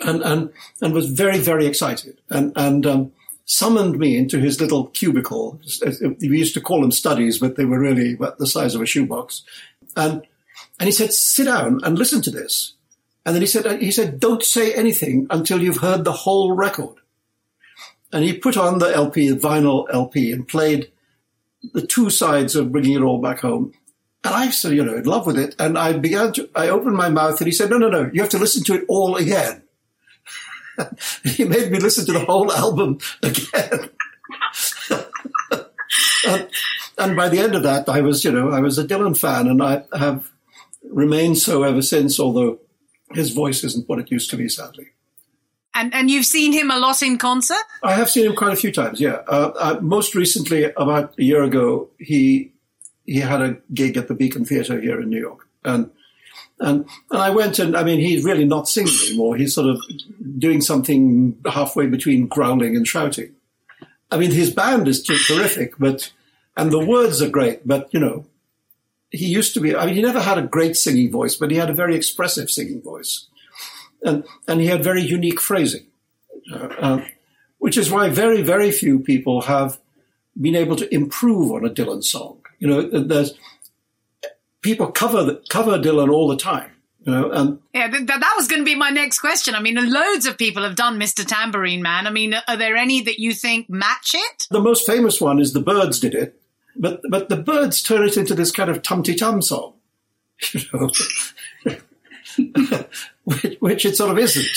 and 0.00 0.22
and 0.22 0.50
and 0.80 0.94
was 0.94 1.10
very 1.10 1.38
very 1.38 1.66
excited 1.66 2.20
and 2.30 2.52
and 2.56 2.86
um, 2.86 3.12
summoned 3.44 3.98
me 3.98 4.16
into 4.16 4.38
his 4.38 4.60
little 4.60 4.86
cubicle. 4.88 5.60
We 6.20 6.38
used 6.38 6.54
to 6.54 6.60
call 6.60 6.80
them 6.80 6.92
studies, 6.92 7.38
but 7.38 7.56
they 7.56 7.64
were 7.64 7.78
really 7.78 8.14
about 8.14 8.38
the 8.38 8.46
size 8.46 8.74
of 8.74 8.80
a 8.80 8.86
shoebox. 8.86 9.42
And, 9.96 10.26
and 10.78 10.86
he 10.86 10.92
said, 10.92 11.12
sit 11.12 11.44
down 11.44 11.80
and 11.84 11.98
listen 11.98 12.22
to 12.22 12.30
this. 12.30 12.74
And 13.26 13.34
then 13.34 13.42
he 13.42 13.46
said, 13.46 13.66
uh, 13.66 13.76
he 13.76 13.90
said, 13.90 14.20
don't 14.20 14.42
say 14.42 14.74
anything 14.74 15.26
until 15.30 15.62
you've 15.62 15.78
heard 15.78 16.04
the 16.04 16.12
whole 16.12 16.52
record. 16.52 16.96
And 18.12 18.24
he 18.24 18.36
put 18.36 18.56
on 18.56 18.78
the 18.78 18.94
LP, 18.94 19.30
the 19.30 19.36
vinyl 19.36 19.86
LP, 19.92 20.30
and 20.30 20.46
played 20.46 20.90
the 21.72 21.86
two 21.86 22.10
sides 22.10 22.54
of 22.54 22.70
bringing 22.70 22.96
it 22.96 23.02
all 23.02 23.20
back 23.20 23.40
home. 23.40 23.72
And 24.22 24.34
I 24.34 24.50
said, 24.50 24.72
you 24.72 24.84
know, 24.84 24.94
in 24.94 25.04
love 25.04 25.26
with 25.26 25.38
it. 25.38 25.54
And 25.58 25.76
I 25.76 25.94
began 25.94 26.32
to, 26.34 26.48
I 26.54 26.68
opened 26.68 26.96
my 26.96 27.08
mouth 27.08 27.38
and 27.40 27.46
he 27.46 27.52
said, 27.52 27.70
no, 27.70 27.78
no, 27.78 27.88
no, 27.88 28.10
you 28.12 28.20
have 28.20 28.30
to 28.30 28.38
listen 28.38 28.62
to 28.64 28.74
it 28.74 28.84
all 28.88 29.16
again. 29.16 29.63
he 31.24 31.44
made 31.44 31.70
me 31.70 31.78
listen 31.78 32.06
to 32.06 32.12
the 32.12 32.24
whole 32.24 32.52
album 32.52 32.98
again. 33.22 33.90
and, 36.26 36.48
and, 36.98 37.16
by 37.16 37.28
the 37.28 37.38
end 37.38 37.54
of 37.54 37.62
that, 37.62 37.88
I 37.88 38.00
was, 38.00 38.24
you 38.24 38.32
know, 38.32 38.50
I 38.50 38.60
was 38.60 38.78
a 38.78 38.84
Dylan 38.84 39.18
fan, 39.18 39.48
and 39.48 39.62
I 39.62 39.84
have 39.96 40.30
remained 40.82 41.38
so 41.38 41.62
ever 41.62 41.82
since. 41.82 42.18
Although 42.18 42.58
his 43.12 43.30
voice 43.30 43.64
isn't 43.64 43.88
what 43.88 43.98
it 43.98 44.10
used 44.10 44.30
to 44.30 44.36
be, 44.36 44.48
sadly. 44.48 44.88
And 45.74 45.92
and 45.92 46.10
you've 46.10 46.26
seen 46.26 46.52
him 46.52 46.70
a 46.70 46.78
lot 46.78 47.02
in 47.02 47.18
concert. 47.18 47.64
I 47.82 47.94
have 47.94 48.08
seen 48.10 48.26
him 48.26 48.36
quite 48.36 48.52
a 48.52 48.56
few 48.56 48.72
times. 48.72 49.00
Yeah, 49.00 49.22
uh, 49.26 49.52
uh, 49.58 49.78
most 49.80 50.14
recently, 50.14 50.64
about 50.76 51.14
a 51.18 51.22
year 51.22 51.42
ago, 51.42 51.90
he 51.98 52.52
he 53.06 53.20
had 53.20 53.42
a 53.42 53.56
gig 53.72 53.96
at 53.96 54.08
the 54.08 54.14
Beacon 54.14 54.44
Theatre 54.44 54.80
here 54.80 55.00
in 55.00 55.10
New 55.10 55.20
York, 55.20 55.48
and 55.64 55.90
and, 56.60 56.86
and 57.10 57.22
I 57.22 57.30
went 57.30 57.58
and, 57.58 57.76
I 57.76 57.84
mean, 57.84 58.00
he's 58.00 58.24
really 58.24 58.44
not 58.44 58.68
singing 58.68 58.94
anymore. 59.06 59.36
He's 59.36 59.54
sort 59.54 59.68
of 59.68 59.80
doing 60.38 60.60
something 60.60 61.38
halfway 61.44 61.86
between 61.86 62.26
growling 62.26 62.76
and 62.76 62.86
shouting. 62.86 63.34
I 64.10 64.18
mean, 64.18 64.30
his 64.30 64.52
band 64.52 64.86
is 64.86 65.02
terrific, 65.02 65.74
but, 65.78 66.12
and 66.56 66.70
the 66.70 66.84
words 66.84 67.20
are 67.20 67.28
great, 67.28 67.66
but, 67.66 67.92
you 67.92 67.98
know, 67.98 68.26
he 69.10 69.26
used 69.26 69.54
to 69.54 69.60
be, 69.60 69.74
I 69.74 69.86
mean, 69.86 69.94
he 69.94 70.02
never 70.02 70.20
had 70.20 70.38
a 70.38 70.42
great 70.42 70.76
singing 70.76 71.10
voice, 71.10 71.36
but 71.36 71.50
he 71.50 71.56
had 71.56 71.70
a 71.70 71.74
very 71.74 71.96
expressive 71.96 72.50
singing 72.50 72.82
voice. 72.82 73.26
And, 74.02 74.24
and 74.46 74.60
he 74.60 74.66
had 74.66 74.84
very 74.84 75.02
unique 75.02 75.40
phrasing, 75.40 75.86
uh, 76.52 76.56
uh, 76.78 77.04
which 77.58 77.76
is 77.76 77.90
why 77.90 78.08
very, 78.10 78.42
very 78.42 78.70
few 78.70 78.98
people 78.98 79.42
have 79.42 79.78
been 80.40 80.56
able 80.56 80.76
to 80.76 80.94
improve 80.94 81.52
on 81.52 81.64
a 81.64 81.70
Dylan 81.70 82.04
song. 82.04 82.38
You 82.58 82.68
know, 82.68 82.82
there's, 82.82 83.34
people 84.64 84.90
cover 84.90 85.36
cover 85.48 85.78
Dylan 85.78 86.12
all 86.12 86.26
the 86.26 86.36
time. 86.36 86.72
You 87.06 87.12
know, 87.12 87.30
and 87.30 87.58
yeah, 87.74 87.88
th- 87.88 88.06
that 88.06 88.34
was 88.34 88.48
going 88.48 88.62
to 88.62 88.64
be 88.64 88.74
my 88.74 88.88
next 88.88 89.18
question. 89.18 89.54
I 89.54 89.60
mean, 89.60 89.76
loads 89.92 90.24
of 90.24 90.38
people 90.38 90.62
have 90.62 90.74
done 90.74 90.98
Mr. 90.98 91.24
Tambourine 91.24 91.82
Man. 91.82 92.06
I 92.06 92.10
mean, 92.10 92.34
are 92.48 92.56
there 92.56 92.76
any 92.76 93.02
that 93.02 93.18
you 93.18 93.34
think 93.34 93.68
match 93.68 94.14
it? 94.14 94.46
The 94.50 94.60
most 94.60 94.86
famous 94.86 95.20
one 95.20 95.38
is 95.38 95.52
the 95.52 95.60
Byrds 95.60 96.00
did 96.00 96.14
it, 96.14 96.40
but 96.74 97.02
but 97.10 97.28
the 97.28 97.36
Byrds 97.36 97.82
turn 97.82 98.04
it 98.04 98.16
into 98.16 98.34
this 98.34 98.50
kind 98.50 98.70
of 98.70 98.80
tumty 98.80 99.14
tum 99.14 99.42
song, 99.42 99.74
you 100.52 100.62
know, 100.72 100.90
which, 103.24 103.56
which, 103.60 103.84
it 103.84 103.96
sort 103.96 104.10
of 104.10 104.18
isn't. 104.18 104.48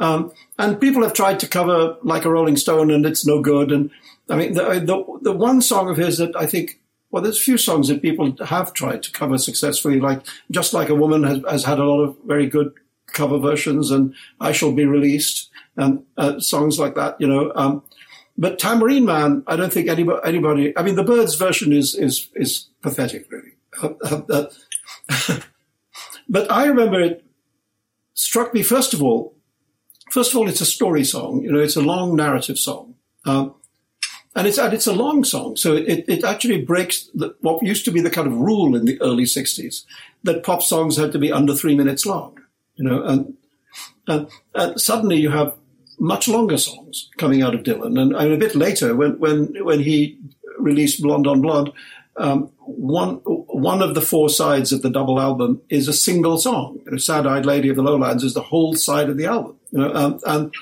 Um, 0.00 0.32
and 0.58 0.80
people 0.80 1.02
have 1.02 1.12
tried 1.12 1.40
to 1.40 1.46
cover 1.46 1.98
like 2.02 2.24
a 2.24 2.30
Rolling 2.30 2.56
Stone, 2.56 2.90
and 2.90 3.04
it's 3.04 3.26
no 3.26 3.42
good. 3.42 3.70
And 3.70 3.90
I 4.30 4.36
mean, 4.36 4.54
the 4.54 4.62
the, 4.80 5.18
the 5.20 5.32
one 5.32 5.60
song 5.60 5.90
of 5.90 5.98
his 5.98 6.16
that 6.16 6.34
I 6.36 6.46
think 6.46 6.80
well, 7.12 7.22
there's 7.22 7.38
a 7.38 7.42
few 7.42 7.58
songs 7.58 7.88
that 7.88 8.00
people 8.00 8.34
have 8.46 8.72
tried 8.72 9.02
to 9.02 9.12
cover 9.12 9.36
successfully, 9.36 10.00
like 10.00 10.22
Just 10.50 10.72
Like 10.72 10.88
a 10.88 10.94
Woman 10.94 11.22
has, 11.24 11.42
has 11.48 11.64
had 11.64 11.78
a 11.78 11.84
lot 11.84 12.00
of 12.00 12.16
very 12.24 12.46
good 12.46 12.72
cover 13.06 13.38
versions, 13.38 13.90
and 13.90 14.14
I 14.40 14.52
Shall 14.52 14.72
Be 14.72 14.86
Released, 14.86 15.50
and 15.76 16.04
uh, 16.16 16.40
songs 16.40 16.78
like 16.78 16.94
that, 16.94 17.20
you 17.20 17.26
know. 17.26 17.52
Um, 17.54 17.82
but 18.38 18.58
Tambourine 18.58 19.04
Man, 19.04 19.44
I 19.46 19.56
don't 19.56 19.70
think 19.70 19.88
anybody, 19.88 20.20
anybody, 20.24 20.76
I 20.76 20.82
mean, 20.82 20.96
the 20.96 21.04
Byrds 21.04 21.34
version 21.34 21.70
is, 21.70 21.94
is, 21.94 22.28
is 22.34 22.68
pathetic, 22.80 23.30
really. 23.30 23.52
Uh, 23.82 23.90
uh, 24.02 24.46
uh 25.10 25.40
but 26.30 26.50
I 26.50 26.64
remember 26.64 26.98
it 26.98 27.22
struck 28.14 28.54
me, 28.54 28.62
first 28.62 28.94
of 28.94 29.02
all, 29.02 29.36
first 30.10 30.32
of 30.32 30.38
all, 30.38 30.48
it's 30.48 30.62
a 30.62 30.66
story 30.66 31.04
song, 31.04 31.42
you 31.42 31.52
know, 31.52 31.60
it's 31.60 31.76
a 31.76 31.82
long 31.82 32.16
narrative 32.16 32.58
song. 32.58 32.94
Um, 33.26 33.54
and 34.34 34.46
it's 34.46 34.58
it's 34.58 34.86
a 34.86 34.92
long 34.92 35.24
song, 35.24 35.56
so 35.56 35.74
it 35.74 36.04
it 36.08 36.24
actually 36.24 36.62
breaks 36.62 37.10
the, 37.14 37.34
what 37.40 37.62
used 37.62 37.84
to 37.84 37.92
be 37.92 38.00
the 38.00 38.10
kind 38.10 38.26
of 38.26 38.34
rule 38.34 38.74
in 38.74 38.86
the 38.86 39.00
early 39.02 39.24
'60s 39.24 39.84
that 40.24 40.42
pop 40.42 40.62
songs 40.62 40.96
had 40.96 41.12
to 41.12 41.18
be 41.18 41.30
under 41.30 41.54
three 41.54 41.76
minutes 41.76 42.06
long, 42.06 42.38
you 42.76 42.84
know, 42.84 43.02
and 43.04 43.34
and, 44.06 44.28
and 44.54 44.80
suddenly 44.80 45.16
you 45.16 45.30
have 45.30 45.54
much 45.98 46.28
longer 46.28 46.56
songs 46.56 47.10
coming 47.18 47.42
out 47.42 47.54
of 47.54 47.62
Dylan, 47.62 48.00
and, 48.00 48.14
and 48.14 48.32
a 48.32 48.38
bit 48.38 48.54
later 48.54 48.96
when 48.96 49.18
when 49.18 49.54
when 49.64 49.80
he 49.80 50.18
released 50.58 51.02
Blonde 51.02 51.26
on 51.26 51.42
Blonde, 51.42 51.72
um, 52.16 52.50
one 52.58 53.16
one 53.16 53.82
of 53.82 53.94
the 53.94 54.00
four 54.00 54.30
sides 54.30 54.72
of 54.72 54.80
the 54.80 54.90
double 54.90 55.20
album 55.20 55.60
is 55.68 55.88
a 55.88 55.92
single 55.92 56.38
song. 56.38 56.80
You 56.86 56.92
know, 56.92 56.96
"Sad 56.96 57.26
Eyed 57.26 57.44
Lady 57.44 57.68
of 57.68 57.76
the 57.76 57.82
Lowlands" 57.82 58.24
is 58.24 58.32
the 58.32 58.42
whole 58.42 58.74
side 58.74 59.10
of 59.10 59.18
the 59.18 59.26
album, 59.26 59.56
you 59.70 59.80
know, 59.80 59.92
um, 59.94 60.20
and 60.26 60.54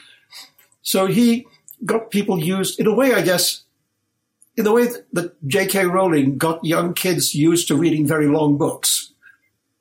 so 0.83 1.07
he 1.07 1.47
got 1.85 2.11
people 2.11 2.39
used 2.39 2.78
in 2.78 2.87
a 2.87 2.95
way, 2.95 3.14
I 3.14 3.22
guess, 3.22 3.62
in 4.57 4.64
the 4.64 4.72
way 4.72 4.89
that 5.12 5.47
J.K. 5.47 5.87
Rowling 5.87 6.37
got 6.37 6.64
young 6.64 6.95
kids 6.95 7.35
used 7.35 7.68
to 7.68 7.76
reading 7.76 8.07
very 8.07 8.26
long 8.26 8.59
books. 8.59 9.12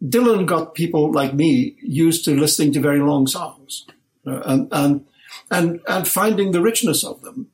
Dylan 0.04 0.46
got 0.46 0.76
people 0.76 1.12
like 1.12 1.34
me 1.34 1.76
used 1.82 2.24
to 2.26 2.40
listening 2.40 2.72
to 2.74 2.80
very 2.80 3.00
long 3.00 3.28
songs 3.28 3.86
and, 4.26 4.70
and, 4.72 5.06
and, 5.52 5.82
and 5.88 6.08
finding 6.08 6.52
the 6.52 6.62
richness 6.62 7.04
of 7.04 7.22
them. 7.22 7.50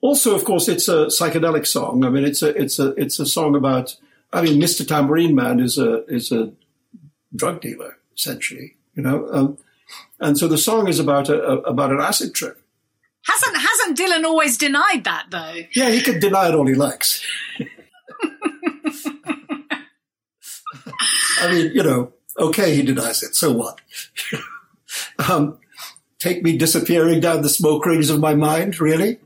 Also, 0.00 0.34
of 0.34 0.44
course, 0.44 0.68
it's 0.68 0.88
a 0.88 1.06
psychedelic 1.06 1.66
song. 1.66 2.04
I 2.04 2.10
mean, 2.10 2.24
it's 2.24 2.42
a, 2.42 2.48
it's 2.60 2.78
a, 2.78 2.88
it's 3.00 3.20
a 3.20 3.26
song 3.26 3.54
about, 3.54 3.96
I 4.32 4.42
mean, 4.42 4.60
Mr. 4.60 4.86
Tambourine 4.86 5.34
Man 5.34 5.60
is 5.60 5.78
a, 5.78 6.04
is 6.06 6.32
a 6.32 6.52
drug 7.34 7.60
dealer, 7.60 7.98
essentially, 8.16 8.76
you 8.94 9.02
know, 9.02 9.28
um, 9.32 9.58
and 10.20 10.38
so 10.38 10.48
the 10.48 10.58
song 10.58 10.88
is 10.88 10.98
about 10.98 11.28
a, 11.28 11.42
a, 11.42 11.56
about 11.60 11.92
an 11.92 12.00
acid 12.00 12.34
trip 12.34 12.60
Hasn't 13.26 13.56
hasn't 13.56 13.98
Dylan 13.98 14.24
always 14.24 14.58
denied 14.58 15.04
that 15.04 15.26
though? 15.30 15.62
Yeah, 15.74 15.90
he 15.90 16.02
can 16.02 16.20
deny 16.20 16.48
it 16.48 16.54
all 16.54 16.66
he 16.66 16.74
likes. 16.74 17.24
I 21.40 21.50
mean, 21.50 21.72
you 21.74 21.82
know, 21.82 22.12
okay, 22.38 22.74
he 22.74 22.82
denies 22.82 23.22
it. 23.22 23.34
So 23.34 23.52
what? 23.52 23.80
um, 25.28 25.58
take 26.18 26.42
me 26.42 26.56
disappearing 26.56 27.20
down 27.20 27.42
the 27.42 27.48
smoke 27.48 27.84
rings 27.86 28.10
of 28.10 28.20
my 28.20 28.34
mind, 28.34 28.80
really? 28.80 29.18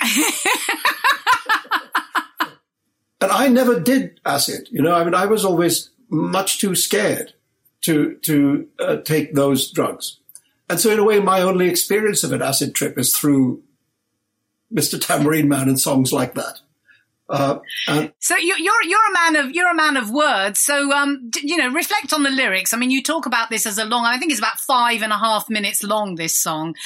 and 3.20 3.32
I 3.32 3.48
never 3.48 3.80
did 3.80 4.20
acid. 4.24 4.68
You 4.70 4.82
know, 4.82 4.94
I 4.94 5.04
mean, 5.04 5.14
I 5.14 5.26
was 5.26 5.44
always 5.44 5.90
much 6.08 6.58
too 6.60 6.74
scared 6.74 7.32
to 7.82 8.16
to 8.22 8.66
uh, 8.78 8.96
take 8.96 9.34
those 9.34 9.70
drugs. 9.70 10.18
And 10.68 10.80
so, 10.80 10.90
in 10.90 10.98
a 10.98 11.04
way, 11.04 11.20
my 11.20 11.42
only 11.42 11.68
experience 11.68 12.24
of 12.24 12.32
an 12.32 12.42
acid 12.42 12.74
trip 12.74 12.98
is 12.98 13.16
through 13.16 13.62
Mr. 14.72 15.00
Tambourine 15.00 15.48
Man 15.48 15.68
and 15.68 15.80
songs 15.80 16.12
like 16.12 16.34
that. 16.34 16.60
Uh, 17.28 17.58
so 18.20 18.36
you're, 18.36 18.58
you're 18.58 18.82
you're 18.84 19.10
a 19.10 19.12
man 19.12 19.36
of 19.36 19.50
you're 19.50 19.68
a 19.68 19.74
man 19.74 19.96
of 19.96 20.10
words. 20.10 20.60
So 20.60 20.92
um, 20.92 21.30
you 21.42 21.56
know, 21.56 21.72
reflect 21.72 22.12
on 22.12 22.22
the 22.22 22.30
lyrics. 22.30 22.72
I 22.72 22.76
mean, 22.76 22.92
you 22.92 23.02
talk 23.02 23.26
about 23.26 23.50
this 23.50 23.66
as 23.66 23.78
a 23.78 23.84
long. 23.84 24.04
I 24.04 24.16
think 24.18 24.30
it's 24.30 24.38
about 24.38 24.60
five 24.60 25.02
and 25.02 25.12
a 25.12 25.18
half 25.18 25.50
minutes 25.50 25.82
long. 25.82 26.14
This 26.14 26.36
song. 26.36 26.76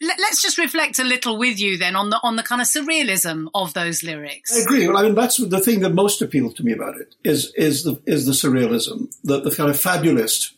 Let, 0.00 0.20
us 0.20 0.40
just 0.40 0.56
reflect 0.56 1.00
a 1.00 1.04
little 1.04 1.36
with 1.36 1.58
you 1.58 1.78
then 1.78 1.96
on 1.96 2.10
the 2.10 2.20
on 2.22 2.36
the 2.36 2.44
kind 2.44 2.60
of 2.60 2.68
surrealism 2.68 3.48
of 3.54 3.74
those 3.74 4.04
lyrics. 4.04 4.56
I 4.56 4.62
agree. 4.62 4.86
Well, 4.86 4.98
I 4.98 5.02
mean, 5.02 5.16
that's 5.16 5.38
the 5.38 5.60
thing 5.60 5.80
that 5.80 5.90
most 5.90 6.22
appealed 6.22 6.54
to 6.56 6.62
me 6.62 6.72
about 6.72 6.96
it 6.98 7.16
is 7.24 7.52
is 7.56 7.82
the 7.82 8.00
is 8.06 8.24
the 8.24 8.32
surrealism, 8.32 9.12
the 9.24 9.40
the 9.40 9.50
kind 9.50 9.68
of 9.68 9.78
fabulist 9.78 10.52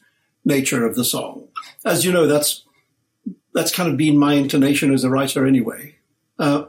nature 0.44 0.86
of 0.86 0.94
the 0.94 1.04
song. 1.04 1.48
As 1.84 2.04
you 2.04 2.12
know, 2.12 2.26
that's 2.26 2.64
that's 3.52 3.72
kind 3.72 3.90
of 3.90 3.96
been 3.96 4.18
my 4.18 4.36
inclination 4.36 4.92
as 4.92 5.04
a 5.04 5.10
writer 5.10 5.46
anyway. 5.46 5.96
Uh, 6.38 6.66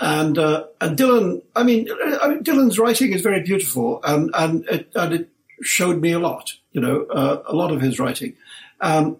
and 0.00 0.38
uh, 0.38 0.66
and 0.80 0.96
Dylan, 0.96 1.42
I 1.54 1.62
mean, 1.62 1.88
I 2.22 2.28
mean, 2.28 2.44
Dylan's 2.44 2.78
writing 2.78 3.12
is 3.12 3.22
very 3.22 3.42
beautiful, 3.42 4.00
and 4.04 4.30
and 4.34 4.64
it, 4.68 4.90
and 4.94 5.14
it 5.14 5.30
showed 5.62 6.00
me 6.00 6.12
a 6.12 6.18
lot. 6.18 6.52
You 6.72 6.80
know, 6.80 7.06
uh, 7.06 7.42
a 7.46 7.54
lot 7.54 7.72
of 7.72 7.80
his 7.80 7.98
writing. 7.98 8.36
Um, 8.80 9.16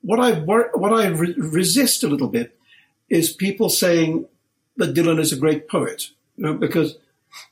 what 0.00 0.20
I 0.20 0.32
what 0.40 0.92
I 0.92 1.08
re- 1.08 1.34
resist 1.36 2.02
a 2.04 2.08
little 2.08 2.28
bit 2.28 2.58
is 3.08 3.32
people 3.32 3.68
saying 3.68 4.26
that 4.76 4.94
Dylan 4.94 5.20
is 5.20 5.32
a 5.32 5.36
great 5.36 5.68
poet, 5.68 6.10
you 6.36 6.44
know, 6.44 6.54
because 6.54 6.96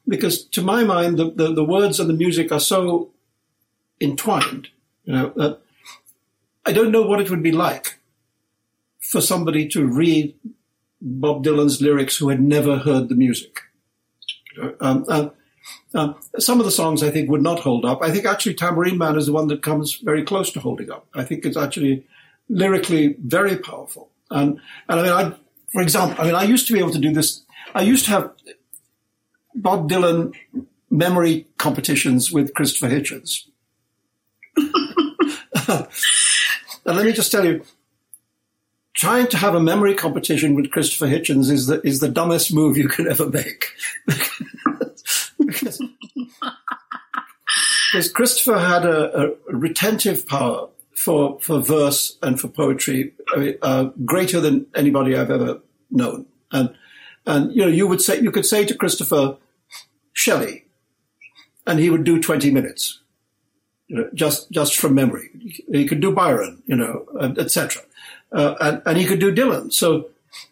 because 0.09 0.45
to 0.45 0.63
my 0.63 0.85
mind 0.85 1.19
the, 1.19 1.31
the, 1.31 1.53
the 1.53 1.65
words 1.65 2.01
and 2.01 2.09
the 2.09 2.15
music 2.15 2.51
are 2.53 2.61
so 2.61 3.11
entwined, 4.05 4.69
you 5.05 5.13
know, 5.13 5.33
that 5.37 5.61
I 6.67 6.73
don't 6.73 6.93
know 6.93 7.03
what 7.03 7.21
it 7.21 7.31
would 7.31 7.43
be 7.43 7.53
like 7.53 7.99
for 9.01 9.21
somebody 9.21 9.69
to 9.69 9.87
read 9.87 10.35
Bob 11.01 11.45
Dylan's 11.45 11.81
lyrics 11.81 12.17
who 12.17 12.31
had 12.31 12.41
never 12.41 12.79
heard 12.79 13.09
the 13.09 13.15
music. 13.15 13.61
Um, 14.81 15.05
uh, 15.09 15.29
uh, 15.95 16.15
some 16.39 16.59
of 16.61 16.65
the 16.65 16.73
songs 16.73 17.03
I 17.03 17.11
think 17.11 17.31
would 17.31 17.43
not 17.43 17.61
hold 17.61 17.85
up. 17.85 18.03
I 18.03 18.11
think 18.11 18.25
actually 18.25 18.55
Tambourine 18.55 18.99
Man 18.99 19.17
is 19.17 19.27
the 19.27 19.33
one 19.33 19.49
that 19.49 19.63
comes 19.63 19.97
very 19.97 20.25
close 20.25 20.51
to 20.53 20.61
holding 20.61 20.91
up. 20.91 21.07
I 21.15 21.25
think 21.25 21.45
it's 21.45 21.57
actually 21.57 22.07
lyrically 22.49 23.17
very 23.21 23.57
powerful. 23.57 24.11
And, 24.31 24.61
and 24.89 25.01
I 25.01 25.03
mean, 25.03 25.13
I, 25.13 25.33
for 25.73 25.83
example, 25.83 26.17
I 26.21 26.27
mean, 26.27 26.35
I 26.35 26.45
used 26.45 26.67
to 26.69 26.73
be 26.73 26.79
able 26.79 26.93
to 26.93 26.99
do 26.99 27.13
this. 27.13 27.43
I 27.75 27.83
used 27.83 28.07
to 28.07 28.11
have 28.13 28.33
Bob 29.55 29.91
Dylan 29.91 30.35
memory 30.91 31.47
competitions 31.59 32.33
with 32.33 32.55
Christopher 32.55 32.89
Hitchens. 32.89 33.47
And 36.87 36.97
let 36.97 37.07
me 37.07 37.13
just 37.13 37.31
tell 37.31 37.45
you, 37.45 37.63
trying 38.95 39.27
to 39.29 39.37
have 39.37 39.55
a 39.55 39.61
memory 39.61 39.95
competition 39.95 40.55
with 40.55 40.71
Christopher 40.71 41.07
Hitchens 41.07 41.51
is 41.51 41.67
the 41.67 41.81
is 41.87 42.01
the 42.01 42.09
dumbest 42.09 42.55
move 42.55 42.77
you 42.77 42.89
can 42.89 43.09
ever 43.09 43.29
make. 43.29 43.67
because, 45.39 45.83
because, 47.93 48.13
Christopher 48.13 48.59
had 48.59 48.85
a, 48.85 49.23
a, 49.23 49.31
retentive 49.49 50.27
power 50.27 50.69
for 50.97 51.39
for 51.41 51.61
verse 51.61 52.19
and 52.23 52.41
for 52.41 52.49
poetry 52.49 53.13
I 53.35 53.39
mean, 53.39 53.55
uh, 53.63 53.85
greater 54.05 54.41
than 54.41 54.67
anybody 54.75 55.17
I've 55.17 55.31
ever 55.31 55.61
known. 55.91 56.27
And 56.53 56.75
and 57.27 57.55
you 57.55 57.63
know 57.63 57.69
you 57.69 57.87
would 57.87 58.01
say 58.01 58.21
you 58.21 58.31
could 58.31 58.47
say 58.47 58.65
to 58.65 58.75
Christopher 58.75 59.39
Shelley, 60.13 60.67
and 61.67 61.79
he 61.79 61.91
would 61.91 62.05
do 62.05 62.21
twenty 62.21 62.51
minutes 62.51 63.01
you 63.89 63.97
know, 63.97 64.11
just 64.15 64.51
just 64.51 64.77
from 64.77 64.95
memory. 64.95 65.31
He 65.71 65.87
could 65.87 66.01
do 66.01 66.13
Byron, 66.13 66.63
you 66.67 66.77
know, 66.77 67.07
etc. 67.21 67.83
Uh, 68.33 68.55
and, 68.61 68.83
and 68.87 68.99
he 68.99 69.05
could 69.05 69.21
do 69.21 69.35
Dylan. 69.35 69.73
So 69.73 70.11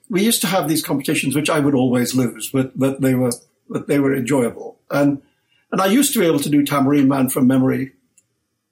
we 0.08 0.22
used 0.22 0.40
to 0.42 0.46
have 0.46 0.68
these 0.68 0.82
competitions, 0.82 1.34
which 1.34 1.50
I 1.50 1.58
would 1.58 1.74
always 1.74 2.14
lose, 2.14 2.50
but 2.50 2.78
but 2.78 3.00
they 3.00 3.14
were 3.14 3.32
but 3.68 3.88
they 3.88 3.98
were 3.98 4.14
enjoyable. 4.14 4.78
And 4.90 5.22
and 5.70 5.80
I 5.80 5.86
used 5.86 6.12
to 6.12 6.20
be 6.20 6.26
able 6.26 6.40
to 6.40 6.50
do 6.50 6.64
Tambourine 6.64 7.08
Man 7.08 7.28
from 7.28 7.46
memory, 7.46 7.92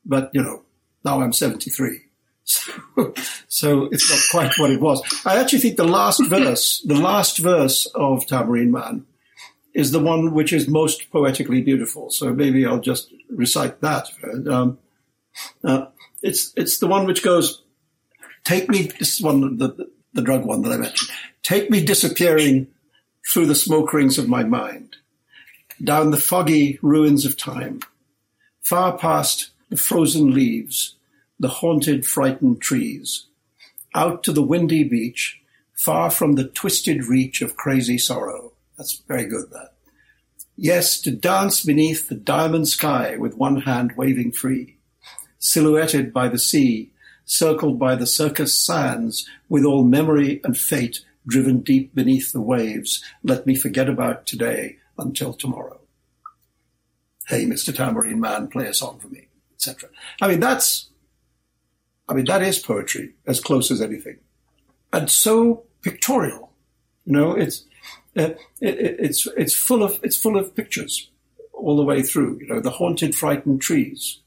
but 0.05 0.31
you 0.35 0.43
know, 0.43 0.63
now 1.05 1.21
I'm 1.21 1.33
73. 1.33 2.03
So, 2.43 3.15
so 3.47 3.85
it's 3.93 4.11
not 4.11 4.21
quite 4.33 4.59
what 4.59 4.73
it 4.73 4.81
was. 4.81 5.01
I 5.25 5.39
actually 5.39 5.61
think 5.61 5.77
the 5.77 5.85
last 5.85 6.21
verse, 6.27 6.83
the 6.85 6.97
last 6.97 7.39
verse 7.39 7.87
of 7.95 8.27
Tambourine 8.27 8.73
Man 8.73 9.07
is 9.75 9.93
the 9.93 10.01
one 10.01 10.35
which 10.35 10.53
is 10.53 10.69
most 10.69 11.11
poetically 11.11 11.61
beautiful. 11.63 12.11
So 12.11 12.33
maybe 12.33 12.67
I'll 12.67 12.81
just 12.81 13.13
recite 13.29 13.81
that. 13.81 14.09
Um, 14.49 14.79
uh, 15.65 15.87
it's 16.23 16.53
it's 16.57 16.79
the 16.79 16.87
one 16.87 17.07
which 17.07 17.23
goes, 17.23 17.63
"Take 18.45 18.69
me." 18.69 18.83
This 18.99 19.15
is 19.15 19.23
one 19.23 19.59
the 19.59 19.91
the 20.13 20.23
drug 20.23 20.45
one 20.45 20.63
that 20.63 20.73
I 20.73 20.77
mentioned. 20.77 21.11
Take 21.43 21.71
me 21.71 21.85
disappearing 21.85 22.67
through 23.33 23.47
the 23.47 23.55
smoke 23.55 23.93
rings 23.93 24.19
of 24.19 24.29
my 24.29 24.43
mind, 24.43 24.97
down 25.83 26.11
the 26.11 26.17
foggy 26.17 26.79
ruins 26.83 27.25
of 27.25 27.37
time, 27.37 27.81
far 28.63 28.99
past 28.99 29.51
the 29.69 29.77
frozen 29.77 30.35
leaves, 30.35 30.97
the 31.39 31.49
haunted, 31.49 32.05
frightened 32.05 32.61
trees, 32.61 33.27
out 33.95 34.23
to 34.25 34.33
the 34.33 34.43
windy 34.43 34.83
beach, 34.85 35.41
far 35.73 36.11
from 36.11 36.35
the 36.35 36.49
twisted 36.49 37.05
reach 37.05 37.41
of 37.41 37.57
crazy 37.57 37.99
sorrow 37.99 38.50
that's 38.81 39.03
very 39.07 39.27
good, 39.27 39.51
that. 39.51 39.75
Yes, 40.57 41.03
to 41.03 41.11
dance 41.11 41.63
beneath 41.63 42.09
the 42.09 42.15
diamond 42.15 42.67
sky 42.67 43.15
with 43.19 43.37
one 43.37 43.61
hand 43.61 43.93
waving 43.95 44.33
free, 44.33 44.79
silhouetted 45.39 46.15
by 46.15 46.29
the 46.29 46.39
sea, 46.39 46.91
circled 47.27 47.79
by 47.79 47.95
the 47.95 48.07
circus 48.07 48.59
sands, 48.59 49.29
with 49.51 49.67
all 49.67 49.85
memory 49.85 50.41
and 50.45 50.57
fate 50.57 51.05
driven 51.27 51.61
deep 51.61 51.95
beneath 51.95 52.33
the 52.33 52.41
waves, 52.41 53.05
let 53.23 53.47
me 53.47 53.55
forget 53.55 53.87
about 53.87 54.27
today 54.27 54.79
until 54.99 55.35
tomorrow. 55.35 55.79
Hey, 57.27 57.45
Mr. 57.45 57.77
Tambourine 57.77 58.19
Man, 58.19 58.49
play 58.49 58.67
a 58.67 58.73
song 58.73 58.99
for 58.99 59.09
me, 59.09 59.29
etc. 59.57 59.91
I 60.23 60.29
mean, 60.29 60.41
that's, 60.41 60.89
I 62.09 62.15
mean, 62.15 62.25
that 62.25 62.41
is 62.41 62.59
poetry 62.59 63.13
as 63.27 63.41
close 63.41 63.71
as 63.71 63.83
anything. 63.83 64.21
And 64.91 65.11
so 65.11 65.65
pictorial. 65.83 66.51
You 67.05 67.13
know, 67.13 67.33
it's, 67.33 67.67
uh, 68.17 68.31
it, 68.61 68.97
it's 69.01 69.27
it's 69.37 69.55
full 69.55 69.83
of 69.83 69.99
it's 70.03 70.17
full 70.17 70.37
of 70.37 70.55
pictures 70.55 71.11
all 71.53 71.77
the 71.77 71.85
way 71.85 72.03
through. 72.03 72.39
You 72.41 72.47
know, 72.47 72.61
the 72.61 72.71
haunted, 72.71 73.15
frightened 73.15 73.61
trees, 73.61 74.21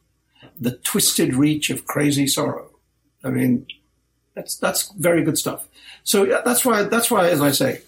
the 0.60 0.78
twisted 0.78 1.36
reach 1.36 1.70
of 1.70 1.86
crazy 1.86 2.28
sorrow. 2.28 2.70
I 3.24 3.30
mean, 3.30 3.66
That's 4.36 4.56
that's 4.58 4.92
very 4.94 5.24
good 5.24 5.38
stuff. 5.38 5.68
So 6.04 6.26
that's 6.44 6.66
why 6.66 6.84
that's 6.84 7.12
why, 7.12 7.30
as 7.30 7.42
I 7.42 7.52
say, 7.52 7.82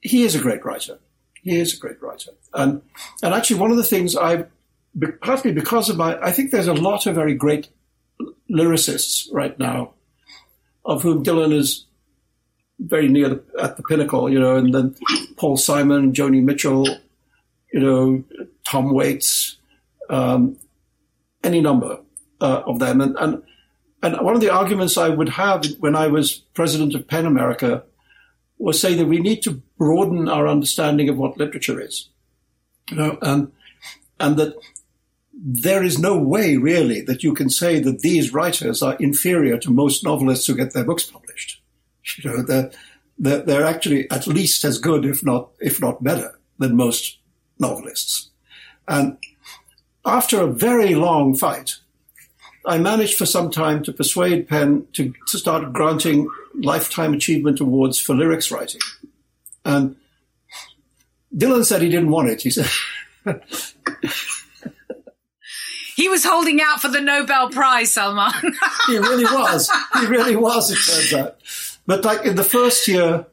he 0.00 0.22
is 0.22 0.34
a 0.34 0.40
great 0.40 0.64
writer. 0.64 0.98
He 1.42 1.58
is 1.58 1.74
a 1.74 1.78
great 1.78 2.00
writer, 2.00 2.32
and 2.52 2.82
and 3.22 3.34
actually 3.34 3.60
one 3.60 3.70
of 3.70 3.76
the 3.76 3.84
things 3.84 4.16
I 4.16 4.46
partly 5.20 5.52
because 5.52 5.90
of 5.90 5.96
my 5.96 6.18
I 6.22 6.32
think 6.32 6.50
there's 6.50 6.68
a 6.68 6.74
lot 6.74 7.06
of 7.06 7.14
very 7.14 7.34
great 7.34 7.68
lyricists 8.48 9.28
right 9.32 9.58
now, 9.58 9.94
of 10.84 11.02
whom 11.02 11.24
Dylan 11.24 11.52
is 11.52 11.86
very 12.78 13.08
near 13.08 13.28
the, 13.28 13.44
at 13.60 13.76
the 13.76 13.82
pinnacle, 13.82 14.30
you 14.30 14.38
know, 14.38 14.56
and 14.56 14.74
then 14.74 14.94
Paul 15.36 15.56
Simon, 15.56 16.12
Joni 16.12 16.42
Mitchell, 16.42 16.86
you 17.72 17.80
know, 17.80 18.24
Tom 18.64 18.92
Waits, 18.92 19.56
um, 20.10 20.56
any 21.42 21.60
number 21.60 22.00
uh, 22.40 22.62
of 22.66 22.78
them, 22.78 23.00
and, 23.00 23.16
and 23.18 23.42
and 24.02 24.20
one 24.20 24.34
of 24.34 24.42
the 24.42 24.50
arguments 24.50 24.98
I 24.98 25.08
would 25.08 25.30
have 25.30 25.64
when 25.78 25.96
I 25.96 26.08
was 26.08 26.34
president 26.52 26.94
of 26.94 27.08
PEN 27.08 27.24
America 27.24 27.84
was 28.58 28.78
say 28.78 28.94
that 28.94 29.06
we 29.06 29.18
need 29.18 29.42
to 29.44 29.62
broaden 29.78 30.28
our 30.28 30.46
understanding 30.46 31.08
of 31.08 31.16
what 31.16 31.38
literature 31.38 31.80
is, 31.80 32.10
you 32.90 32.96
know, 32.96 33.18
and 33.22 33.50
and 34.20 34.36
that 34.36 34.56
there 35.32 35.82
is 35.82 35.98
no 35.98 36.16
way 36.16 36.56
really 36.56 37.00
that 37.02 37.22
you 37.22 37.34
can 37.34 37.50
say 37.50 37.80
that 37.80 38.00
these 38.00 38.32
writers 38.32 38.82
are 38.82 38.96
inferior 38.96 39.58
to 39.58 39.70
most 39.70 40.04
novelists 40.04 40.46
who 40.46 40.54
get 40.54 40.72
their 40.72 40.84
books 40.84 41.04
published. 41.04 41.60
You 42.18 42.30
know, 42.30 42.42
they're, 42.42 42.70
they're, 43.18 43.42
they're 43.42 43.64
actually 43.64 44.10
at 44.10 44.26
least 44.26 44.64
as 44.64 44.78
good, 44.78 45.04
if 45.04 45.24
not, 45.24 45.50
if 45.60 45.80
not 45.80 46.02
better 46.02 46.38
than 46.58 46.76
most 46.76 47.18
novelists. 47.58 48.30
And 48.86 49.16
after 50.04 50.40
a 50.40 50.46
very 50.46 50.94
long 50.94 51.34
fight, 51.34 51.76
I 52.66 52.78
managed 52.78 53.18
for 53.18 53.26
some 53.26 53.50
time 53.50 53.82
to 53.84 53.92
persuade 53.92 54.48
PEN 54.48 54.86
to, 54.94 55.12
to 55.28 55.38
start 55.38 55.72
granting 55.72 56.28
lifetime 56.54 57.12
achievement 57.14 57.60
awards 57.60 57.98
for 57.98 58.14
lyrics 58.14 58.50
writing. 58.50 58.80
And 59.64 59.96
Dylan 61.34 61.64
said 61.64 61.82
he 61.82 61.88
didn't 61.88 62.10
want 62.10 62.28
it. 62.28 62.42
He 62.42 62.50
said, 62.50 62.70
He 65.96 66.08
was 66.08 66.24
holding 66.24 66.60
out 66.60 66.80
for 66.80 66.88
the 66.88 67.00
Nobel 67.00 67.50
Prize, 67.50 67.92
Salman. 67.92 68.32
he 68.88 68.98
really 68.98 69.24
was. 69.24 69.70
He 70.00 70.06
really 70.06 70.34
was, 70.34 70.70
it 70.70 70.78
turns 70.92 71.12
out. 71.14 71.36
But 71.86 72.04
like 72.04 72.24
in 72.24 72.36
the 72.36 72.44
first 72.44 72.88
year, 72.88 73.26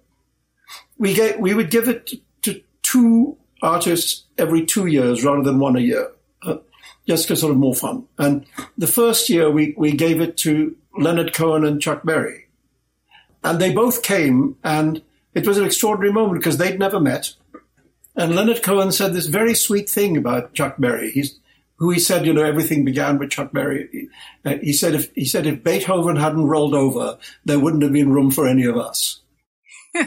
we 0.98 1.14
get, 1.14 1.40
we 1.40 1.54
would 1.54 1.72
give 1.72 1.88
it 1.88 2.12
to 2.44 2.62
two 2.84 3.38
artists 3.62 4.26
every 4.38 4.66
two 4.66 4.88
years 4.88 5.24
rather 5.24 5.44
than 5.44 5.60
one 5.60 5.76
a 5.76 5.82
year, 5.82 6.12
uh, 6.44 6.58
just 7.08 7.26
because 7.26 7.42
sort 7.42 7.52
of 7.52 7.58
more 7.58 7.76
fun. 7.76 8.06
And 8.18 8.46
the 8.78 8.88
first 8.88 9.30
year 9.30 9.50
we, 9.50 9.74
we 9.78 9.94
gave 9.94 10.22
it 10.22 10.38
to 10.38 10.76
Leonard 10.98 11.34
Cohen 11.34 11.66
and 11.66 11.82
Chuck 11.82 12.04
Berry. 12.04 12.48
And 13.44 13.60
they 13.60 13.74
both 13.74 14.04
came 14.04 14.58
and 14.64 15.02
it 15.34 15.48
was 15.48 15.58
an 15.58 15.66
extraordinary 15.66 16.14
moment 16.14 16.40
because 16.40 16.58
they'd 16.58 16.80
never 16.80 17.00
met. 17.00 17.34
And 18.16 18.36
Leonard 18.36 18.62
Cohen 18.62 18.92
said 18.92 19.14
this 19.14 19.28
very 19.28 19.56
sweet 19.56 19.90
thing 19.90 20.18
about 20.18 20.54
Chuck 20.54 20.76
Berry. 20.78 21.12
He's, 21.12 21.40
who 21.82 21.90
he 21.90 22.00
said, 22.00 22.28
you 22.28 22.34
know, 22.34 22.44
everything 22.44 22.86
began 22.86 23.18
with 23.18 23.32
Chuck 23.32 23.52
Berry. 23.52 23.90
He, 23.92 24.08
uh, 24.46 24.58
he 24.62 24.72
said, 24.72 24.94
if 24.94 25.12
he 25.16 25.26
said 25.26 25.48
if 25.48 25.64
Beethoven 25.64 26.16
hadn't 26.16 26.46
rolled 26.46 26.76
over, 26.76 27.18
there 27.44 27.60
wouldn't 27.60 27.82
have 27.82 27.92
been 27.92 28.14
room 28.14 28.30
for 28.30 28.48
any 28.48 28.66
of 28.66 28.78
us. 28.78 29.22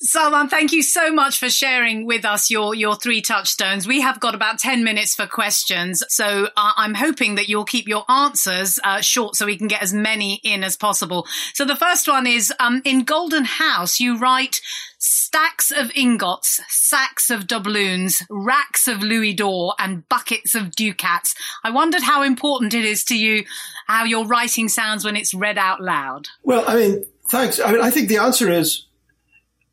Salman, 0.00 0.48
thank 0.48 0.72
you 0.72 0.82
so 0.82 1.12
much 1.12 1.38
for 1.38 1.50
sharing 1.50 2.06
with 2.06 2.24
us 2.24 2.50
your, 2.50 2.74
your 2.74 2.96
three 2.96 3.20
touchstones. 3.20 3.86
We 3.86 4.00
have 4.00 4.18
got 4.18 4.34
about 4.34 4.58
10 4.58 4.82
minutes 4.82 5.14
for 5.14 5.26
questions. 5.26 6.02
So 6.08 6.48
uh, 6.56 6.72
I'm 6.76 6.94
hoping 6.94 7.34
that 7.34 7.50
you'll 7.50 7.66
keep 7.66 7.86
your 7.86 8.10
answers 8.10 8.78
uh, 8.84 9.02
short 9.02 9.36
so 9.36 9.44
we 9.44 9.58
can 9.58 9.68
get 9.68 9.82
as 9.82 9.92
many 9.92 10.40
in 10.42 10.64
as 10.64 10.74
possible. 10.74 11.26
So 11.52 11.66
the 11.66 11.76
first 11.76 12.08
one 12.08 12.26
is 12.26 12.50
um, 12.60 12.80
in 12.86 13.04
Golden 13.04 13.44
House, 13.44 14.00
you 14.00 14.16
write 14.16 14.62
stacks 14.98 15.70
of 15.70 15.90
ingots, 15.94 16.60
sacks 16.68 17.30
of 17.30 17.46
doubloons, 17.46 18.22
racks 18.28 18.88
of 18.88 19.02
louis 19.02 19.32
d'or, 19.32 19.74
and 19.78 20.08
buckets 20.08 20.54
of 20.54 20.74
ducats. 20.74 21.34
I 21.64 21.70
wondered 21.70 22.02
how 22.02 22.22
important 22.22 22.74
it 22.74 22.84
is 22.84 23.04
to 23.04 23.16
you 23.16 23.44
how 23.86 24.04
your 24.04 24.26
writing 24.26 24.68
sounds 24.68 25.04
when 25.04 25.16
it's 25.16 25.32
read 25.32 25.56
out 25.56 25.80
loud. 25.80 26.28
Well, 26.42 26.64
I 26.66 26.74
mean, 26.74 27.04
thanks. 27.28 27.60
I 27.60 27.72
mean, 27.72 27.80
I 27.80 27.90
think 27.90 28.08
the 28.08 28.18
answer 28.18 28.50
is 28.50 28.86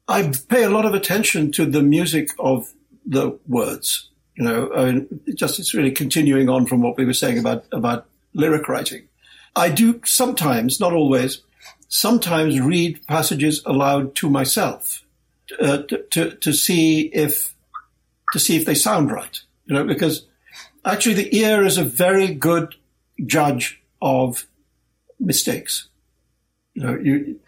I 0.07 0.31
pay 0.47 0.63
a 0.63 0.69
lot 0.69 0.85
of 0.85 0.93
attention 0.93 1.51
to 1.53 1.65
the 1.65 1.81
music 1.81 2.29
of 2.39 2.71
the 3.05 3.37
words. 3.47 4.09
You 4.35 4.43
know, 4.43 4.71
I 4.73 4.91
mean, 4.91 5.21
just 5.33 5.59
it's 5.59 5.73
really 5.73 5.91
continuing 5.91 6.49
on 6.49 6.65
from 6.65 6.81
what 6.81 6.97
we 6.97 7.05
were 7.05 7.13
saying 7.13 7.39
about 7.39 7.65
about 7.71 8.05
lyric 8.33 8.67
writing. 8.67 9.07
I 9.55 9.69
do 9.69 10.01
sometimes, 10.03 10.81
not 10.81 10.91
always, 10.91 11.41
sometimes 11.87 12.59
read 12.59 12.99
passages 13.07 13.63
aloud 13.65 14.13
to 14.15 14.29
myself 14.29 15.04
uh, 15.59 15.77
to, 15.83 16.03
to, 16.11 16.31
to 16.31 16.53
see 16.53 17.01
if 17.01 17.53
to 18.33 18.39
see 18.39 18.57
if 18.57 18.65
they 18.65 18.75
sound 18.75 19.11
right. 19.11 19.39
You 19.65 19.75
know, 19.75 19.83
because 19.85 20.25
actually 20.83 21.15
the 21.15 21.35
ear 21.35 21.63
is 21.63 21.77
a 21.77 21.83
very 21.83 22.33
good 22.33 22.75
judge 23.25 23.81
of 24.01 24.45
mistakes. 25.19 25.87
You 26.73 26.83
know, 26.83 26.95
you 26.95 27.39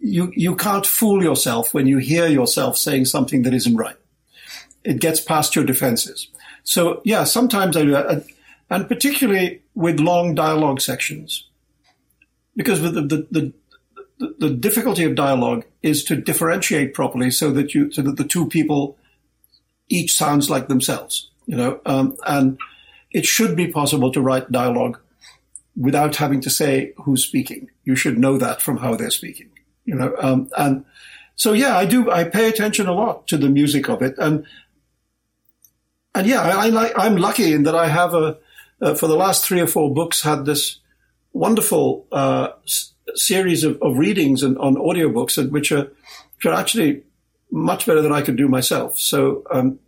you 0.00 0.32
you 0.34 0.56
can't 0.56 0.86
fool 0.86 1.22
yourself 1.22 1.72
when 1.72 1.86
you 1.86 1.98
hear 1.98 2.26
yourself 2.26 2.76
saying 2.76 3.04
something 3.06 3.42
that 3.42 3.54
isn't 3.54 3.76
right. 3.76 3.96
It 4.84 5.00
gets 5.00 5.20
past 5.20 5.54
your 5.54 5.64
defenses. 5.64 6.28
So 6.64 7.00
yeah, 7.04 7.24
sometimes 7.24 7.76
I 7.76 7.82
do 7.82 7.92
that, 7.92 8.26
and 8.68 8.88
particularly 8.88 9.62
with 9.74 10.00
long 10.00 10.34
dialogue 10.34 10.80
sections, 10.80 11.48
because 12.56 12.80
with 12.80 12.94
the 12.94 13.02
the, 13.02 13.26
the 13.30 13.52
the, 14.38 14.50
difficulty 14.50 15.04
of 15.04 15.14
dialogue 15.14 15.64
is 15.82 16.04
to 16.04 16.16
differentiate 16.16 16.94
properly 16.94 17.30
so 17.30 17.50
that 17.52 17.74
you 17.74 17.90
so 17.90 18.02
that 18.02 18.16
the 18.16 18.24
two 18.24 18.48
people 18.48 18.96
each 19.88 20.14
sounds 20.14 20.50
like 20.50 20.68
themselves. 20.68 21.30
You 21.46 21.56
know, 21.56 21.80
um, 21.86 22.16
and 22.26 22.58
it 23.10 23.26
should 23.26 23.56
be 23.56 23.68
possible 23.68 24.12
to 24.12 24.20
write 24.20 24.52
dialogue 24.52 25.00
without 25.76 26.16
having 26.16 26.40
to 26.42 26.50
say 26.50 26.92
who's 26.98 27.24
speaking. 27.24 27.70
You 27.84 27.96
should 27.96 28.18
know 28.18 28.38
that 28.38 28.62
from 28.62 28.78
how 28.78 28.94
they're 28.94 29.10
speaking. 29.10 29.50
You 29.84 29.96
know, 29.96 30.14
um, 30.18 30.48
and 30.56 30.84
so 31.34 31.52
yeah, 31.52 31.76
I 31.76 31.86
do. 31.86 32.10
I 32.10 32.24
pay 32.24 32.48
attention 32.48 32.86
a 32.86 32.92
lot 32.92 33.26
to 33.28 33.36
the 33.36 33.48
music 33.48 33.88
of 33.88 34.02
it, 34.02 34.14
and 34.18 34.46
and 36.14 36.26
yeah, 36.26 36.42
I, 36.42 36.68
I 36.68 36.92
I'm 37.06 37.16
lucky 37.16 37.52
in 37.52 37.64
that 37.64 37.74
I 37.74 37.88
have 37.88 38.14
a 38.14 38.38
uh, 38.80 38.94
for 38.94 39.06
the 39.06 39.16
last 39.16 39.44
three 39.44 39.60
or 39.60 39.66
four 39.66 39.92
books 39.92 40.22
had 40.22 40.44
this 40.44 40.78
wonderful 41.32 42.06
uh, 42.12 42.48
series 43.14 43.64
of, 43.64 43.80
of 43.82 43.98
readings 43.98 44.42
and, 44.42 44.58
on 44.58 44.76
audiobooks, 44.76 45.38
and 45.38 45.52
which 45.52 45.72
are, 45.72 45.90
which 46.36 46.46
are 46.46 46.54
actually 46.54 47.02
much 47.50 47.86
better 47.86 48.00
than 48.00 48.12
I 48.12 48.22
could 48.22 48.36
do 48.36 48.48
myself. 48.48 48.98
So 48.98 49.44
um, 49.50 49.78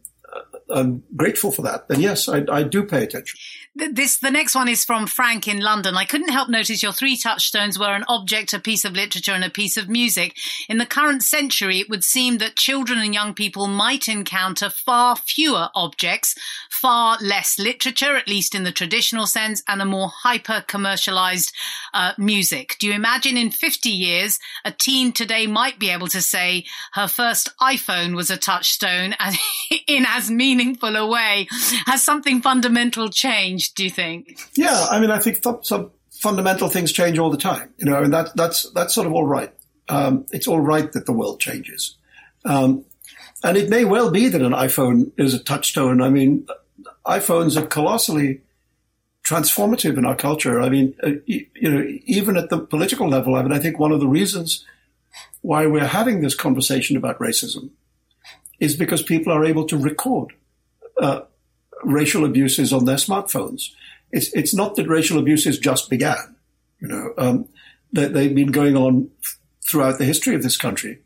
I'm 0.70 1.02
grateful 1.16 1.52
for 1.52 1.62
that. 1.62 1.86
And 1.88 2.02
yes, 2.02 2.28
I, 2.28 2.44
I 2.50 2.62
do 2.62 2.84
pay 2.84 3.04
attention. 3.04 3.38
This 3.76 4.18
the 4.18 4.30
next 4.30 4.54
one 4.54 4.68
is 4.68 4.84
from 4.84 5.08
Frank 5.08 5.48
in 5.48 5.58
London. 5.58 5.96
I 5.96 6.04
couldn't 6.04 6.30
help 6.30 6.48
notice 6.48 6.80
your 6.80 6.92
three 6.92 7.16
touchstones 7.16 7.76
were 7.76 7.96
an 7.96 8.04
object, 8.06 8.52
a 8.52 8.60
piece 8.60 8.84
of 8.84 8.92
literature, 8.92 9.32
and 9.32 9.42
a 9.42 9.50
piece 9.50 9.76
of 9.76 9.88
music. 9.88 10.36
In 10.68 10.78
the 10.78 10.86
current 10.86 11.24
century, 11.24 11.80
it 11.80 11.90
would 11.90 12.04
seem 12.04 12.38
that 12.38 12.54
children 12.54 13.00
and 13.00 13.12
young 13.12 13.34
people 13.34 13.66
might 13.66 14.06
encounter 14.06 14.70
far 14.70 15.16
fewer 15.16 15.70
objects, 15.74 16.36
far 16.70 17.18
less 17.20 17.58
literature, 17.58 18.16
at 18.16 18.28
least 18.28 18.54
in 18.54 18.62
the 18.62 18.70
traditional 18.70 19.26
sense, 19.26 19.60
and 19.66 19.82
a 19.82 19.84
more 19.84 20.12
hyper 20.22 20.62
commercialized 20.68 21.52
uh, 21.92 22.12
music. 22.16 22.76
Do 22.78 22.86
you 22.86 22.92
imagine 22.92 23.36
in 23.36 23.50
50 23.50 23.88
years, 23.88 24.38
a 24.64 24.70
teen 24.70 25.10
today 25.10 25.48
might 25.48 25.80
be 25.80 25.90
able 25.90 26.08
to 26.08 26.22
say 26.22 26.64
her 26.92 27.08
first 27.08 27.50
iPhone 27.60 28.14
was 28.14 28.30
a 28.30 28.36
touchstone 28.36 29.16
and 29.18 29.34
in 29.88 30.06
as 30.06 30.30
meaningful 30.30 30.94
a 30.94 31.04
way? 31.04 31.48
Has 31.86 32.04
something 32.04 32.40
fundamental 32.40 33.08
changed? 33.08 33.63
Do 33.72 33.84
you 33.84 33.90
think? 33.90 34.38
Yeah, 34.56 34.86
I 34.90 35.00
mean, 35.00 35.10
I 35.10 35.18
think 35.18 35.42
th- 35.42 35.56
some 35.62 35.90
fundamental 36.10 36.68
things 36.68 36.92
change 36.92 37.18
all 37.18 37.30
the 37.30 37.36
time. 37.36 37.72
You 37.78 37.86
know, 37.86 37.96
I 37.96 38.02
mean, 38.02 38.10
that, 38.10 38.34
that's, 38.36 38.70
that's 38.70 38.94
sort 38.94 39.06
of 39.06 39.12
all 39.12 39.26
right. 39.26 39.52
Um, 39.88 40.26
it's 40.32 40.46
all 40.46 40.60
right 40.60 40.90
that 40.92 41.06
the 41.06 41.12
world 41.12 41.40
changes. 41.40 41.96
Um, 42.44 42.84
and 43.42 43.56
it 43.56 43.68
may 43.68 43.84
well 43.84 44.10
be 44.10 44.28
that 44.28 44.40
an 44.40 44.52
iPhone 44.52 45.12
is 45.18 45.34
a 45.34 45.42
touchstone. 45.42 46.00
I 46.00 46.08
mean, 46.08 46.46
iPhones 47.06 47.60
are 47.60 47.66
colossally 47.66 48.40
transformative 49.24 49.98
in 49.98 50.04
our 50.04 50.16
culture. 50.16 50.60
I 50.60 50.68
mean, 50.68 50.94
uh, 51.02 51.12
you 51.26 51.46
know, 51.62 51.84
even 52.04 52.36
at 52.36 52.50
the 52.50 52.58
political 52.58 53.08
level, 53.08 53.34
I 53.34 53.42
mean, 53.42 53.52
I 53.52 53.58
think 53.58 53.78
one 53.78 53.92
of 53.92 54.00
the 54.00 54.08
reasons 54.08 54.64
why 55.42 55.66
we're 55.66 55.86
having 55.86 56.20
this 56.20 56.34
conversation 56.34 56.96
about 56.96 57.18
racism 57.18 57.70
is 58.60 58.76
because 58.76 59.02
people 59.02 59.32
are 59.32 59.44
able 59.44 59.66
to 59.66 59.76
record 59.76 60.32
uh, 61.00 61.22
racial 61.86 62.24
abuses 62.24 62.72
on 62.72 62.84
their 62.84 62.96
smartphones. 62.96 63.70
It's, 64.12 64.32
it's 64.32 64.54
not 64.54 64.76
that 64.76 64.88
racial 64.88 65.18
abuses 65.18 65.58
just 65.58 65.90
began. 65.90 66.36
You 66.80 66.88
know, 66.88 67.14
um, 67.18 67.48
they, 67.92 68.06
they've 68.06 68.34
been 68.34 68.52
going 68.52 68.76
on 68.76 69.10
throughout 69.66 69.98
the 69.98 70.04
history 70.04 70.34
of 70.34 70.42
this 70.42 70.56
country. 70.56 71.00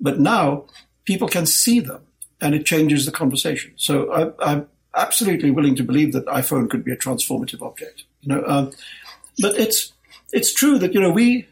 But 0.00 0.20
now 0.20 0.66
people 1.04 1.28
can 1.28 1.46
see 1.46 1.80
them 1.80 2.02
and 2.40 2.54
it 2.54 2.64
changes 2.64 3.06
the 3.06 3.12
conversation. 3.12 3.72
So 3.76 4.34
I, 4.40 4.52
am 4.52 4.66
absolutely 4.94 5.50
willing 5.50 5.76
to 5.76 5.84
believe 5.84 6.12
that 6.12 6.26
iPhone 6.26 6.70
could 6.70 6.84
be 6.84 6.92
a 6.92 6.96
transformative 6.96 7.62
object. 7.62 8.04
You 8.22 8.34
know, 8.34 8.44
um, 8.46 8.70
but 9.38 9.58
it's 9.58 9.92
it's 10.32 10.52
true 10.52 10.78
that 10.78 10.94
you 10.94 11.00
know 11.00 11.10
we. 11.10 11.46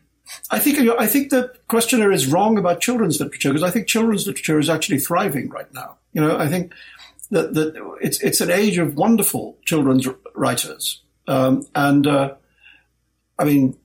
I 0.51 0.59
think 0.59 0.79
I 0.79 1.07
think 1.07 1.31
the 1.31 1.55
questioner 1.69 2.13
is 2.13 2.27
wrong 2.27 2.59
about 2.59 2.81
children's 2.81 3.19
literature 3.19 3.49
because 3.49 3.63
I 3.63 3.71
think 3.71 3.87
children's 3.87 4.27
literature 4.27 4.59
is 4.59 4.69
actually 4.69 4.99
thriving 4.99 5.49
right 5.49 5.73
now. 5.73 5.97
You 6.13 6.21
know, 6.21 6.37
I 6.39 6.49
think 6.49 6.75
that, 7.31 7.55
that 7.55 7.97
it's 8.01 8.20
it's 8.22 8.41
an 8.41 8.51
age 8.51 8.79
of 8.79 8.97
wonderful 8.97 9.59
children's 9.64 10.07
writers, 10.35 11.03
um, 11.26 11.66
and 11.74 12.07
uh, 12.07 12.35
I 13.39 13.45
mean, 13.45 13.76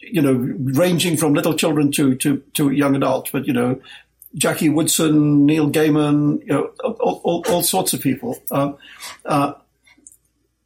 you 0.00 0.22
know, 0.22 0.32
ranging 0.32 1.16
from 1.16 1.34
little 1.34 1.54
children 1.54 1.90
to 1.92 2.14
to 2.16 2.38
to 2.54 2.70
young 2.70 2.94
adults, 2.94 3.30
but 3.30 3.46
you 3.46 3.52
know, 3.52 3.80
Jackie 4.34 4.68
Woodson, 4.68 5.46
Neil 5.46 5.70
Gaiman, 5.70 6.40
you 6.40 6.52
know, 6.52 6.70
all, 6.82 7.20
all, 7.24 7.44
all 7.48 7.62
sorts 7.62 7.94
of 7.94 8.00
people. 8.00 8.38
Uh, 8.50 8.72
uh, 9.24 9.54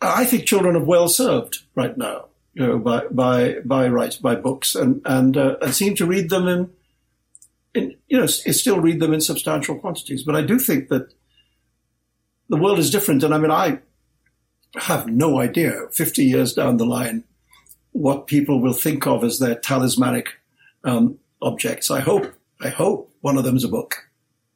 I 0.00 0.24
think 0.24 0.46
children 0.46 0.76
are 0.76 0.84
well 0.84 1.08
served 1.08 1.62
right 1.74 1.96
now, 1.96 2.26
you 2.54 2.66
know, 2.66 2.78
by 2.78 3.04
by 3.10 3.56
by 3.64 3.88
writes 3.88 4.16
by 4.16 4.36
books, 4.36 4.74
and 4.74 5.02
and 5.04 5.36
uh, 5.36 5.56
and 5.60 5.74
seem 5.74 5.94
to 5.96 6.06
read 6.06 6.30
them 6.30 6.46
in, 6.46 6.70
in 7.74 7.96
you 8.08 8.18
know, 8.18 8.26
still 8.26 8.80
read 8.80 9.00
them 9.00 9.12
in 9.12 9.20
substantial 9.20 9.78
quantities. 9.78 10.22
But 10.22 10.36
I 10.36 10.42
do 10.42 10.58
think 10.58 10.88
that 10.88 11.12
the 12.48 12.56
world 12.56 12.78
is 12.78 12.90
different, 12.90 13.22
and 13.22 13.34
I 13.34 13.38
mean, 13.38 13.50
I 13.50 13.80
have 14.74 15.06
no 15.06 15.40
idea. 15.40 15.88
Fifty 15.92 16.24
years 16.24 16.52
down 16.52 16.76
the 16.76 16.86
line, 16.86 17.24
what 17.92 18.26
people 18.26 18.60
will 18.60 18.72
think 18.72 19.06
of 19.06 19.24
as 19.24 19.38
their 19.38 19.54
talismanic 19.54 20.28
um, 20.84 21.18
objects. 21.42 21.90
I 21.90 22.00
hope 22.00 22.32
I 22.60 22.68
hope 22.68 23.12
one 23.20 23.36
of 23.36 23.44
them 23.44 23.56
is 23.56 23.64
a 23.64 23.68
book. 23.68 24.08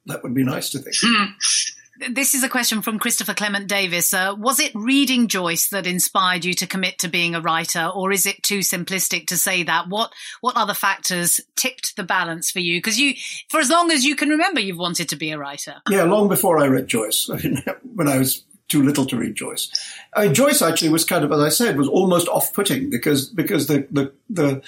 That 0.05 0.23
would 0.23 0.33
be 0.33 0.43
nice 0.43 0.69
to 0.71 0.79
think. 0.79 0.95
This 2.09 2.33
is 2.33 2.43
a 2.43 2.49
question 2.49 2.81
from 2.81 2.99
Christopher 2.99 3.33
Clement 3.33 3.67
Davis. 3.67 4.13
Uh, 4.13 4.35
was 4.37 4.59
it 4.59 4.71
reading 4.73 5.27
Joyce 5.27 5.69
that 5.69 5.87
inspired 5.87 6.45
you 6.45 6.53
to 6.55 6.67
commit 6.67 6.99
to 6.99 7.07
being 7.07 7.35
a 7.35 7.41
writer, 7.41 7.85
or 7.85 8.11
is 8.11 8.25
it 8.25 8.41
too 8.43 8.59
simplistic 8.59 9.27
to 9.27 9.37
say 9.37 9.63
that? 9.63 9.87
What 9.87 10.13
what 10.41 10.57
other 10.57 10.73
factors 10.73 11.39
tipped 11.55 11.95
the 11.95 12.03
balance 12.03 12.51
for 12.51 12.59
you? 12.59 12.77
Because 12.77 12.99
you, 12.99 13.13
for 13.49 13.59
as 13.59 13.69
long 13.69 13.91
as 13.91 14.03
you 14.03 14.15
can 14.15 14.29
remember, 14.29 14.59
you've 14.59 14.77
wanted 14.77 15.09
to 15.09 15.15
be 15.15 15.31
a 15.31 15.37
writer. 15.37 15.75
Yeah, 15.89 16.03
long 16.03 16.27
before 16.27 16.59
I 16.59 16.67
read 16.67 16.87
Joyce. 16.87 17.29
I 17.33 17.37
mean, 17.37 17.63
when 17.95 18.07
I 18.07 18.17
was 18.17 18.43
too 18.67 18.83
little 18.83 19.05
to 19.05 19.17
read 19.17 19.35
Joyce. 19.35 19.69
I 20.15 20.25
mean, 20.25 20.33
Joyce 20.33 20.61
actually 20.61 20.89
was 20.89 21.05
kind 21.05 21.23
of, 21.23 21.31
as 21.31 21.39
I 21.39 21.49
said, 21.49 21.77
was 21.77 21.87
almost 21.87 22.27
off-putting 22.27 22.89
because 22.89 23.29
because 23.29 23.67
the 23.67 23.87
the 23.91 24.11
the 24.29 24.61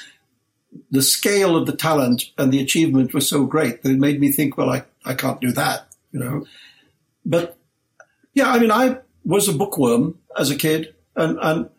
the 0.92 1.02
scale 1.02 1.56
of 1.56 1.66
the 1.66 1.76
talent 1.76 2.26
and 2.38 2.52
the 2.52 2.62
achievement 2.62 3.14
was 3.14 3.28
so 3.28 3.46
great 3.46 3.82
that 3.82 3.92
it 3.92 4.00
made 4.00 4.20
me 4.20 4.32
think, 4.32 4.58
well, 4.58 4.70
I, 4.70 4.84
I 5.06 5.14
can't 5.14 5.40
do 5.42 5.52
that, 5.54 5.88
you 6.12 6.20
know. 6.20 6.46
But 7.26 7.58
yeah, 8.34 8.52
I 8.52 8.60
mean, 8.60 8.72
I 8.72 9.00
was 9.24 9.48
a 9.48 9.54
bookworm 9.54 10.20
as 10.38 10.52
a 10.52 10.56
kid, 10.56 10.94
and 11.16 11.38
and 11.42 11.70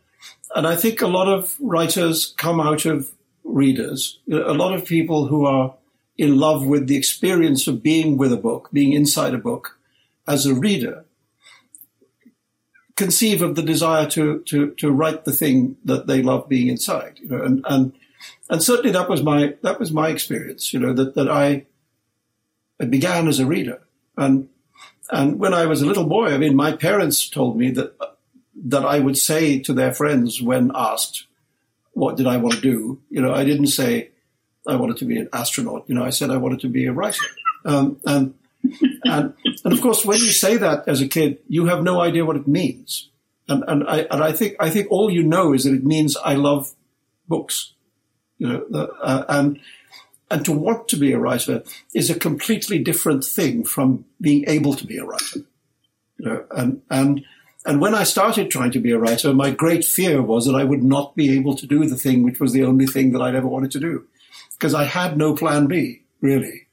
and 0.54 0.66
I 0.66 0.76
think 0.76 1.00
a 1.00 1.06
lot 1.06 1.28
of 1.28 1.56
writers 1.60 2.34
come 2.36 2.60
out 2.60 2.84
of 2.86 3.12
readers. 3.44 4.18
A 4.30 4.54
lot 4.54 4.74
of 4.74 4.84
people 4.84 5.28
who 5.28 5.44
are 5.46 5.74
in 6.18 6.38
love 6.38 6.66
with 6.66 6.86
the 6.86 6.96
experience 6.96 7.66
of 7.66 7.82
being 7.82 8.16
with 8.16 8.32
a 8.32 8.36
book, 8.36 8.70
being 8.72 8.92
inside 8.92 9.34
a 9.34 9.38
book 9.38 9.78
as 10.26 10.46
a 10.46 10.54
reader, 10.54 11.04
conceive 12.96 13.42
of 13.42 13.54
the 13.54 13.62
desire 13.62 14.06
to 14.10 14.40
to 14.40 14.70
to 14.72 14.90
write 14.90 15.24
the 15.24 15.32
thing 15.32 15.76
that 15.84 16.06
they 16.06 16.22
love 16.22 16.48
being 16.48 16.68
inside, 16.68 17.18
you 17.20 17.28
know, 17.28 17.42
and 17.42 17.64
and 17.68 17.92
and 18.48 18.62
certainly 18.62 18.92
that 18.92 19.08
was 19.08 19.22
my 19.22 19.54
that 19.62 19.78
was 19.78 19.92
my 19.92 20.08
experience. 20.08 20.72
You 20.72 20.80
know 20.80 20.92
that 20.94 21.14
that 21.14 21.30
I, 21.30 21.66
I 22.80 22.86
began 22.86 23.28
as 23.28 23.38
a 23.38 23.46
reader, 23.46 23.82
and 24.16 24.48
and 25.10 25.38
when 25.38 25.54
I 25.54 25.66
was 25.66 25.82
a 25.82 25.86
little 25.86 26.06
boy, 26.06 26.26
I 26.26 26.38
mean, 26.38 26.56
my 26.56 26.72
parents 26.72 27.28
told 27.28 27.56
me 27.56 27.70
that 27.72 27.96
that 28.66 28.84
I 28.84 28.98
would 28.98 29.18
say 29.18 29.58
to 29.60 29.72
their 29.72 29.92
friends 29.92 30.40
when 30.42 30.70
asked, 30.74 31.26
"What 31.92 32.16
did 32.16 32.26
I 32.26 32.36
want 32.36 32.54
to 32.54 32.60
do?" 32.60 33.00
You 33.10 33.22
know, 33.22 33.32
I 33.32 33.44
didn't 33.44 33.68
say 33.68 34.10
I 34.66 34.76
wanted 34.76 34.96
to 34.98 35.04
be 35.04 35.18
an 35.18 35.28
astronaut. 35.32 35.84
You 35.88 35.94
know, 35.94 36.04
I 36.04 36.10
said 36.10 36.30
I 36.30 36.38
wanted 36.38 36.60
to 36.60 36.68
be 36.68 36.86
a 36.86 36.92
writer, 36.92 37.24
um, 37.64 38.00
and 38.06 38.34
and 39.04 39.34
and 39.64 39.72
of 39.72 39.80
course, 39.80 40.04
when 40.04 40.18
you 40.18 40.32
say 40.32 40.56
that 40.56 40.88
as 40.88 41.00
a 41.00 41.08
kid, 41.08 41.38
you 41.48 41.66
have 41.66 41.82
no 41.82 42.00
idea 42.00 42.24
what 42.24 42.36
it 42.36 42.48
means. 42.48 43.10
And 43.48 43.62
and 43.68 43.84
I 43.88 44.06
and 44.10 44.22
I 44.22 44.32
think 44.32 44.56
I 44.58 44.70
think 44.70 44.88
all 44.90 45.10
you 45.10 45.22
know 45.22 45.52
is 45.52 45.64
that 45.64 45.74
it 45.74 45.84
means 45.84 46.16
I 46.16 46.34
love 46.34 46.74
books 47.28 47.74
you 48.38 48.48
know, 48.48 48.88
uh, 49.02 49.24
and 49.28 49.58
and 50.30 50.44
to 50.44 50.52
want 50.52 50.88
to 50.88 50.96
be 50.96 51.12
a 51.12 51.18
writer 51.18 51.62
is 51.94 52.10
a 52.10 52.18
completely 52.18 52.78
different 52.78 53.24
thing 53.24 53.64
from 53.64 54.04
being 54.20 54.44
able 54.48 54.74
to 54.74 54.86
be 54.86 54.98
a 54.98 55.04
writer. 55.04 55.40
You 56.18 56.26
know, 56.26 56.44
and 56.50 56.82
and 56.90 57.24
and 57.64 57.80
when 57.80 57.94
I 57.94 58.04
started 58.04 58.50
trying 58.50 58.70
to 58.72 58.80
be 58.80 58.92
a 58.92 58.98
writer, 58.98 59.34
my 59.34 59.50
great 59.50 59.84
fear 59.84 60.22
was 60.22 60.46
that 60.46 60.54
I 60.54 60.64
would 60.64 60.82
not 60.82 61.16
be 61.16 61.36
able 61.36 61.56
to 61.56 61.66
do 61.66 61.84
the 61.86 61.96
thing 61.96 62.22
which 62.22 62.40
was 62.40 62.52
the 62.52 62.64
only 62.64 62.86
thing 62.86 63.12
that 63.12 63.22
I'd 63.22 63.34
ever 63.34 63.48
wanted 63.48 63.72
to 63.72 63.80
do, 63.80 64.06
because 64.52 64.74
I 64.74 64.84
had 64.84 65.16
no 65.16 65.34
plan 65.34 65.66
B, 65.66 66.02
really. 66.20 66.65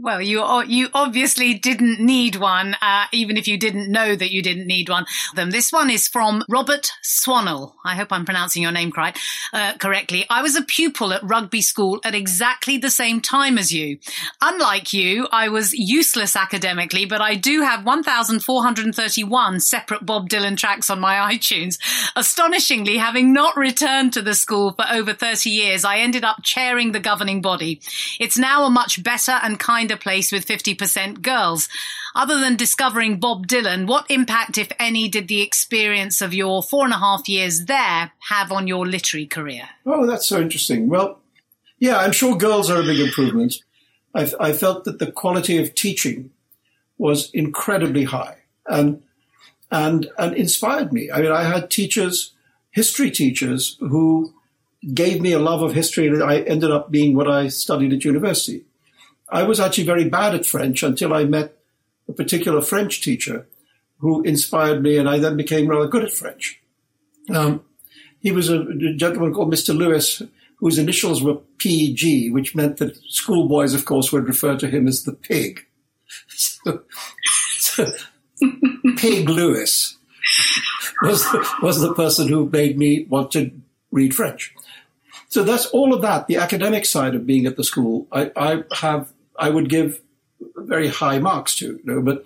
Well, 0.00 0.22
you 0.22 0.44
you 0.68 0.90
obviously 0.94 1.54
didn't 1.54 1.98
need 1.98 2.36
one, 2.36 2.76
uh, 2.80 3.06
even 3.10 3.36
if 3.36 3.48
you 3.48 3.58
didn't 3.58 3.90
know 3.90 4.14
that 4.14 4.30
you 4.30 4.44
didn't 4.44 4.68
need 4.68 4.88
one. 4.88 5.06
This 5.34 5.72
one 5.72 5.90
is 5.90 6.06
from 6.06 6.44
Robert 6.48 6.92
Swannell. 7.02 7.72
I 7.84 7.96
hope 7.96 8.12
I'm 8.12 8.24
pronouncing 8.24 8.62
your 8.62 8.70
name 8.70 8.92
uh, 8.96 9.72
correctly. 9.78 10.24
I 10.30 10.40
was 10.40 10.54
a 10.54 10.62
pupil 10.62 11.12
at 11.12 11.24
rugby 11.24 11.62
school 11.62 11.98
at 12.04 12.14
exactly 12.14 12.78
the 12.78 12.90
same 12.90 13.20
time 13.20 13.58
as 13.58 13.72
you. 13.72 13.98
Unlike 14.40 14.92
you, 14.92 15.26
I 15.32 15.48
was 15.48 15.74
useless 15.74 16.36
academically, 16.36 17.04
but 17.04 17.20
I 17.20 17.34
do 17.34 17.62
have 17.62 17.84
1,431 17.84 19.58
separate 19.58 20.06
Bob 20.06 20.28
Dylan 20.28 20.56
tracks 20.56 20.90
on 20.90 21.00
my 21.00 21.14
iTunes. 21.34 21.76
Astonishingly, 22.14 22.98
having 22.98 23.32
not 23.32 23.56
returned 23.56 24.12
to 24.12 24.22
the 24.22 24.34
school 24.34 24.74
for 24.74 24.84
over 24.92 25.12
30 25.12 25.50
years, 25.50 25.84
I 25.84 25.98
ended 25.98 26.22
up 26.22 26.44
chairing 26.44 26.92
the 26.92 27.00
governing 27.00 27.42
body. 27.42 27.80
It's 28.20 28.38
now 28.38 28.64
a 28.64 28.70
much 28.70 29.02
better 29.02 29.32
and 29.42 29.58
kinder 29.58 29.87
find 29.88 29.98
a 29.98 30.02
place 30.02 30.32
with 30.32 30.46
50% 30.46 31.22
girls. 31.22 31.68
Other 32.14 32.40
than 32.40 32.56
discovering 32.56 33.20
Bob 33.20 33.46
Dylan, 33.46 33.86
what 33.86 34.10
impact, 34.10 34.58
if 34.58 34.70
any, 34.78 35.08
did 35.08 35.28
the 35.28 35.40
experience 35.40 36.20
of 36.20 36.34
your 36.34 36.62
four 36.62 36.84
and 36.84 36.92
a 36.92 36.98
half 36.98 37.28
years 37.28 37.66
there 37.66 38.12
have 38.28 38.52
on 38.52 38.66
your 38.66 38.86
literary 38.86 39.26
career? 39.26 39.68
Oh, 39.86 40.06
that's 40.06 40.26
so 40.26 40.40
interesting. 40.40 40.88
Well, 40.88 41.20
yeah, 41.78 41.98
I'm 41.98 42.12
sure 42.12 42.36
girls 42.36 42.70
are 42.70 42.80
a 42.80 42.84
big 42.84 43.00
improvement. 43.00 43.62
I, 44.14 44.30
I 44.40 44.52
felt 44.52 44.84
that 44.84 44.98
the 44.98 45.12
quality 45.12 45.58
of 45.58 45.74
teaching 45.74 46.30
was 46.98 47.30
incredibly 47.32 48.04
high 48.04 48.38
and 48.66 49.02
and 49.70 50.08
and 50.18 50.34
inspired 50.34 50.92
me. 50.92 51.10
I 51.12 51.20
mean, 51.20 51.30
I 51.30 51.44
had 51.44 51.70
teachers, 51.70 52.34
history 52.70 53.10
teachers, 53.10 53.76
who 53.80 54.34
gave 54.94 55.20
me 55.20 55.32
a 55.32 55.38
love 55.38 55.62
of 55.62 55.74
history, 55.74 56.08
and 56.08 56.22
I 56.22 56.40
ended 56.40 56.70
up 56.70 56.90
being 56.90 57.14
what 57.14 57.28
I 57.28 57.48
studied 57.48 57.92
at 57.92 58.04
university. 58.04 58.64
I 59.30 59.42
was 59.42 59.60
actually 59.60 59.84
very 59.84 60.08
bad 60.08 60.34
at 60.34 60.46
French 60.46 60.82
until 60.82 61.12
I 61.12 61.24
met 61.24 61.56
a 62.08 62.12
particular 62.12 62.62
French 62.62 63.02
teacher 63.02 63.46
who 63.98 64.22
inspired 64.22 64.82
me, 64.82 64.96
and 64.96 65.08
I 65.08 65.18
then 65.18 65.36
became 65.36 65.66
rather 65.66 65.88
good 65.88 66.04
at 66.04 66.12
French. 66.12 66.60
Um, 67.30 67.62
he 68.20 68.32
was 68.32 68.48
a, 68.48 68.64
gentleman 68.96 69.34
called 69.34 69.52
Mr. 69.52 69.76
Lewis, 69.76 70.22
whose 70.56 70.78
initials 70.78 71.22
were 71.22 71.38
PG, 71.58 72.30
which 72.30 72.54
meant 72.54 72.78
that 72.78 72.96
schoolboys, 73.08 73.74
of 73.74 73.84
course, 73.84 74.12
would 74.12 74.26
refer 74.26 74.56
to 74.56 74.68
him 74.68 74.86
as 74.88 75.04
the 75.04 75.12
pig. 75.12 75.64
So, 76.64 76.82
so 77.58 77.92
Pig 78.96 79.28
Lewis 79.28 79.96
was 81.02 81.22
the, 81.30 81.48
was 81.62 81.80
the 81.80 81.94
person 81.94 82.28
who 82.28 82.48
made 82.48 82.76
me 82.76 83.06
want 83.08 83.30
to 83.32 83.52
read 83.92 84.14
French. 84.14 84.52
So 85.28 85.44
that's 85.44 85.66
all 85.66 85.94
of 85.94 86.02
that. 86.02 86.26
The 86.26 86.36
academic 86.36 86.84
side 86.86 87.14
of 87.14 87.26
being 87.26 87.46
at 87.46 87.56
the 87.56 87.64
school, 87.64 88.08
I, 88.10 88.32
I 88.36 88.64
have 88.72 89.12
I 89.38 89.50
would 89.50 89.68
give 89.68 90.00
very 90.56 90.88
high 90.88 91.18
marks 91.18 91.56
to. 91.56 91.66
You 91.66 91.80
know, 91.84 92.02
but 92.02 92.24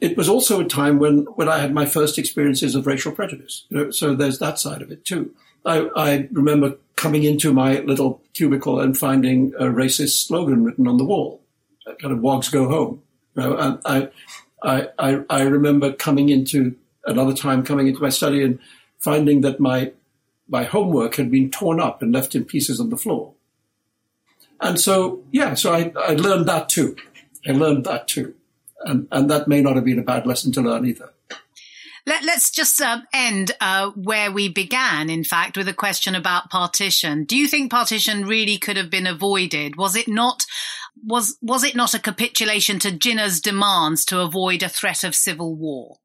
it 0.00 0.16
was 0.16 0.28
also 0.28 0.60
a 0.60 0.64
time 0.64 0.98
when, 0.98 1.20
when 1.36 1.48
I 1.48 1.58
had 1.58 1.72
my 1.72 1.86
first 1.86 2.18
experiences 2.18 2.74
of 2.74 2.86
racial 2.86 3.12
prejudice. 3.12 3.64
You 3.68 3.76
know, 3.76 3.90
so 3.90 4.14
there's 4.14 4.38
that 4.40 4.58
side 4.58 4.82
of 4.82 4.90
it 4.90 5.04
too. 5.04 5.34
I, 5.64 5.88
I 5.94 6.28
remember 6.32 6.76
coming 6.96 7.22
into 7.22 7.52
my 7.52 7.80
little 7.80 8.20
cubicle 8.34 8.80
and 8.80 8.98
finding 8.98 9.52
a 9.58 9.64
racist 9.64 10.26
slogan 10.26 10.64
written 10.64 10.88
on 10.88 10.96
the 10.96 11.04
wall, 11.04 11.40
kind 12.00 12.12
of 12.12 12.18
"Wogs 12.18 12.50
go 12.50 12.68
home." 12.68 13.02
You 13.36 13.42
know, 13.42 13.56
and 13.56 13.78
I, 13.84 14.08
I, 14.62 14.88
I, 14.98 15.20
I 15.30 15.42
remember 15.42 15.92
coming 15.92 16.28
into 16.28 16.76
another 17.06 17.34
time 17.34 17.62
coming 17.64 17.86
into 17.86 18.02
my 18.02 18.08
study 18.08 18.42
and 18.42 18.58
finding 18.98 19.40
that 19.42 19.60
my 19.60 19.92
my 20.48 20.64
homework 20.64 21.14
had 21.14 21.30
been 21.30 21.50
torn 21.50 21.80
up 21.80 22.02
and 22.02 22.12
left 22.12 22.34
in 22.34 22.44
pieces 22.44 22.80
on 22.80 22.90
the 22.90 22.96
floor. 22.96 23.34
And 24.62 24.80
so, 24.80 25.24
yeah, 25.32 25.54
so 25.54 25.74
I, 25.74 25.92
I 25.96 26.14
learned 26.14 26.46
that 26.46 26.68
too. 26.68 26.96
I 27.46 27.52
learned 27.52 27.84
that 27.84 28.06
too. 28.06 28.34
And, 28.84 29.08
and 29.10 29.28
that 29.30 29.48
may 29.48 29.60
not 29.60 29.74
have 29.74 29.84
been 29.84 29.98
a 29.98 30.04
bad 30.04 30.24
lesson 30.24 30.52
to 30.52 30.62
learn 30.62 30.86
either. 30.86 31.10
Let, 32.06 32.24
us 32.24 32.50
just 32.50 32.80
uh, 32.80 33.02
end 33.12 33.52
uh, 33.60 33.90
where 33.90 34.32
we 34.32 34.48
began, 34.48 35.08
in 35.08 35.22
fact, 35.22 35.56
with 35.56 35.68
a 35.68 35.74
question 35.74 36.14
about 36.14 36.50
partition. 36.50 37.24
Do 37.24 37.36
you 37.36 37.46
think 37.46 37.70
partition 37.70 38.26
really 38.26 38.58
could 38.58 38.76
have 38.76 38.90
been 38.90 39.06
avoided? 39.06 39.76
Was 39.76 39.94
it 39.94 40.08
not 40.08 40.44
was 41.04 41.38
was 41.40 41.64
it 41.64 41.74
not 41.74 41.94
a 41.94 41.98
capitulation 41.98 42.78
to 42.80 42.90
Jinnah's 42.90 43.40
demands 43.40 44.04
to 44.06 44.20
avoid 44.20 44.62
a 44.62 44.68
threat 44.68 45.04
of 45.04 45.14
civil 45.14 45.54
war? 45.54 45.96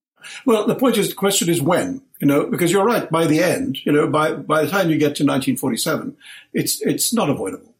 Well, 0.45 0.67
the 0.67 0.75
point 0.75 0.97
is, 0.97 1.09
the 1.09 1.15
question 1.15 1.49
is 1.49 1.61
when. 1.61 2.01
You 2.19 2.27
know, 2.27 2.47
because 2.47 2.71
you're 2.71 2.85
right. 2.85 3.09
By 3.09 3.27
the 3.27 3.41
end, 3.43 3.83
you 3.85 3.91
know, 3.91 4.07
by 4.07 4.33
by 4.33 4.63
the 4.63 4.71
time 4.71 4.89
you 4.89 4.97
get 4.97 5.15
to 5.17 5.23
1947, 5.23 6.15
it's 6.53 6.81
it's 6.81 7.13
not 7.13 7.29
avoidable. 7.29 7.75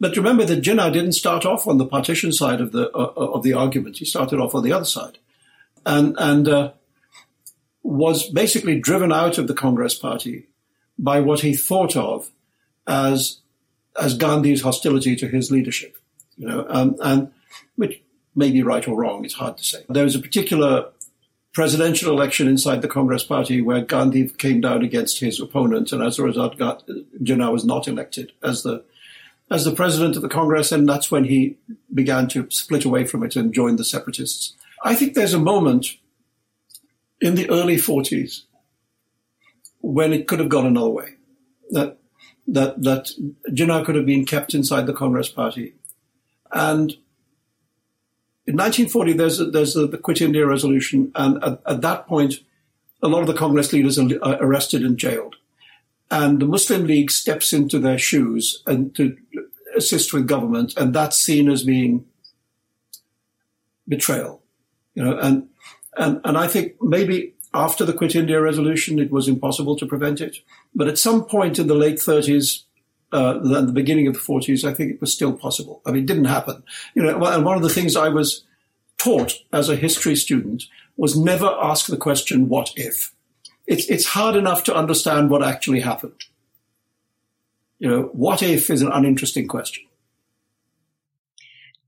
But 0.00 0.16
remember 0.16 0.46
that 0.46 0.62
Jinnah 0.62 0.92
didn't 0.92 1.12
start 1.12 1.44
off 1.44 1.68
on 1.68 1.76
the 1.76 1.86
partition 1.86 2.32
side 2.32 2.62
of 2.62 2.72
the 2.72 2.90
uh, 2.90 3.12
of 3.16 3.42
the 3.42 3.52
argument. 3.52 3.98
He 3.98 4.06
started 4.06 4.40
off 4.40 4.54
on 4.54 4.64
the 4.64 4.72
other 4.72 4.86
side, 4.86 5.18
and 5.84 6.16
and 6.18 6.48
uh, 6.48 6.72
was 7.82 8.28
basically 8.30 8.80
driven 8.80 9.12
out 9.12 9.36
of 9.36 9.46
the 9.46 9.54
Congress 9.54 9.94
Party 9.94 10.48
by 10.98 11.20
what 11.20 11.40
he 11.40 11.54
thought 11.54 11.96
of 11.96 12.30
as 12.86 13.40
as 14.00 14.14
Gandhi's 14.14 14.62
hostility 14.62 15.14
to 15.16 15.28
his 15.28 15.50
leadership. 15.50 15.98
You 16.36 16.48
know, 16.48 16.66
um, 16.70 16.96
and 17.02 17.30
which 17.76 18.02
may 18.34 18.50
be 18.50 18.62
right 18.62 18.86
or 18.88 18.96
wrong. 18.96 19.26
It's 19.26 19.34
hard 19.34 19.58
to 19.58 19.64
say. 19.64 19.84
There 19.90 20.04
was 20.04 20.14
a 20.14 20.20
particular 20.20 20.90
presidential 21.52 22.12
election 22.12 22.48
inside 22.48 22.80
the 22.80 22.88
Congress 22.88 23.24
Party 23.24 23.60
where 23.60 23.82
Gandhi 23.82 24.28
came 24.28 24.62
down 24.62 24.82
against 24.82 25.20
his 25.20 25.40
opponent, 25.40 25.92
and 25.92 26.02
as 26.02 26.18
a 26.18 26.22
result, 26.22 26.56
Jinnah 26.58 27.52
was 27.52 27.66
not 27.66 27.86
elected 27.86 28.32
as 28.42 28.62
the 28.62 28.84
as 29.50 29.64
the 29.64 29.74
president 29.74 30.16
of 30.16 30.22
the 30.22 30.28
Congress, 30.28 30.70
and 30.72 30.88
that's 30.88 31.10
when 31.10 31.24
he 31.24 31.56
began 31.92 32.28
to 32.28 32.48
split 32.50 32.84
away 32.84 33.04
from 33.04 33.24
it 33.24 33.36
and 33.36 33.52
join 33.52 33.76
the 33.76 33.84
separatists. 33.84 34.54
I 34.82 34.94
think 34.94 35.14
there's 35.14 35.34
a 35.34 35.38
moment 35.38 35.96
in 37.20 37.34
the 37.34 37.50
early 37.50 37.76
40s 37.76 38.42
when 39.80 40.12
it 40.12 40.28
could 40.28 40.38
have 40.38 40.48
gone 40.48 40.66
another 40.66 40.90
way. 40.90 41.14
That 41.70 41.98
that 42.46 42.82
that 42.82 43.10
Jinnah 43.50 43.84
could 43.84 43.94
have 43.94 44.06
been 44.06 44.24
kept 44.24 44.54
inside 44.54 44.86
the 44.86 44.92
Congress 44.92 45.28
Party, 45.28 45.74
and 46.50 46.96
in 48.46 48.56
1940, 48.56 49.12
there's 49.12 49.38
a, 49.38 49.44
there's 49.44 49.76
a, 49.76 49.86
the 49.86 49.98
Quit 49.98 50.20
India 50.20 50.44
resolution, 50.46 51.12
and 51.14 51.42
at, 51.44 51.60
at, 51.66 51.80
that 51.82 52.08
point, 52.08 52.40
a 53.02 53.06
lot 53.06 53.20
of 53.20 53.28
the 53.28 53.34
Congress 53.34 53.72
leaders 53.72 53.96
are 53.96 54.08
arrested 54.42 54.82
and 54.82 54.98
jailed, 54.98 55.36
and 56.10 56.40
the 56.40 56.46
Muslim 56.46 56.86
League 56.86 57.12
steps 57.12 57.52
into 57.52 57.78
their 57.78 57.98
shoes 57.98 58.64
and 58.66 58.92
to 58.96 59.16
assist 59.76 60.12
with 60.12 60.26
government, 60.26 60.74
and 60.76 60.94
that's 60.94 61.18
seen 61.18 61.50
as 61.50 61.62
being 61.64 62.04
betrayal, 63.88 64.42
you 64.94 65.04
know, 65.04 65.18
and 65.18 65.48
and 65.96 66.20
and 66.24 66.38
I 66.38 66.46
think 66.48 66.74
maybe 66.80 67.34
after 67.52 67.84
the 67.84 67.92
Quit 67.92 68.14
India 68.14 68.40
resolution, 68.40 68.98
it 68.98 69.10
was 69.10 69.28
impossible 69.28 69.76
to 69.76 69.86
prevent 69.86 70.20
it, 70.20 70.36
but 70.74 70.88
at 70.88 70.98
some 70.98 71.24
point 71.24 71.58
in 71.58 71.66
the 71.66 71.74
late 71.74 71.96
30s, 71.96 72.62
uh, 73.12 73.38
than 73.38 73.66
the 73.66 73.72
beginning 73.72 74.06
of 74.06 74.14
the 74.14 74.20
40s, 74.20 74.62
I 74.62 74.72
think 74.72 74.92
it 74.92 75.00
was 75.00 75.12
still 75.12 75.32
possible. 75.32 75.82
I 75.84 75.90
mean, 75.90 76.04
it 76.04 76.06
didn't 76.06 76.26
happen. 76.26 76.62
You 76.94 77.02
know, 77.02 77.24
and 77.26 77.44
one 77.44 77.56
of 77.56 77.62
the 77.62 77.68
things 77.68 77.96
I 77.96 78.08
was 78.08 78.44
taught 78.98 79.34
as 79.52 79.68
a 79.68 79.76
history 79.76 80.14
student 80.14 80.64
was 80.96 81.18
never 81.18 81.46
ask 81.60 81.86
the 81.86 81.96
question, 81.96 82.48
what 82.48 82.70
if? 82.76 83.12
It's, 83.66 83.86
it's 83.86 84.06
hard 84.06 84.36
enough 84.36 84.62
to 84.64 84.74
understand 84.76 85.30
what 85.30 85.42
actually 85.42 85.80
happened. 85.80 86.24
You 87.80 87.88
know, 87.88 88.02
what 88.12 88.42
if 88.42 88.70
is 88.70 88.82
an 88.82 88.92
uninteresting 88.92 89.48
question. 89.48 89.84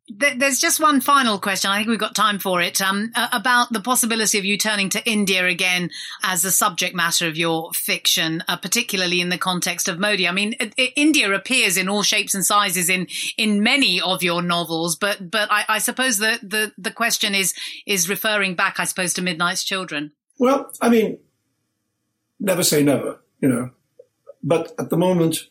There's 0.09 0.59
just 0.59 0.81
one 0.81 1.01
final 1.01 1.39
question. 1.39 1.71
I 1.71 1.79
think 1.79 1.89
we've 1.89 1.99
got 1.99 2.15
time 2.15 2.39
for 2.39 2.61
it. 2.61 2.81
Um, 2.83 3.13
about 3.15 3.73
the 3.73 3.81
possibility 3.81 4.39
of 4.39 4.45
you 4.45 4.59
turning 4.59 4.89
to 4.91 5.11
India 5.11 5.47
again 5.47 5.91
as 6.23 6.43
the 6.43 6.51
subject 6.51 6.95
matter 6.95 7.29
of 7.29 7.37
your 7.37 7.71
fiction, 7.73 8.43
uh, 8.49 8.57
particularly 8.57 9.21
in 9.21 9.29
the 9.29 9.39
context 9.39 9.89
of 9.89 9.99
Modi. 9.99 10.29
I 10.29 10.33
mean, 10.33 10.53
India 10.97 11.33
appears 11.33 11.77
in 11.77 11.89
all 11.89 12.03
shapes 12.03 12.35
and 12.35 12.45
sizes 12.45 12.91
in 12.91 13.07
in 13.39 13.63
many 13.63 14.01
of 14.01 14.23
your 14.23 14.43
novels, 14.43 14.97
but 14.97 15.31
but 15.31 15.51
I, 15.51 15.65
I 15.69 15.79
suppose 15.79 16.19
the, 16.19 16.39
the 16.43 16.73
the 16.77 16.91
question 16.91 17.35
is 17.35 17.55
is 17.87 18.09
referring 18.09 18.55
back, 18.55 18.81
I 18.81 18.85
suppose, 18.85 19.15
to 19.15 19.23
Midnight's 19.23 19.65
Children. 19.65 20.13
Well, 20.39 20.71
I 20.81 20.89
mean, 20.89 21.19
never 22.41 22.65
say 22.65 22.83
never, 22.83 23.21
you 23.41 23.49
know. 23.49 23.71
But 24.43 24.75
at 24.79 24.91
the 24.91 24.99
moment, 24.99 25.49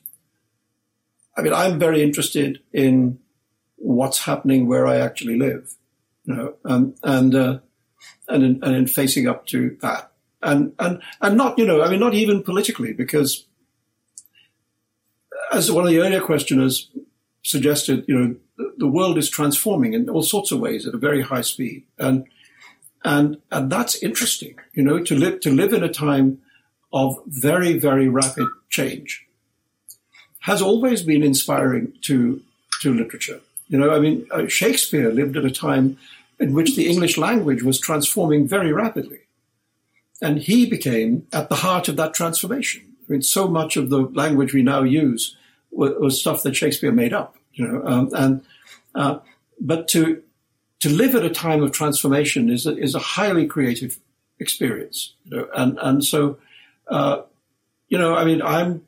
I 1.42 1.44
mean, 1.44 1.54
I'm 1.54 1.80
very 1.80 2.04
interested 2.04 2.62
in 2.72 3.18
what's 3.78 4.26
happening 4.26 4.68
where 4.68 4.86
I 4.86 4.98
actually 4.98 5.39
live, 5.39 5.76
you 6.26 6.36
know, 6.36 6.54
um, 6.66 6.94
and 7.02 7.34
uh, 7.34 7.60
and 8.28 8.44
in, 8.44 8.60
and 8.64 8.76
in 8.76 8.86
facing 8.86 9.28
up 9.28 9.48
to 9.48 9.76
that, 9.82 10.12
and 10.44 10.76
and 10.78 11.02
and 11.20 11.36
not 11.36 11.58
you 11.58 11.66
know, 11.66 11.82
I 11.82 11.89
mean, 11.89 12.00
not 12.00 12.14
even 12.14 12.44
politically, 12.44 12.94
because 12.94 13.48
as 15.52 15.72
one 15.72 15.84
of 15.84 15.89
the 15.89 16.00
earlier 16.00 16.22
questioners 16.22 16.92
suggested, 17.42 18.06
you 18.08 18.16
know, 18.16 18.36
the, 18.58 18.74
the 18.78 18.88
world 18.88 19.18
is 19.18 19.28
transforming 19.28 19.96
in 19.96 20.12
all 20.12 20.22
sorts 20.22 20.52
of 20.52 20.60
ways 20.60 20.88
at 20.88 20.94
a 20.94 21.00
very 21.00 21.24
high 21.24 21.42
speed, 21.42 21.86
and 21.98 22.28
and 23.04 23.38
and 23.52 23.72
that's 23.72 24.04
interesting, 24.04 24.60
you 24.74 24.84
know, 24.84 25.00
to 25.00 25.16
live 25.16 25.39
to 25.39 25.50
live 25.50 25.74
in 25.74 25.84
a 25.84 25.89
time 25.89 26.38
of 26.94 27.18
very 27.26 27.80
very 27.80 28.08
rapid 28.08 28.48
change 28.70 29.26
has 30.42 30.62
always 30.62 31.02
been 31.04 31.24
inspiring 31.24 31.94
to 32.02 32.42
to 32.82 32.94
literature. 32.94 33.39
You 33.68 33.78
know, 33.78 33.92
I 33.92 34.00
mean, 34.00 34.28
uh, 34.32 34.48
Shakespeare 34.48 35.12
lived 35.12 35.38
at 35.38 35.46
a 35.46 35.52
time 35.52 35.98
in 36.39 36.54
which 36.54 36.76
the 36.76 36.89
English 36.89 37.18
language 37.18 37.64
was 37.64 37.80
transforming 37.80 38.48
very 38.48 38.74
rapidly. 38.74 39.20
And 40.22 40.39
he 40.39 40.66
became 40.66 41.28
at 41.32 41.50
the 41.50 41.56
heart 41.56 41.88
of 41.88 41.96
that 41.96 42.14
transformation. 42.14 42.82
I 43.08 43.14
mean, 43.14 43.22
so 43.22 43.48
much 43.48 43.78
of 43.78 43.89
the 43.89 44.02
language 44.02 44.54
we 44.54 44.64
now 44.64 44.84
use 44.84 45.36
was, 45.72 45.94
was 46.00 46.20
stuff 46.20 46.44
that 46.44 46.56
Shakespeare 46.56 46.92
made 46.92 47.14
up, 47.14 47.38
you 47.54 47.68
know, 47.68 47.82
um, 47.86 48.10
and, 48.14 48.44
uh, 48.96 49.20
but 49.60 49.88
to, 49.89 50.22
to 50.80 50.89
live 50.89 51.16
at 51.16 51.24
a 51.24 51.30
time 51.30 51.64
of 51.64 51.72
transformation 51.72 52.50
is 52.50 52.66
a, 52.66 52.76
is 52.76 52.96
a 52.96 53.00
highly 53.00 53.46
creative 53.46 54.00
experience, 54.39 55.14
you 55.26 55.38
know, 55.38 55.48
and, 55.56 55.78
and 55.82 56.04
so, 56.04 56.38
uh, 56.88 57.22
you 57.88 57.98
know, 57.98 58.16
I 58.16 58.26
mean, 58.26 58.42
I'm 58.42 58.86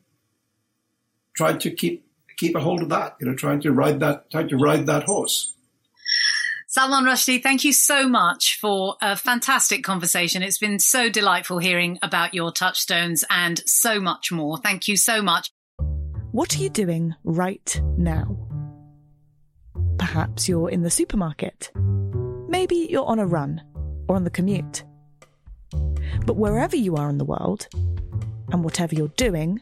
trying 1.36 1.60
to 1.60 1.72
keep 1.72 2.06
keep 2.38 2.56
a 2.56 2.60
hold 2.60 2.82
of 2.82 2.90
that, 2.90 3.16
you 3.20 3.28
know, 3.28 3.36
trying 3.36 3.62
to 3.62 3.72
ride 3.72 4.00
that, 4.00 4.30
trying 4.32 4.50
to 4.50 4.58
ride 4.58 4.86
that 4.88 5.04
horse. 5.04 5.54
Salman 6.68 7.04
Rushdie, 7.04 7.44
thank 7.44 7.64
you 7.64 7.72
so 7.72 8.10
much 8.10 8.58
for 8.60 8.96
a 9.00 9.16
fantastic 9.16 9.84
conversation. 9.84 10.42
It's 10.42 10.58
been 10.58 10.80
so 10.80 11.08
delightful 11.08 11.60
hearing 11.60 12.00
about 12.02 12.34
your 12.34 12.52
touchstones 12.52 13.24
and 13.30 13.62
so 13.68 14.00
much 14.00 14.32
more. 14.32 14.58
Thank 14.58 14.88
you 14.88 14.98
so 14.98 15.22
much. 15.22 15.52
What 16.32 16.56
are 16.56 16.60
you 16.60 16.70
doing 16.70 17.14
right 17.24 17.80
now? 17.96 18.36
Perhaps 20.00 20.50
you're 20.50 20.72
in 20.72 20.82
the 20.82 20.90
supermarket. 20.90 21.72
Maybe 22.48 22.88
you're 22.90 23.06
on 23.06 23.20
a 23.20 23.28
run 23.28 23.62
or 24.10 24.16
on 24.16 24.24
the 24.24 24.32
commute. 24.32 24.84
But 26.26 26.38
wherever 26.38 26.76
you 26.76 26.96
are 26.96 27.10
in 27.10 27.20
the 27.20 27.26
world, 27.26 27.68
and 28.54 28.64
whatever 28.64 28.96
you're 28.96 29.08
doing, 29.10 29.62